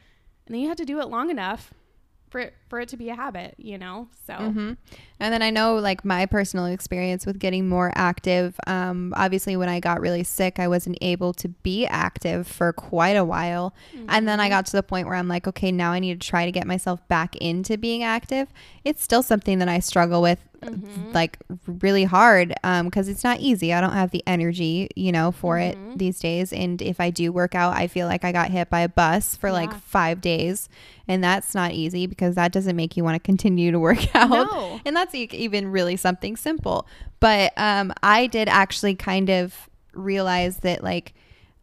and 0.47 0.55
then 0.55 0.61
you 0.61 0.69
have 0.69 0.77
to 0.77 0.85
do 0.85 1.01
it 1.01 1.09
long 1.09 1.29
enough 1.29 1.73
for 2.33 2.41
it, 2.41 2.55
for 2.69 2.81
it 2.81 2.89
to 2.89 2.97
be 2.97 3.11
a 3.11 3.15
habit, 3.15 3.55
you 3.59 3.79
know? 3.79 4.09
So 4.27 4.35
hmm 4.35 4.73
And 5.21 5.33
then 5.33 5.43
I 5.43 5.51
know, 5.51 5.77
like, 5.77 6.05
my 6.05 6.27
personal 6.27 6.65
experience 6.67 7.27
with 7.27 7.39
getting 7.39 7.69
more 7.69 7.93
active. 7.95 8.59
Um, 8.67 9.13
obviously, 9.17 9.57
when 9.57 9.69
I 9.69 9.79
got 9.79 10.01
really 10.01 10.25
sick, 10.25 10.59
I 10.59 10.67
wasn't 10.67 10.99
able 11.01 11.33
to 11.35 11.49
be 11.49 11.87
active 11.87 12.49
for 12.49 12.73
quite 12.73 13.17
a 13.17 13.25
while. 13.25 13.75
And 14.09 14.27
then 14.27 14.41
I 14.41 14.49
got 14.49 14.67
to 14.67 14.73
the 14.73 14.83
point 14.83 15.07
where 15.07 15.17
I'm 15.17 15.29
like, 15.29 15.47
okay, 15.47 15.71
now 15.71 15.93
I 15.93 16.01
need 16.01 16.21
to 16.21 16.27
try 16.27 16.47
to 16.47 16.51
get 16.51 16.67
myself 16.67 17.07
back 17.07 17.37
into 17.37 17.77
being 17.77 18.03
active. 18.03 18.49
It's 18.85 19.03
still 19.03 19.23
something 19.23 19.59
that 19.61 19.69
I 19.69 19.79
struggle 19.79 20.23
with, 20.23 20.41
Mm-hmm. 20.63 21.13
like, 21.13 21.39
really 21.67 22.05
hard 22.05 22.55
um, 22.63 22.87
because 22.87 23.09
it's 23.09 23.25
not 23.25 23.41
easy. 23.41 23.73
I 23.73 23.81
don't 23.81 23.93
have 23.93 24.11
the 24.11 24.23
energy, 24.27 24.89
you 24.97 25.13
know, 25.13 25.33
for 25.33 25.59
it 25.59 25.77
mm-hmm. 25.77 25.97
these 25.97 26.21
days. 26.21 26.53
And 26.53 26.81
if 26.81 27.01
I 27.01 27.11
do 27.11 27.33
work 27.33 27.55
out, 27.55 27.75
I 27.75 27.87
feel 27.89 28.07
like 28.07 28.25
I 28.25 28.33
got 28.33 28.51
hit 28.51 28.71
by 28.71 28.81
a 28.81 28.89
bus 28.89 29.37
for 29.37 29.51
like 29.53 29.75
five 29.75 30.21
days. 30.21 30.69
And 31.09 31.23
that's 31.23 31.55
not 31.55 31.73
easy 31.73 32.07
because 32.07 32.37
that 32.37 32.53
doesn't 32.53 32.77
make 32.77 32.97
you 32.97 33.05
want 33.05 33.17
to 33.17 33.21
continue 33.21 33.71
to 33.73 33.79
work 33.89 34.15
out. 34.15 34.31
No. 34.31 34.81
And 34.85 34.95
that's 34.97 35.15
even 35.15 35.69
really 35.69 35.97
something 35.97 36.37
simple. 36.37 36.87
But 37.21 37.53
um, 37.57 37.93
I 38.03 38.27
did 38.27 38.49
actually 38.49 38.95
kind 38.95 39.29
of 39.31 39.69
realize 39.93 40.59
that, 40.59 40.83
like, 40.83 41.13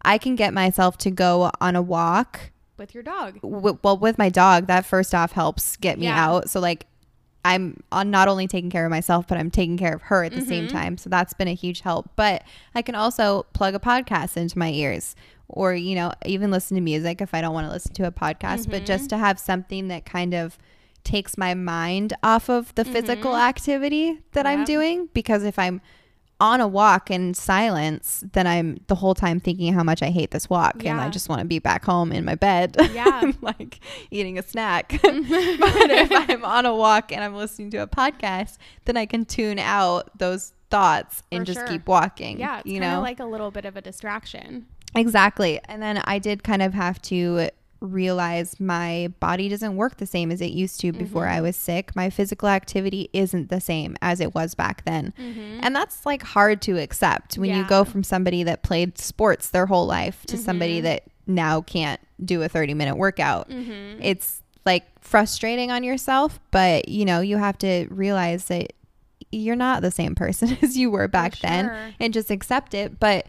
I 0.04 0.18
can 0.18 0.36
get 0.36 0.54
myself 0.54 0.98
to 1.00 1.12
go 1.12 1.52
on 1.60 1.76
a 1.76 1.82
walk. 1.82 2.52
with 2.78 2.94
your 2.94 3.04
dog. 3.04 3.42
W- 3.42 3.78
well, 3.84 3.98
with 3.98 4.18
my 4.18 4.30
dog, 4.30 4.68
that 4.68 4.86
first 4.86 5.14
off 5.14 5.34
helps 5.34 5.76
get 5.78 6.00
me 6.00 6.06
Yeah. 6.06 6.26
out. 6.26 6.50
So, 6.50 6.60
like, 6.62 6.86
I'm 7.46 7.82
not 7.94 8.28
only 8.28 8.48
taking 8.48 8.70
care 8.70 8.86
of 8.86 8.92
myself, 8.92 9.28
but 9.28 9.38
I'm 9.38 9.50
taking 9.50 9.78
care 9.78 9.94
of 9.96 10.02
her 10.04 10.24
at 10.26 10.34
the 10.34 10.42
same 10.42 10.68
Mm-hmm. 10.68 10.78
time. 10.78 10.98
So 10.98 11.10
that's 11.10 11.34
been 11.34 11.48
a 11.48 11.54
huge 11.54 11.82
help. 11.82 12.10
But 12.16 12.44
I 12.76 12.82
can 12.82 12.96
also 12.96 13.44
plug 13.54 13.76
a 13.76 13.80
podcast 13.80 14.36
into 14.38 14.60
my 14.60 14.70
ears 14.72 15.16
or, 15.48 15.74
you 15.74 15.96
know, 15.96 16.12
even 16.26 16.52
listen 16.52 16.76
to 16.76 16.82
music 16.82 17.22
if 17.22 17.34
I 17.34 17.42
don't 17.42 17.54
want 17.54 17.66
to 17.68 17.72
listen 17.72 17.94
to 17.96 18.06
a 18.08 18.12
podcast, 18.12 18.66
but 18.70 18.78
Mm-hmm. 18.80 18.86
just 18.86 19.10
to 19.12 19.18
have 19.18 19.40
something 19.40 19.88
that 19.88 20.06
kind 20.06 20.34
of 20.34 20.58
takes 21.06 21.38
my 21.38 21.54
mind 21.54 22.14
off 22.22 22.50
of 22.50 22.76
the 22.76 22.84
physical 22.84 23.36
activity 23.38 24.20
that 24.34 24.46
I'm 24.46 24.60
Mm-hmm. 24.60 24.66
Doing. 24.66 25.10
Because 25.14 25.44
if 25.44 25.58
I'm 25.58 25.82
on 26.42 26.62
a 26.62 26.68
walk 26.68 27.12
in 27.12 27.34
silence, 27.34 28.24
then 28.32 28.48
I'm 28.48 28.80
the 28.88 28.96
whole 28.96 29.14
time 29.14 29.40
thinking 29.40 29.74
how 29.74 29.84
much 29.84 30.02
I 30.02 30.10
hate 30.10 30.32
this 30.32 30.50
walk 30.50 30.86
and 30.86 31.02
I 31.02 31.10
just 31.10 31.28
want 31.28 31.40
to 31.40 31.46
be 31.46 31.60
back 31.60 31.84
home 31.84 32.12
in 32.12 32.24
my 32.26 32.36
bed. 32.36 32.78
Yeah. 32.94 33.32
Like 33.42 33.80
eating 34.12 34.38
a 34.40 34.42
snack. 34.44 34.90
but 35.02 35.12
if 35.12 36.12
I'm 36.12 36.44
on 36.46 36.66
a 36.66 36.74
walk 36.76 37.12
and 37.12 37.24
I'm 37.24 37.36
listening 37.36 37.70
to 37.72 37.78
a 37.78 37.88
podcast, 37.88 38.58
then 38.86 38.98
I 38.98 39.06
can 39.06 39.26
tune 39.26 39.60
out 39.60 40.18
those 40.18 40.54
thoughts 40.70 41.24
and 41.32 41.42
For 41.42 41.46
just 41.46 41.60
sure. 41.60 41.68
keep 41.68 41.88
walking. 41.88 42.40
Yeah, 42.40 42.60
it's 42.60 42.68
you 42.68 42.80
know, 42.80 43.02
like 43.02 43.20
a 43.20 43.26
little 43.26 43.52
bit 43.52 43.66
of 43.66 43.76
a 43.78 43.82
distraction. 43.82 44.66
exactly. 44.96 45.60
And 45.66 45.82
then 45.82 46.02
I 46.06 46.20
did 46.20 46.44
kind 46.44 46.62
of 46.62 46.74
have 46.74 47.02
to 47.04 47.50
realize 47.82 48.60
my 48.60 49.12
body 49.20 49.48
doesn't 49.50 49.76
work 49.76 49.98
the 49.98 50.06
same 50.06 50.32
as 50.32 50.42
it 50.42 50.52
used 50.52 50.80
to 50.82 50.92
before 50.92 51.24
Mm-hmm. 51.24 51.38
I 51.38 51.42
was 51.42 51.56
sick. 51.56 51.96
My 51.96 52.10
physical 52.10 52.50
activity 52.50 53.10
isn't 53.14 53.50
the 53.50 53.62
same 53.62 53.96
as 54.02 54.20
it 54.20 54.36
was 54.36 54.54
back 54.56 54.84
then. 54.86 55.14
And 55.62 55.76
that's 55.76 56.06
like 56.06 56.22
hard 56.24 56.62
to 56.64 56.78
accept 56.78 57.38
when 57.38 57.50
you 57.52 57.58
Mm-hmm. 57.64 57.70
Go 57.70 57.84
from 57.86 58.04
somebody 58.04 58.44
that 58.44 58.64
played 58.64 58.98
sports 58.98 59.50
their 59.50 59.66
whole 59.66 59.86
life 59.86 60.26
to 60.28 60.36
Mm-hmm. 60.36 60.44
somebody 60.46 60.82
that 60.82 61.04
now 61.28 61.62
can't 61.62 62.02
do 62.24 62.42
a 62.42 62.50
30 62.50 62.74
minute 62.74 62.96
workout. 62.96 63.50
Mm-hmm. 63.50 64.02
It's 64.02 64.42
like 64.66 64.86
frustrating 65.02 65.72
on 65.72 65.84
yourself, 65.84 66.40
but 66.52 66.90
you 66.90 67.06
know, 67.06 67.22
you 67.22 67.38
have 67.38 67.58
to 67.60 67.88
realize 67.90 68.46
that 68.46 68.74
you're 69.32 69.56
not 69.56 69.82
the 69.82 69.92
same 69.92 70.16
person 70.16 70.58
as 70.62 70.76
you 70.78 70.90
were 70.92 71.08
back 71.08 71.38
then 71.40 71.94
and 72.00 72.14
just 72.14 72.30
accept 72.32 72.74
it. 72.74 73.00
But 73.00 73.28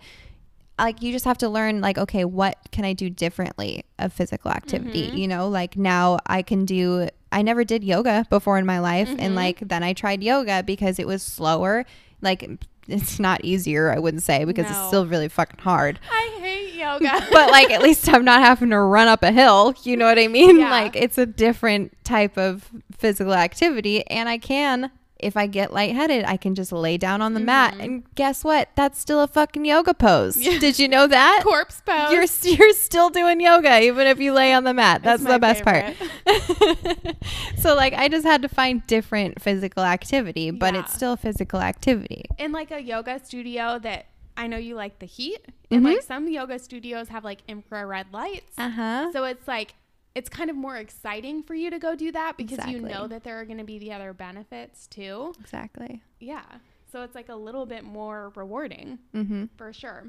like 0.85 1.03
you 1.03 1.13
just 1.13 1.25
have 1.25 1.39
to 1.39 1.49
learn 1.49 1.81
like 1.81 1.99
okay 1.99 2.25
what 2.25 2.57
can 2.73 2.85
i 2.85 2.93
do 2.93 3.09
differently 3.11 3.85
of 3.99 4.13
physical 4.13 4.51
activity 4.51 5.09
Mm-hmm. 5.09 5.17
you 5.17 5.29
know 5.29 5.49
like 5.49 5.77
now 5.77 6.19
i 6.27 6.43
can 6.43 6.65
do 6.65 7.09
i 7.33 7.43
never 7.43 7.65
did 7.65 7.85
yoga 7.85 8.27
before 8.31 8.59
in 8.59 8.67
my 8.67 8.79
life 8.81 9.09
Mm-hmm. 9.09 9.21
and 9.21 9.35
like 9.35 9.61
then 9.61 9.83
i 9.83 9.93
tried 9.93 10.23
yoga 10.23 10.63
because 10.63 10.99
it 10.99 11.07
was 11.07 11.23
slower 11.23 11.85
like 12.23 12.49
it's 12.89 13.21
not 13.21 13.45
easier 13.45 13.93
i 13.93 13.99
wouldn't 13.99 14.23
say 14.23 14.45
because 14.45 14.67
it's 14.69 14.87
still 14.89 15.07
really 15.07 15.29
fucking 15.29 15.61
hard 15.61 16.01
I 16.11 16.37
hate 16.41 16.75
yoga. 16.75 17.27
but 17.33 17.51
like 17.51 17.71
at 17.71 17.83
least 17.83 18.09
i'm 18.09 18.25
not 18.25 18.41
having 18.43 18.71
to 18.71 18.79
run 18.81 19.07
up 19.07 19.23
a 19.23 19.31
hill 19.31 19.75
you 19.85 19.97
know 19.97 20.07
what 20.07 20.19
i 20.19 20.27
mean 20.29 20.59
Yeah. 20.59 20.71
like 20.71 20.97
it's 20.97 21.17
a 21.19 21.27
different 21.27 21.97
type 22.05 22.37
of 22.37 22.69
physical 22.97 23.35
activity 23.35 24.05
and 24.09 24.29
i 24.29 24.39
can 24.39 24.91
if 25.23 25.37
i 25.37 25.47
get 25.47 25.73
lightheaded 25.73 26.25
i 26.25 26.37
can 26.37 26.55
just 26.55 26.73
lay 26.73 26.97
down 26.99 27.21
on 27.23 27.35
the 27.35 27.41
mat 27.41 27.73
Mm-hmm. 27.75 27.81
and 27.81 28.15
guess 28.15 28.43
what 28.45 28.69
that's 28.75 28.99
still 28.99 29.21
a 29.23 29.27
fucking 29.29 29.65
yoga 29.65 29.95
pose 29.95 30.35
did 30.65 30.79
you 30.79 30.89
know 30.89 31.07
that 31.07 31.43
corpse 31.45 31.83
pose. 31.85 32.13
you're 32.45 32.55
you're 32.57 32.73
still 32.73 33.11
doing 33.11 33.41
yoga 33.41 33.81
even 33.83 34.07
if 34.07 34.19
you 34.21 34.33
lay 34.33 34.53
on 34.53 34.65
the 34.65 34.75
mat 34.75 35.03
that's 35.03 35.23
the 35.23 35.39
best 35.39 35.63
favorite. 35.65 35.97
part 35.99 37.17
so 37.59 37.75
like 37.75 37.93
i 37.95 38.09
just 38.09 38.27
had 38.27 38.43
to 38.43 38.49
find 38.49 38.87
different 38.87 39.41
physical 39.41 39.83
activity 39.83 40.51
but 40.51 40.75
Yeah. 40.75 40.81
it's 40.81 40.95
still 40.95 41.17
physical 41.17 41.61
activity 41.61 42.25
in 42.39 42.53
like 42.53 42.71
a 42.71 42.81
yoga 42.81 43.21
studio 43.25 43.79
that 43.81 44.07
I 44.37 44.47
know 44.47 44.57
you 44.57 44.75
like 44.75 45.01
the 45.01 45.07
heat, 45.07 45.39
and 45.71 45.83
Mm-hmm. 45.85 45.87
like 45.97 46.03
some 46.03 46.27
yoga 46.27 46.59
studios 46.59 47.09
have 47.09 47.25
like 47.25 47.41
infrared 47.47 48.07
lights. 48.13 48.55
uh-huh 48.57 49.11
So 49.13 49.25
it's 49.25 49.47
like 49.47 49.75
it's 50.15 50.29
kind 50.29 50.51
of 50.51 50.57
more 50.57 50.77
exciting 50.77 51.43
for 51.43 51.55
you 51.55 51.71
to 51.71 51.79
go 51.79 51.95
do 51.95 52.11
that 52.13 52.37
because 52.37 52.67
you 52.67 52.81
know 52.81 53.07
that 53.07 53.23
there 53.23 53.39
are 53.41 53.45
going 53.45 53.59
to 53.59 53.65
be 53.65 53.79
the 53.79 53.93
other 53.93 54.13
benefits 54.13 54.87
too. 54.87 55.33
exactly 55.41 56.03
Yeah. 56.19 56.45
So 56.93 57.03
it's 57.03 57.15
like 57.15 57.29
a 57.29 57.35
little 57.35 57.67
bit 57.67 57.85
more 57.85 58.33
rewarding 58.35 58.99
mm-hmm 59.15 59.45
for 59.57 59.73
sure. 59.73 60.05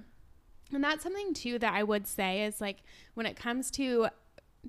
And 0.73 0.83
that's 0.83 1.03
something 1.03 1.33
too 1.33 1.59
that 1.59 1.73
I 1.73 1.83
would 1.83 2.07
say 2.07 2.43
is 2.43 2.61
like 2.61 2.77
when 3.13 3.25
it 3.25 3.35
comes 3.35 3.69
to 3.71 4.07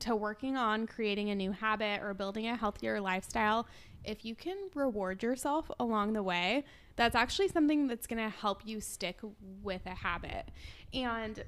to 0.01 0.16
working 0.16 0.57
on 0.57 0.87
creating 0.87 1.31
a 1.31 1.35
new 1.35 1.53
habit 1.53 2.03
or 2.03 2.14
building 2.14 2.47
a 2.49 2.57
healthier 2.57 3.01
lifestyle, 3.01 3.66
if 4.05 4.25
you 4.25 4.35
can 4.35 4.57
reward 4.75 5.23
yourself 5.23 5.71
along 5.79 6.14
the 6.14 6.23
way, 6.23 6.64
that's 6.97 7.14
actually 7.14 7.49
something 7.49 7.87
that's 7.87 8.07
going 8.07 8.23
to 8.23 8.29
help 8.29 8.62
you 8.64 8.81
stick 8.81 9.18
with 9.62 9.83
a 9.87 9.95
habit. 9.95 10.51
And 10.92 11.45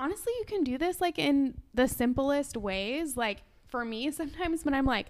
honestly, 0.00 0.32
you 0.38 0.44
can 0.46 0.64
do 0.64 0.78
this 0.78 1.00
like 1.00 1.18
in 1.18 1.54
the 1.74 1.86
simplest 1.86 2.56
ways. 2.56 3.16
Like 3.16 3.42
for 3.68 3.84
me, 3.84 4.10
sometimes 4.10 4.64
when 4.64 4.74
I'm 4.74 4.86
like 4.86 5.06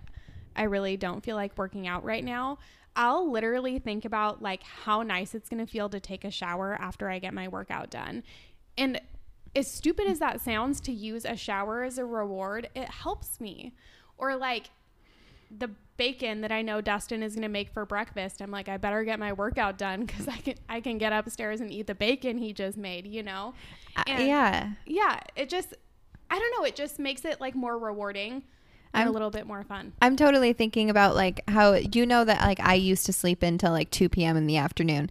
I 0.56 0.64
really 0.64 0.96
don't 0.96 1.24
feel 1.24 1.36
like 1.36 1.56
working 1.56 1.86
out 1.86 2.04
right 2.04 2.24
now, 2.24 2.58
I'll 2.96 3.30
literally 3.30 3.78
think 3.78 4.04
about 4.04 4.42
like 4.42 4.62
how 4.62 5.02
nice 5.02 5.34
it's 5.34 5.48
going 5.48 5.64
to 5.64 5.70
feel 5.70 5.88
to 5.88 6.00
take 6.00 6.24
a 6.24 6.30
shower 6.30 6.76
after 6.80 7.08
I 7.08 7.20
get 7.20 7.32
my 7.32 7.46
workout 7.48 7.88
done. 7.88 8.24
And 8.76 9.00
as 9.54 9.70
stupid 9.70 10.08
as 10.08 10.18
that 10.18 10.40
sounds 10.40 10.80
to 10.82 10.92
use 10.92 11.24
a 11.24 11.36
shower 11.36 11.84
as 11.84 11.98
a 11.98 12.04
reward, 12.04 12.68
it 12.74 12.88
helps 12.88 13.40
me. 13.40 13.74
Or 14.18 14.36
like 14.36 14.70
the 15.50 15.70
bacon 15.96 16.40
that 16.40 16.52
I 16.52 16.62
know 16.62 16.80
Dustin 16.80 17.22
is 17.22 17.34
going 17.34 17.42
to 17.42 17.48
make 17.48 17.68
for 17.68 17.84
breakfast. 17.84 18.40
I'm 18.40 18.50
like, 18.50 18.68
I 18.68 18.76
better 18.76 19.04
get 19.04 19.18
my 19.18 19.32
workout 19.32 19.76
done 19.76 20.06
cuz 20.06 20.28
I 20.28 20.38
can 20.38 20.54
I 20.68 20.80
can 20.80 20.98
get 20.98 21.12
upstairs 21.12 21.60
and 21.60 21.70
eat 21.70 21.86
the 21.86 21.94
bacon 21.94 22.38
he 22.38 22.52
just 22.52 22.76
made, 22.78 23.06
you 23.06 23.22
know. 23.22 23.54
Uh, 23.96 24.04
yeah 24.06 24.70
Yeah, 24.86 25.20
it 25.36 25.48
just 25.48 25.74
I 26.30 26.38
don't 26.38 26.52
know, 26.58 26.64
it 26.64 26.76
just 26.76 26.98
makes 26.98 27.24
it 27.24 27.40
like 27.40 27.54
more 27.54 27.78
rewarding 27.78 28.44
and 28.92 29.02
a 29.02 29.06
I'm- 29.06 29.12
little 29.12 29.30
bit 29.30 29.46
more 29.46 29.62
fun. 29.64 29.92
I'm 30.02 30.16
totally 30.16 30.52
thinking 30.52 30.90
about 30.90 31.14
like 31.14 31.42
how 31.48 31.74
you 31.74 32.06
know 32.06 32.24
that 32.24 32.40
like 32.42 32.60
I 32.60 32.74
used 32.74 33.06
to 33.06 33.12
sleep 33.12 33.42
until 33.42 33.72
like 33.72 33.90
2 33.90 34.08
p.m. 34.08 34.36
in 34.36 34.46
the 34.46 34.56
afternoon. 34.56 35.10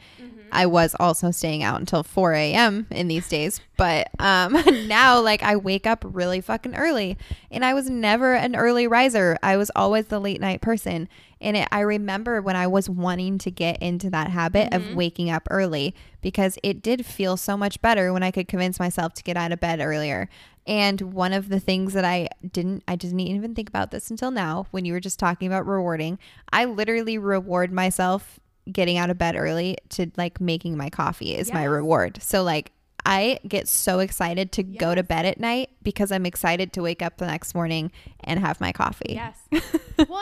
I 0.52 0.66
was 0.66 0.96
also 1.00 1.30
staying 1.30 1.62
out 1.62 1.80
until 1.80 2.02
4 2.02 2.34
a.m. 2.34 2.88
in 2.90 3.08
these 3.08 3.30
days, 3.30 3.62
but 3.78 4.10
um, 4.18 4.54
now 4.88 5.22
like 5.22 5.44
I 5.44 5.56
wake 5.58 5.86
up 5.86 6.04
really 6.04 6.42
fucking 6.42 6.74
early, 6.76 7.20
and 7.52 7.64
I 7.64 7.76
was 7.76 7.88
never 7.88 8.34
an 8.34 8.56
early 8.56 8.88
riser. 8.88 9.38
I 9.44 9.58
was 9.58 9.70
always 9.76 10.08
the 10.08 10.18
late 10.20 10.42
night 10.42 10.62
person, 10.62 11.08
and 11.40 11.56
it, 11.56 11.68
I 11.72 11.82
remember 11.82 12.42
when 12.42 12.56
I 12.56 12.66
was 12.66 12.90
wanting 12.90 13.38
to 13.38 13.52
get 13.52 13.80
into 13.80 14.10
that 14.10 14.32
habit 14.32 14.74
of 14.74 14.96
waking 14.96 15.30
up 15.30 15.48
early 15.52 15.94
because 16.20 16.58
it 16.64 16.82
did 16.82 17.06
feel 17.06 17.38
so 17.38 17.56
much 17.56 17.80
better 17.84 18.12
when 18.12 18.24
I 18.24 18.32
could 18.32 18.48
convince 18.48 18.80
myself 18.80 19.14
to 19.14 19.24
get 19.24 19.38
out 19.38 19.52
of 19.52 19.60
bed 19.60 19.80
earlier. 19.80 20.30
And 20.70 21.02
one 21.14 21.34
of 21.34 21.50
the 21.50 21.60
things 21.60 21.94
that 21.94 22.06
I 22.06 22.30
didn't, 22.52 22.84
I 22.88 22.96
didn't 22.96 23.20
even 23.22 23.56
think 23.56 23.68
about 23.68 23.90
this 23.90 24.12
until 24.12 24.30
now 24.30 24.68
when 24.70 24.86
you 24.86 24.94
were 24.94 25.00
just 25.00 25.18
talking 25.18 25.48
about 25.48 25.66
rewarding. 25.66 26.20
I 26.54 26.66
literally 26.66 27.18
reward 27.18 27.74
myself 27.74 28.40
getting 28.72 28.96
out 28.96 29.10
of 29.10 29.18
bed 29.18 29.36
early 29.36 29.78
to 29.90 30.12
like 30.16 30.40
making 30.40 30.78
my 30.78 30.92
coffee 30.92 31.36
is 31.36 31.52
my 31.52 31.64
reward. 31.64 32.22
So 32.22 32.44
like 32.44 32.72
I 33.04 33.40
get 33.48 33.68
so 33.68 33.98
excited 33.98 34.52
to 34.52 34.64
go 34.64 34.94
to 34.94 35.02
bed 35.02 35.26
at 35.26 35.40
night 35.40 35.72
because 35.82 36.12
I'm 36.12 36.28
excited 36.28 36.72
to 36.74 36.84
wake 36.84 37.02
up 37.02 37.18
the 37.18 37.26
next 37.26 37.56
morning 37.56 37.92
and 38.20 38.40
have 38.40 38.62
my 38.62 38.72
coffee. 38.72 39.14
Yes. 39.14 39.40
well, 39.52 39.62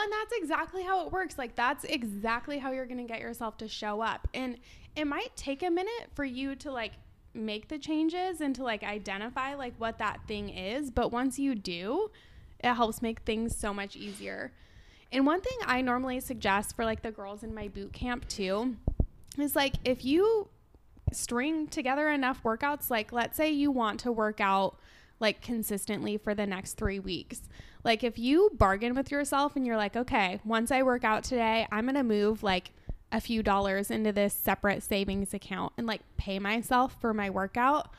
and 0.00 0.12
that's 0.12 0.32
exactly 0.32 0.82
how 0.82 1.04
it 1.04 1.12
works. 1.12 1.36
Like 1.36 1.56
that's 1.56 1.84
exactly 1.84 2.56
how 2.56 2.72
you're 2.72 2.86
going 2.86 3.06
to 3.06 3.12
get 3.12 3.20
yourself 3.20 3.58
to 3.58 3.68
show 3.68 4.00
up. 4.00 4.26
And 4.32 4.56
it 4.96 5.06
might 5.06 5.36
take 5.36 5.62
a 5.62 5.70
minute 5.70 6.08
for 6.14 6.24
you 6.24 6.56
to 6.56 6.72
like 6.72 6.92
make 7.34 7.68
the 7.68 7.78
changes 7.78 8.40
and 8.40 8.54
to 8.56 8.62
like 8.62 8.82
identify 8.82 9.54
like 9.54 9.74
what 9.78 9.98
that 9.98 10.20
thing 10.26 10.48
is, 10.48 10.90
but 10.90 11.12
once 11.12 11.38
you 11.38 11.54
do, 11.54 12.10
it 12.60 12.74
helps 12.74 13.02
make 13.02 13.20
things 13.20 13.56
so 13.56 13.72
much 13.72 13.96
easier. 13.96 14.52
And 15.12 15.26
one 15.26 15.40
thing 15.40 15.58
I 15.64 15.80
normally 15.80 16.20
suggest 16.20 16.76
for 16.76 16.84
like 16.84 17.02
the 17.02 17.10
girls 17.10 17.42
in 17.42 17.54
my 17.54 17.68
boot 17.68 17.92
camp 17.92 18.28
too 18.28 18.76
is 19.38 19.56
like 19.56 19.74
if 19.84 20.04
you 20.04 20.48
string 21.12 21.66
together 21.66 22.10
enough 22.10 22.42
workouts 22.42 22.90
like 22.90 23.12
let's 23.12 23.36
say 23.36 23.50
you 23.50 23.70
want 23.70 24.00
to 24.00 24.12
work 24.12 24.40
out 24.40 24.76
like 25.20 25.40
consistently 25.40 26.18
for 26.18 26.34
the 26.34 26.46
next 26.46 26.74
3 26.74 26.98
weeks 26.98 27.42
like 27.84 28.04
if 28.04 28.18
you 28.18 28.50
bargain 28.52 28.94
with 28.94 29.10
yourself 29.10 29.56
and 29.56 29.66
you're 29.66 29.76
like 29.76 29.96
okay 29.96 30.38
once 30.44 30.70
i 30.70 30.82
work 30.82 31.04
out 31.04 31.24
today 31.24 31.66
i'm 31.72 31.88
to 31.88 32.02
move 32.02 32.42
like 32.42 32.72
a 33.10 33.20
few 33.20 33.42
dollars 33.42 33.90
into 33.90 34.12
this 34.12 34.34
separate 34.34 34.82
savings 34.82 35.32
account 35.32 35.72
and 35.78 35.86
like 35.86 36.02
pay 36.16 36.38
myself 36.38 36.94
for 37.00 37.14
my 37.14 37.30
workout 37.30 37.90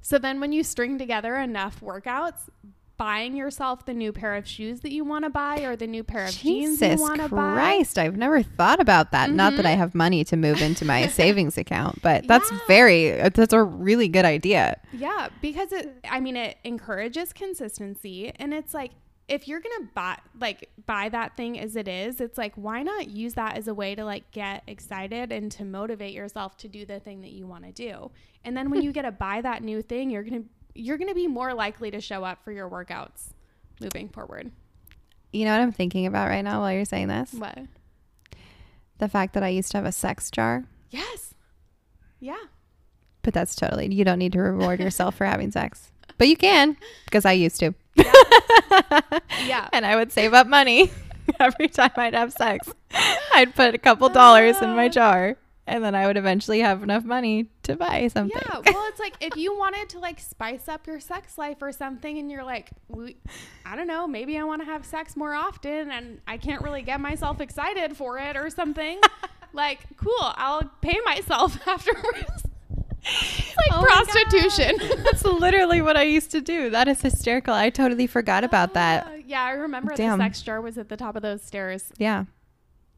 so 0.00 0.18
then 0.18 0.40
when 0.40 0.52
you 0.52 0.62
string 0.64 0.98
together 0.98 1.36
enough 1.36 1.80
workouts 1.80 2.48
buying 2.96 3.34
yourself 3.36 3.84
the 3.86 3.92
new 3.92 4.12
pair 4.12 4.36
of 4.36 4.46
shoes 4.46 4.80
that 4.80 4.92
you 4.92 5.04
want 5.04 5.24
to 5.24 5.28
buy 5.30 5.58
or 5.62 5.74
the 5.74 5.86
new 5.86 6.04
pair 6.04 6.24
of 6.24 6.30
jeans 6.34 6.80
you 6.80 6.96
want 6.96 7.20
to 7.20 7.28
buy 7.28 7.52
Christ, 7.54 7.98
I've 7.98 8.16
never 8.16 8.40
thought 8.40 8.78
about 8.80 9.10
that. 9.10 9.30
Not 9.30 9.56
that 9.56 9.66
I 9.66 9.74
Mhm. 9.74 9.78
have 9.78 9.94
money 9.96 10.22
to 10.24 10.36
move 10.36 10.62
into 10.62 10.84
my 10.84 11.06
savings 11.08 11.58
account, 11.58 12.00
but 12.02 12.24
that's 12.28 12.52
Yeah. 12.52 12.58
very 12.68 13.10
that's 13.30 13.52
a 13.52 13.62
really 13.64 14.06
good 14.06 14.24
idea. 14.24 14.76
Yeah, 14.92 15.28
because 15.42 15.72
it 15.72 15.92
I 16.08 16.20
mean 16.20 16.36
it 16.36 16.56
encourages 16.62 17.32
consistency 17.32 18.32
and 18.36 18.54
it's 18.54 18.72
like 18.72 18.92
if 19.28 19.48
you're 19.48 19.60
going 19.60 19.86
to 19.86 19.88
buy 19.94 20.18
like 20.38 20.70
buy 20.86 21.08
that 21.08 21.36
thing 21.36 21.58
as 21.58 21.76
it 21.76 21.88
is, 21.88 22.20
it's 22.20 22.36
like 22.36 22.54
why 22.56 22.82
not 22.82 23.08
use 23.08 23.34
that 23.34 23.56
as 23.56 23.68
a 23.68 23.74
way 23.74 23.94
to 23.94 24.04
like 24.04 24.30
get 24.32 24.62
excited 24.66 25.32
and 25.32 25.50
to 25.52 25.64
motivate 25.64 26.12
yourself 26.12 26.56
to 26.58 26.68
do 26.68 26.84
the 26.84 27.00
thing 27.00 27.22
that 27.22 27.32
you 27.32 27.46
want 27.46 27.64
to 27.64 27.72
do. 27.72 28.10
And 28.44 28.56
then 28.56 28.70
when 28.70 28.82
you 28.82 28.92
get 28.92 29.02
to 29.02 29.12
buy 29.12 29.40
that 29.40 29.62
new 29.62 29.80
thing, 29.82 30.10
you're 30.10 30.24
to 30.24 30.44
you're 30.74 30.98
going 30.98 31.08
to 31.08 31.14
be 31.14 31.28
more 31.28 31.54
likely 31.54 31.90
to 31.92 32.00
show 32.00 32.24
up 32.24 32.42
for 32.44 32.52
your 32.52 32.68
workouts 32.68 33.30
moving 33.80 34.08
forward. 34.08 34.50
You 35.32 35.44
know 35.44 35.52
what 35.52 35.62
I'm 35.62 35.72
thinking 35.72 36.06
about 36.06 36.28
right 36.28 36.42
now 36.42 36.60
while 36.60 36.72
you're 36.72 36.84
saying 36.84 37.08
this? 37.08 37.32
What? 37.32 37.58
The 38.98 39.08
fact 39.08 39.34
that 39.34 39.42
I 39.42 39.48
used 39.48 39.70
to 39.72 39.78
have 39.78 39.86
a 39.86 39.92
sex 39.92 40.30
jar. 40.30 40.64
Yes. 40.90 41.34
Yeah. 42.20 42.36
But 43.22 43.34
that's 43.34 43.54
totally 43.54 43.92
you 43.92 44.04
don't 44.04 44.18
need 44.18 44.32
to 44.32 44.40
reward 44.40 44.80
yourself 44.80 45.14
for 45.16 45.24
having 45.24 45.50
sex. 45.50 45.92
But 46.18 46.28
you 46.28 46.36
can 46.36 46.76
because 47.06 47.24
I 47.24 47.32
used 47.32 47.58
to. 47.60 47.74
Yeah. 49.46 49.68
and 49.72 49.84
I 49.84 49.96
would 49.96 50.12
save 50.12 50.32
up 50.34 50.46
money 50.46 50.90
every 51.40 51.68
time 51.68 51.90
I'd 51.96 52.14
have 52.14 52.32
sex. 52.32 52.72
I'd 53.34 53.54
put 53.54 53.74
a 53.74 53.78
couple 53.78 54.08
dollars 54.08 54.60
in 54.62 54.70
my 54.76 54.86
Ah. 54.86 54.88
jar 54.88 55.36
and 55.66 55.82
then 55.82 55.94
I 55.94 56.06
would 56.06 56.16
eventually 56.18 56.60
have 56.60 56.82
enough 56.82 57.04
money 57.04 57.46
to 57.62 57.74
buy 57.76 58.08
something. 58.08 58.38
Yeah, 58.38 58.60
well, 58.72 58.84
it's 58.88 59.00
like 59.00 59.14
if 59.22 59.34
you 59.36 59.56
wanted 59.56 59.88
to 59.90 59.98
like 59.98 60.20
spice 60.20 60.68
up 60.68 60.86
your 60.86 61.00
sex 61.00 61.38
life 61.38 61.56
or 61.62 61.72
something, 61.72 62.18
and 62.18 62.30
you're 62.30 62.44
like, 62.44 62.68
I 63.64 63.74
don't 63.74 63.86
know, 63.86 64.06
maybe 64.06 64.36
I 64.36 64.44
want 64.44 64.60
to 64.60 64.66
have 64.66 64.84
sex 64.84 65.16
more 65.16 65.32
often, 65.32 65.90
and 65.90 66.20
I 66.26 66.36
can't 66.36 66.60
really 66.60 66.82
get 66.82 67.00
myself 67.00 67.40
excited 67.40 67.96
for 67.96 68.18
it 68.18 68.36
or 68.36 68.50
something. 68.50 69.00
like, 69.54 69.80
cool, 69.96 70.12
I'll 70.20 70.70
pay 70.82 70.98
myself 71.06 71.56
afterwards. 71.66 72.44
It's 73.04 73.56
like 73.56 73.72
Oh 73.72 73.82
prostitution. 73.84 74.76
That's 75.04 75.24
literally 75.24 75.80
what 75.82 75.96
I 75.96 76.02
used 76.04 76.30
to 76.32 76.40
do. 76.40 76.70
That 76.70 76.88
is 76.88 77.00
hysterical. 77.02 77.54
I 77.54 77.70
totally 77.70 78.06
forgot 78.06 78.44
about 78.44 78.74
that. 78.74 79.06
Uh, 79.06 79.10
yeah, 79.26 79.42
I 79.42 79.50
remember 79.52 79.94
Damn. 79.94 80.18
the 80.18 80.24
sex 80.24 80.42
jar 80.42 80.60
was 80.60 80.78
at 80.78 80.88
the 80.88 80.96
top 80.96 81.16
of 81.16 81.22
those 81.22 81.42
stairs. 81.42 81.92
Yeah. 81.98 82.24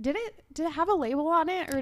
Did 0.00 0.16
it? 0.16 0.42
Did 0.52 0.66
it 0.66 0.72
have 0.72 0.88
a 0.88 0.94
label 0.94 1.26
on 1.28 1.48
it, 1.48 1.72
or 1.74 1.78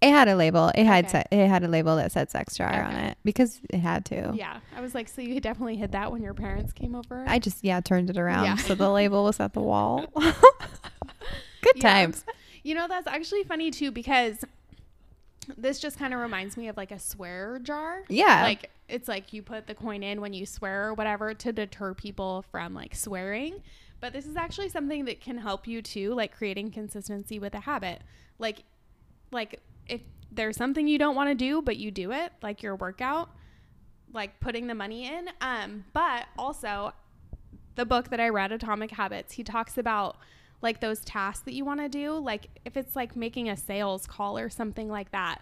It 0.00 0.10
had 0.10 0.28
a 0.28 0.36
label. 0.36 0.70
It 0.74 0.84
had 0.84 1.04
Okay. 1.06 1.24
se- 1.30 1.36
it 1.38 1.48
had 1.48 1.64
a 1.64 1.68
label 1.68 1.96
that 1.96 2.12
said 2.12 2.30
sex 2.30 2.56
jar 2.56 2.82
on 2.84 2.92
it 2.94 3.18
because 3.24 3.60
it 3.70 3.78
had 3.78 4.04
to. 4.06 4.32
yeah? 4.34 4.60
I 4.76 4.80
was 4.80 4.94
like, 4.94 5.08
so 5.08 5.20
you 5.20 5.40
definitely 5.40 5.76
hid 5.76 5.92
that 5.92 6.10
when 6.12 6.22
your 6.22 6.34
parents 6.34 6.72
came 6.72 6.94
over. 6.94 7.24
I 7.26 7.38
just 7.38 7.62
yeah 7.64 7.80
turned 7.80 8.08
it 8.10 8.16
around 8.16 8.44
Yeah. 8.44 8.56
so 8.56 8.74
the 8.74 8.88
label 9.00 9.24
was 9.24 9.38
at 9.40 9.52
the 9.54 9.60
wall. 9.60 10.06
Good 10.14 11.76
Yeah. 11.76 11.82
times. 11.82 12.24
You 12.62 12.74
know, 12.74 12.86
that's 12.88 13.06
actually 13.06 13.44
funny 13.44 13.70
too 13.70 13.90
because 13.90 14.44
this 15.56 15.78
just 15.80 15.98
kind 15.98 16.12
of 16.12 16.20
reminds 16.20 16.56
me 16.56 16.68
of 16.68 16.76
like 16.76 16.92
a 16.92 16.98
swear 16.98 17.58
jar. 17.62 18.02
Yeah. 18.08 18.42
Like 18.42 18.70
it's 18.88 19.08
like 19.08 19.32
you 19.32 19.42
put 19.42 19.66
the 19.66 19.74
coin 19.74 20.02
in 20.02 20.20
when 20.20 20.32
you 20.32 20.46
swear 20.46 20.88
or 20.88 20.94
whatever 20.94 21.34
to 21.34 21.52
deter 21.52 21.94
people 21.94 22.44
from 22.50 22.74
like 22.74 22.94
swearing. 22.94 23.62
But 24.00 24.12
this 24.12 24.26
is 24.26 24.36
actually 24.36 24.68
something 24.68 25.06
that 25.06 25.20
can 25.20 25.38
help 25.38 25.66
you 25.66 25.82
too, 25.82 26.14
like 26.14 26.36
creating 26.36 26.70
consistency 26.70 27.38
with 27.38 27.54
a 27.54 27.60
habit. 27.60 28.02
Like 28.38 28.64
like 29.30 29.60
if 29.88 30.00
there's 30.30 30.56
something 30.56 30.86
you 30.86 30.98
don't 30.98 31.16
want 31.16 31.30
to 31.30 31.34
do 31.34 31.62
but 31.62 31.76
you 31.76 31.90
do 31.90 32.12
it, 32.12 32.32
like 32.42 32.62
your 32.62 32.76
workout, 32.76 33.30
like 34.12 34.38
putting 34.40 34.66
the 34.66 34.74
money 34.74 35.06
in. 35.06 35.30
Um, 35.40 35.84
but 35.92 36.26
also 36.38 36.92
the 37.74 37.86
book 37.86 38.10
that 38.10 38.20
I 38.20 38.28
read, 38.28 38.52
Atomic 38.52 38.90
Habits, 38.90 39.34
he 39.34 39.44
talks 39.44 39.78
about 39.78 40.16
like 40.60 40.80
those 40.80 41.00
tasks 41.00 41.44
that 41.44 41.54
you 41.54 41.64
want 41.64 41.80
to 41.80 41.88
do. 41.88 42.12
Like 42.14 42.48
if 42.64 42.76
it's 42.76 42.96
like 42.96 43.16
making 43.16 43.48
a 43.48 43.56
sales 43.56 44.06
call 44.06 44.38
or 44.38 44.48
something 44.48 44.88
like 44.88 45.12
that, 45.12 45.40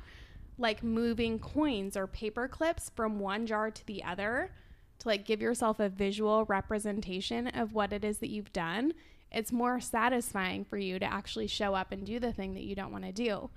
like 0.58 0.82
moving 0.82 1.38
coins 1.38 1.96
or 1.96 2.06
paper 2.06 2.48
clips 2.48 2.90
from 2.94 3.18
one 3.18 3.46
jar 3.46 3.70
to 3.70 3.86
the 3.86 4.02
other 4.02 4.50
to 4.98 5.08
like 5.08 5.24
give 5.24 5.42
yourself 5.42 5.80
a 5.80 5.88
visual 5.88 6.44
representation 6.46 7.48
of 7.48 7.74
what 7.74 7.92
it 7.92 8.04
is 8.04 8.18
that 8.18 8.30
you've 8.30 8.52
done. 8.52 8.92
It's 9.30 9.52
more 9.52 9.80
satisfying 9.80 10.64
for 10.64 10.78
you 10.78 10.98
to 10.98 11.04
actually 11.04 11.46
show 11.46 11.74
up 11.74 11.92
and 11.92 12.06
do 12.06 12.18
the 12.18 12.32
thing 12.32 12.54
that 12.54 12.64
you 12.64 12.74
don't 12.74 12.92
want 12.92 13.04
to 13.04 13.12
do. 13.12 13.50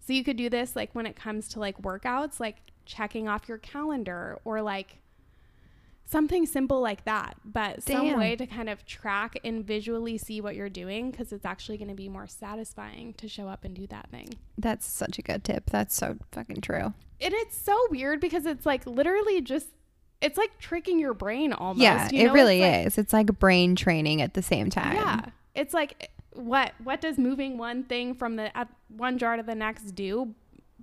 So 0.00 0.12
you 0.12 0.24
could 0.24 0.36
do 0.36 0.48
this 0.48 0.74
like 0.74 0.94
when 0.94 1.06
it 1.06 1.16
comes 1.16 1.48
to 1.48 1.60
like 1.60 1.82
workouts, 1.82 2.40
like 2.40 2.56
checking 2.86 3.28
off 3.28 3.48
your 3.48 3.58
calendar 3.58 4.38
or 4.44 4.62
like 4.62 4.98
something 6.10 6.46
simple 6.46 6.80
like 6.80 7.04
that, 7.04 7.36
but 7.44 7.82
some 7.82 8.16
way 8.16 8.34
to 8.36 8.46
kind 8.46 8.68
of 8.68 8.84
track 8.86 9.38
and 9.44 9.64
visually 9.64 10.16
see 10.18 10.40
what 10.40 10.56
you're 10.56 10.68
doing 10.70 11.10
because 11.10 11.32
it's 11.32 11.44
actually 11.44 11.76
going 11.76 11.88
to 11.88 11.94
be 11.94 12.08
more 12.08 12.26
satisfying 12.26 13.12
to 13.14 13.28
show 13.28 13.48
up 13.48 13.64
and 13.64 13.74
do 13.74 13.86
that 13.88 14.08
thing. 14.10 14.30
That's 14.56 14.86
such 14.86 15.18
a 15.18 15.22
good 15.22 15.44
tip. 15.44 15.70
That's 15.70 15.94
so 15.94 16.16
fucking 16.32 16.62
true. 16.62 16.94
And 17.20 17.34
it's 17.34 17.56
so 17.58 17.76
weird 17.90 18.20
because 18.20 18.46
it's 18.46 18.64
like 18.64 18.86
literally 18.86 19.40
just 19.40 19.66
it's 20.20 20.36
like 20.38 20.58
tricking 20.58 20.98
your 20.98 21.14
brain 21.14 21.52
almost. 21.52 21.80
yeah, 21.80 22.08
you 22.10 22.28
it 22.28 22.32
really 22.32 22.62
It's 22.62 22.76
like- 22.78 22.86
is. 22.86 22.98
It's 22.98 23.12
like 23.12 23.38
brain 23.38 23.76
training 23.76 24.22
at 24.22 24.34
the 24.34 24.42
same 24.42 24.70
time. 24.70 24.94
Yeah. 24.96 25.20
It's 25.54 25.74
like 25.74 26.10
what 26.32 26.72
what 26.82 27.00
does 27.00 27.18
moving 27.18 27.58
one 27.58 27.82
thing 27.84 28.14
from 28.14 28.36
the 28.36 28.50
one 28.88 29.18
jar 29.18 29.36
to 29.36 29.42
the 29.42 29.54
next 29.56 29.92
do 29.92 30.34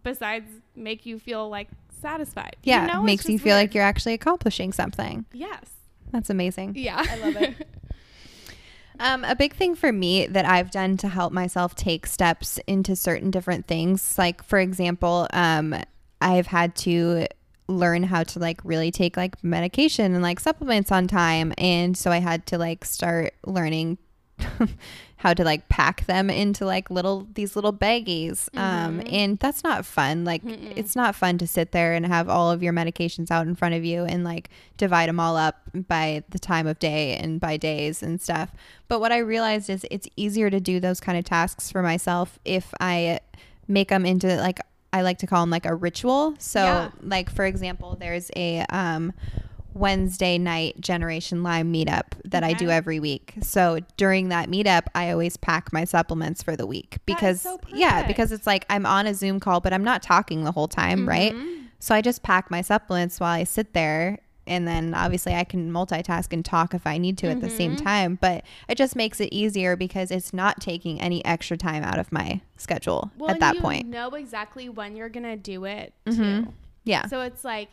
besides 0.03 0.49
make 0.75 1.05
you 1.05 1.17
feel 1.17 1.49
like 1.49 1.69
satisfied? 2.01 2.55
Yeah, 2.63 2.85
you 2.85 2.93
know? 2.93 3.03
Makes 3.03 3.27
you 3.27 3.39
feel 3.39 3.55
weird. 3.55 3.63
like 3.67 3.75
you're 3.75 3.83
actually 3.83 4.13
accomplishing 4.13 4.73
something. 4.73 5.25
Yes. 5.33 5.71
That's 6.11 6.29
amazing. 6.29 6.73
Yeah. 6.75 7.03
I 7.07 7.17
love 7.17 7.35
it. 7.37 7.67
Um, 8.99 9.25
a 9.25 9.35
big 9.35 9.53
thing 9.53 9.75
for 9.75 9.91
me 9.91 10.25
that 10.27 10.45
I've 10.45 10.71
done 10.71 10.97
to 10.97 11.09
help 11.09 11.33
myself 11.33 11.75
take 11.75 12.07
steps 12.07 12.59
into 12.65 12.95
certain 12.95 13.29
different 13.29 13.67
things, 13.67 14.17
like 14.17 14.41
for 14.43 14.57
example, 14.57 15.27
um, 15.33 15.75
I've 16.21 16.47
had 16.47 16.75
to 16.77 17.27
learn 17.67 18.03
how 18.03 18.23
to 18.23 18.39
like 18.39 18.63
really 18.63 18.91
take 18.91 19.17
like 19.17 19.43
medication 19.43 20.13
and 20.13 20.21
like 20.21 20.39
supplements 20.39 20.91
on 20.93 21.07
time, 21.07 21.53
and 21.57 21.97
so 21.97 22.11
I 22.11 22.19
had 22.19 22.45
to 22.47 22.57
like 22.57 22.85
start 22.85 23.33
learning 23.45 23.97
how 25.17 25.33
to 25.33 25.43
like 25.43 25.67
pack 25.69 26.05
them 26.07 26.29
into 26.29 26.65
like 26.65 26.89
little 26.91 27.27
these 27.33 27.55
little 27.55 27.71
baggies 27.73 28.49
um 28.57 28.99
Mhm. 28.99 29.13
and 29.13 29.39
that's 29.39 29.63
not 29.63 29.85
fun 29.85 30.25
like 30.25 30.43
Mm-mm. 30.43 30.73
it's 30.75 30.95
not 30.95 31.15
fun 31.15 31.37
to 31.37 31.47
sit 31.47 31.71
there 31.71 31.93
and 31.93 32.05
have 32.05 32.27
all 32.29 32.51
of 32.51 32.61
your 32.61 32.73
medications 32.73 33.31
out 33.31 33.47
in 33.47 33.55
front 33.55 33.73
of 33.75 33.83
you 33.85 34.03
and 34.03 34.23
like 34.23 34.49
divide 34.77 35.07
them 35.09 35.19
all 35.19 35.37
up 35.37 35.61
by 35.87 36.23
the 36.29 36.37
time 36.39 36.67
of 36.67 36.77
day 36.79 37.15
and 37.15 37.39
by 37.39 37.55
days 37.57 38.03
and 38.03 38.21
stuff 38.21 38.51
but 38.87 38.99
what 38.99 39.11
i 39.11 39.17
realized 39.17 39.69
is 39.69 39.85
it's 39.89 40.07
easier 40.15 40.49
to 40.49 40.59
do 40.59 40.79
those 40.79 40.99
kind 40.99 41.17
of 41.17 41.23
tasks 41.23 41.71
for 41.71 41.81
myself 41.81 42.37
if 42.45 42.73
i 42.79 43.19
make 43.67 43.89
them 43.89 44.05
into 44.05 44.35
like 44.37 44.59
i 44.93 45.01
like 45.01 45.17
to 45.19 45.27
call 45.27 45.41
them 45.41 45.49
like 45.49 45.65
a 45.65 45.73
ritual 45.73 46.35
so 46.39 46.61
Yeah. 46.61 46.89
like 47.01 47.29
for 47.31 47.45
example 47.45 47.95
there's 47.99 48.29
a 48.35 48.59
um 48.69 49.13
Wednesday 49.75 50.37
night 50.37 50.79
Generation 50.79 51.43
Lyme 51.43 51.71
meetup 51.71 52.05
that 52.23 52.43
I 52.43 52.53
do 52.53 52.69
every 52.69 52.99
week. 52.99 53.33
So 53.41 53.79
during 53.97 54.29
that 54.29 54.49
meetup, 54.49 54.83
I 54.95 55.11
always 55.11 55.35
pack 55.37 55.71
my 55.73 55.83
supplements 55.83 56.41
for 56.41 56.55
the 56.55 56.65
week 56.65 56.97
because 57.05 57.41
so 57.41 57.59
yeah, 57.73 58.07
because 58.07 58.31
it's 58.31 58.47
like 58.47 58.65
I'm 58.69 58.85
on 58.85 59.05
a 59.05 59.13
Zoom 59.13 59.39
call, 59.39 59.59
but 59.59 59.73
I'm 59.73 59.83
not 59.83 60.01
talking 60.01 60.43
the 60.45 60.51
whole 60.53 60.69
time, 60.69 61.07
right? 61.07 61.33
Mhm. 61.33 61.65
So 61.79 61.93
I 61.93 62.01
just 62.01 62.23
pack 62.23 62.49
my 62.49 62.61
supplements 62.61 63.19
while 63.19 63.31
I 63.33 63.43
sit 63.43 63.73
there. 63.73 64.19
And 64.47 64.67
then 64.67 64.93
obviously 64.93 65.33
I 65.33 65.43
can 65.43 65.71
multitask 65.71 66.31
and 66.31 66.45
talk 66.45 66.73
if 66.75 66.85
I 66.85 66.97
need 66.99 67.17
to 67.17 67.27
at 67.27 67.41
the 67.41 67.49
same 67.49 67.75
Mhm. 67.75 67.83
time. 67.83 68.17
But 68.21 68.45
it 68.69 68.75
just 68.77 68.95
makes 68.95 69.19
it 69.19 69.33
easier 69.33 69.75
because 69.75 70.09
it's 70.11 70.33
not 70.33 70.61
taking 70.61 71.01
any 71.01 71.25
extra 71.25 71.57
time 71.57 71.83
out 71.83 71.97
of 71.99 72.11
my 72.11 72.41
schedule 72.55 73.09
Well, 73.17 73.31
at 73.31 73.39
that 73.39 73.55
you 73.55 73.61
point. 73.61 73.87
know 73.87 74.09
exactly 74.11 74.69
when 74.69 74.95
you're 74.95 75.09
gonna 75.09 75.35
do 75.35 75.65
it 75.65 75.93
Mhm. 76.05 76.15
too. 76.45 76.53
Yeah. 76.83 77.07
So 77.07 77.21
it's 77.21 77.43
like 77.43 77.69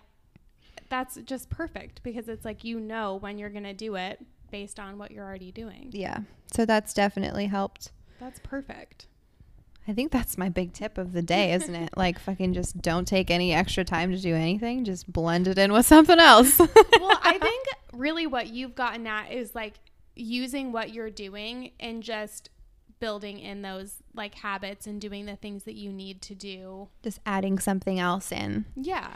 that's 0.92 1.16
just 1.24 1.48
perfect 1.48 2.02
because 2.02 2.28
it's 2.28 2.44
like 2.44 2.64
you 2.64 2.78
know 2.78 3.16
when 3.16 3.38
you're 3.38 3.48
going 3.48 3.64
to 3.64 3.72
do 3.72 3.94
it 3.94 4.20
based 4.50 4.78
on 4.78 4.98
what 4.98 5.10
you're 5.10 5.24
already 5.24 5.50
doing. 5.50 5.88
Yeah. 5.90 6.18
So 6.52 6.66
that's 6.66 6.92
definitely 6.92 7.46
helped. 7.46 7.92
That's 8.20 8.38
perfect. 8.40 9.06
I 9.88 9.94
think 9.94 10.12
that's 10.12 10.36
my 10.36 10.50
big 10.50 10.74
tip 10.74 10.98
of 10.98 11.14
the 11.14 11.22
day, 11.22 11.54
isn't 11.54 11.74
it? 11.74 11.88
Like 11.96 12.18
fucking 12.18 12.52
just 12.52 12.82
don't 12.82 13.08
take 13.08 13.30
any 13.30 13.54
extra 13.54 13.84
time 13.84 14.10
to 14.12 14.18
do 14.18 14.34
anything. 14.34 14.84
Just 14.84 15.10
blend 15.10 15.48
it 15.48 15.56
in 15.56 15.72
with 15.72 15.86
something 15.86 16.18
else. 16.18 16.58
well, 16.58 17.18
I 17.22 17.38
think 17.40 17.66
really 17.94 18.26
what 18.26 18.48
you've 18.48 18.74
gotten 18.74 19.06
at 19.06 19.32
is 19.32 19.54
like 19.54 19.80
using 20.14 20.72
what 20.72 20.92
you're 20.92 21.10
doing 21.10 21.72
and 21.80 22.02
just 22.02 22.50
building 23.00 23.38
in 23.38 23.62
those 23.62 23.94
like 24.14 24.34
habits 24.34 24.86
and 24.86 25.00
doing 25.00 25.24
the 25.24 25.36
things 25.36 25.64
that 25.64 25.74
you 25.74 25.90
need 25.90 26.20
to 26.20 26.34
do. 26.34 26.90
just 27.02 27.18
adding 27.24 27.58
something 27.58 27.98
else 27.98 28.30
in. 28.30 28.66
Yeah. 28.76 29.14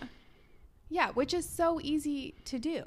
Yeah, 0.89 1.11
which 1.13 1.35
is 1.35 1.49
so 1.49 1.81
easy 1.83 2.35
to 2.47 2.59
do. 2.59 2.85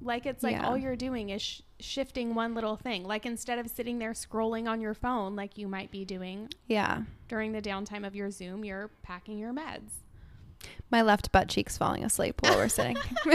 Like 0.00 0.26
it's 0.26 0.42
like 0.44 0.52
Yeah. 0.56 0.66
all 0.68 0.76
you're 0.78 0.94
doing 0.96 1.30
is 1.30 1.42
sh- 1.42 1.60
shifting 1.80 2.34
one 2.34 2.54
little 2.54 2.76
thing. 2.76 3.04
Like 3.04 3.26
instead 3.26 3.58
of 3.58 3.68
sitting 3.68 3.98
there 3.98 4.12
scrolling 4.12 4.68
on 4.68 4.80
your 4.80 4.94
phone 4.94 5.34
like 5.34 5.58
you 5.58 5.66
might 5.66 5.90
be 5.90 6.04
doing 6.04 6.50
Yeah. 6.68 7.02
during 7.26 7.52
the 7.52 7.60
downtime 7.62 8.06
of 8.06 8.14
your 8.14 8.30
Zoom, 8.30 8.64
you're 8.64 8.90
packing 9.02 9.38
your 9.38 9.52
meds. 9.52 9.90
My 10.90 11.02
left 11.02 11.32
butt 11.32 11.48
cheek's 11.48 11.76
falling 11.78 12.04
asleep 12.04 12.40
while 12.42 12.56
we're 12.56 12.68
sitting. 12.68 12.96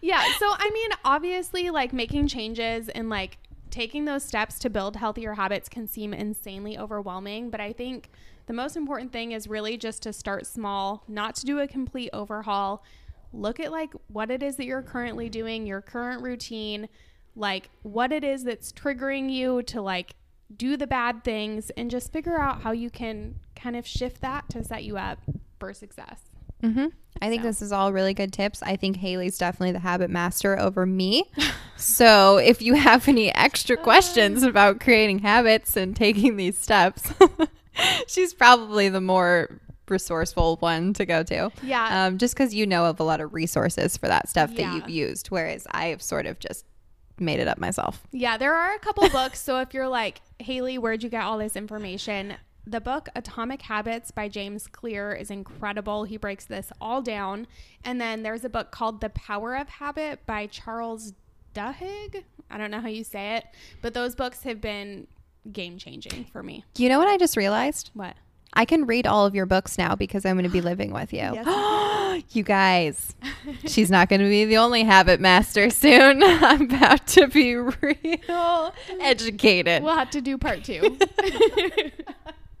yeah. 0.00 0.24
So, 0.38 0.46
I 0.48 0.70
mean, 0.72 0.90
obviously, 1.04 1.70
like 1.70 1.92
making 1.92 2.28
changes 2.28 2.88
and 2.88 3.08
like 3.08 3.38
taking 3.70 4.04
those 4.04 4.22
steps 4.24 4.58
to 4.60 4.70
build 4.70 4.96
healthier 4.96 5.34
habits 5.34 5.68
can 5.68 5.86
seem 5.86 6.12
insanely 6.14 6.76
overwhelming. 6.78 7.50
But 7.50 7.60
I 7.60 7.72
think 7.72 8.10
the 8.50 8.54
most 8.56 8.76
important 8.76 9.12
thing 9.12 9.30
is 9.30 9.46
really 9.46 9.76
just 9.76 10.02
to 10.02 10.12
start 10.12 10.44
small, 10.44 11.04
not 11.06 11.36
to 11.36 11.46
do 11.46 11.60
a 11.60 11.68
complete 11.68 12.10
overhaul. 12.12 12.82
Look 13.32 13.60
at 13.60 13.70
like 13.70 13.92
what 14.08 14.28
it 14.28 14.42
is 14.42 14.56
that 14.56 14.64
you're 14.64 14.82
currently 14.82 15.28
doing, 15.28 15.68
your 15.68 15.80
current 15.80 16.20
routine, 16.20 16.88
like 17.36 17.70
what 17.82 18.10
it 18.10 18.24
is 18.24 18.42
that's 18.42 18.72
triggering 18.72 19.30
you 19.30 19.62
to 19.62 19.80
like 19.80 20.16
do 20.56 20.76
the 20.76 20.88
bad 20.88 21.22
things 21.22 21.70
and 21.76 21.92
just 21.92 22.12
figure 22.12 22.40
out 22.40 22.62
how 22.62 22.72
you 22.72 22.90
can 22.90 23.36
kind 23.54 23.76
of 23.76 23.86
shift 23.86 24.20
that 24.20 24.48
to 24.48 24.64
set 24.64 24.82
you 24.82 24.98
up 24.98 25.20
for 25.60 25.72
success. 25.72 26.18
hmm 26.60 26.86
I 27.22 27.28
think 27.28 27.42
So. 27.42 27.48
this 27.48 27.62
is 27.62 27.70
all 27.70 27.92
really 27.92 28.14
good 28.14 28.32
tips. 28.32 28.64
I 28.64 28.74
think 28.74 28.96
Haley's 28.96 29.38
definitely 29.38 29.72
the 29.72 29.78
habit 29.78 30.10
master 30.10 30.58
over 30.58 30.86
me. 30.86 31.30
so 31.76 32.38
if 32.38 32.60
you 32.62 32.74
have 32.74 33.06
any 33.06 33.32
extra 33.32 33.76
questions 33.76 34.42
about 34.42 34.80
creating 34.80 35.20
habits 35.20 35.76
and 35.76 35.94
taking 35.94 36.36
these 36.36 36.58
steps, 36.58 37.12
she's 38.06 38.34
probably 38.34 38.88
the 38.88 39.00
more 39.00 39.60
resourceful 39.88 40.56
one 40.60 40.92
to 40.94 41.04
go 41.04 41.22
to. 41.24 41.50
Yeah. 41.62 42.06
Um, 42.06 42.18
just 42.18 42.34
because 42.34 42.54
you 42.54 42.66
know 42.66 42.86
of 42.86 43.00
a 43.00 43.02
lot 43.02 43.20
of 43.20 43.34
resources 43.34 43.96
for 43.96 44.06
that 44.08 44.28
stuff 44.28 44.50
Yeah. 44.52 44.70
that 44.70 44.74
you've 44.76 44.90
used, 44.90 45.28
whereas 45.28 45.66
I 45.70 45.86
have 45.86 46.00
sort 46.02 46.26
of 46.26 46.38
just 46.38 46.64
made 47.18 47.40
it 47.40 47.48
up 47.48 47.58
myself. 47.58 48.02
Yeah, 48.12 48.36
there 48.38 48.54
are 48.54 48.74
a 48.74 48.78
couple 48.78 49.08
books. 49.10 49.40
So 49.40 49.58
if 49.60 49.74
you're 49.74 49.88
like, 49.88 50.20
Haley, 50.38 50.78
where'd 50.78 51.02
you 51.02 51.08
get 51.10 51.22
all 51.24 51.38
this 51.38 51.56
information? 51.56 52.34
The 52.66 52.80
book 52.80 53.08
Atomic 53.16 53.62
Habits 53.62 54.10
by 54.10 54.28
James 54.28 54.66
Clear 54.68 55.12
is 55.12 55.30
incredible. 55.30 56.04
He 56.04 56.16
breaks 56.16 56.44
this 56.44 56.70
all 56.80 57.02
down. 57.02 57.46
And 57.84 58.00
then 58.00 58.22
there's 58.22 58.44
a 58.44 58.48
book 58.48 58.70
called 58.70 59.00
The 59.00 59.08
Power 59.10 59.56
of 59.56 59.68
Habit 59.68 60.24
by 60.24 60.46
Charles 60.46 61.14
Duhigg. 61.54 62.22
I 62.50 62.58
don't 62.58 62.70
know 62.70 62.80
how 62.80 62.88
you 62.88 63.02
say 63.02 63.36
it, 63.36 63.44
but 63.82 63.92
those 63.94 64.14
books 64.14 64.42
have 64.44 64.60
been 64.60 65.06
game 65.52 65.78
changing 65.78 66.26
for 66.32 66.42
me. 66.42 66.64
You 66.76 66.88
know 66.88 66.98
what 66.98 67.08
I 67.08 67.16
just 67.16 67.36
realized? 67.36 67.90
What? 67.94 68.14
I 68.52 68.64
can 68.64 68.86
read 68.86 69.06
all 69.06 69.26
of 69.26 69.34
your 69.34 69.46
books 69.46 69.78
now 69.78 69.94
because 69.94 70.26
I'm 70.26 70.34
going 70.34 70.44
to 70.44 70.50
be 70.50 70.60
living 70.60 70.92
with 70.92 71.12
you. 71.12 71.20
Yes, 71.20 72.22
you 72.32 72.42
guys, 72.42 73.14
she's 73.64 73.90
not 73.90 74.08
going 74.08 74.20
to 74.20 74.28
be 74.28 74.44
the 74.44 74.56
only 74.56 74.82
habit 74.82 75.20
master 75.20 75.70
soon. 75.70 76.22
I'm 76.24 76.62
about 76.62 77.06
to 77.08 77.28
be 77.28 77.54
real 77.56 78.74
educated. 79.00 79.82
We'll 79.82 79.96
have 79.96 80.10
to 80.10 80.20
do 80.20 80.36
part 80.36 80.64
two. 80.64 80.98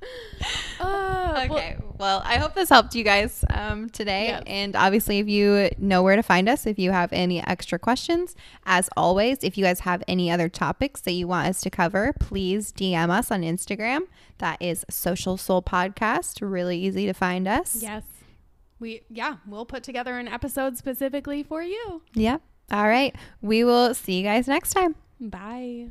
Uh, 0.80 1.46
Okay. 1.50 1.76
Well, 1.98 2.22
I 2.24 2.38
hope 2.38 2.54
this 2.54 2.70
helped 2.70 2.94
you 2.94 3.04
guys 3.04 3.44
um, 3.50 3.90
today. 3.90 4.28
Yes. 4.28 4.42
And 4.46 4.74
obviously, 4.76 5.18
if 5.18 5.28
you 5.28 5.68
know 5.78 6.02
where 6.02 6.16
to 6.16 6.22
find 6.22 6.48
us, 6.48 6.66
if 6.66 6.78
you 6.78 6.90
have 6.90 7.12
any 7.12 7.44
extra 7.46 7.78
questions, 7.78 8.34
as 8.64 8.88
always, 8.96 9.38
if 9.42 9.58
you 9.58 9.64
guys 9.64 9.80
have 9.80 10.02
any 10.08 10.30
other 10.30 10.48
topics 10.48 11.02
that 11.02 11.12
you 11.12 11.28
want 11.28 11.48
us 11.48 11.60
to 11.62 11.70
cover, 11.70 12.14
please 12.18 12.72
DM 12.72 13.10
us 13.10 13.30
on 13.30 13.42
Instagram. 13.42 14.00
That 14.38 14.56
is 14.60 14.84
Social 14.88 15.36
Soul 15.36 15.62
Podcast. 15.62 16.38
Really 16.40 16.78
easy 16.78 17.04
to 17.06 17.12
find 17.12 17.46
us. 17.46 17.76
yes. 17.82 18.02
We 18.78 19.02
yeah, 19.10 19.36
we'll 19.46 19.66
put 19.66 19.82
together 19.82 20.18
an 20.18 20.26
episode 20.26 20.78
specifically 20.78 21.42
for 21.42 21.62
you. 21.62 22.00
Yep. 22.14 22.40
All 22.70 22.88
right. 22.88 23.14
We 23.42 23.62
will 23.62 23.92
see 23.94 24.14
you 24.14 24.22
guys 24.22 24.48
next 24.48 24.72
time. 24.72 24.94
Bye. 25.20 25.90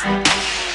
Thank 0.00 0.62
you. 0.62 0.67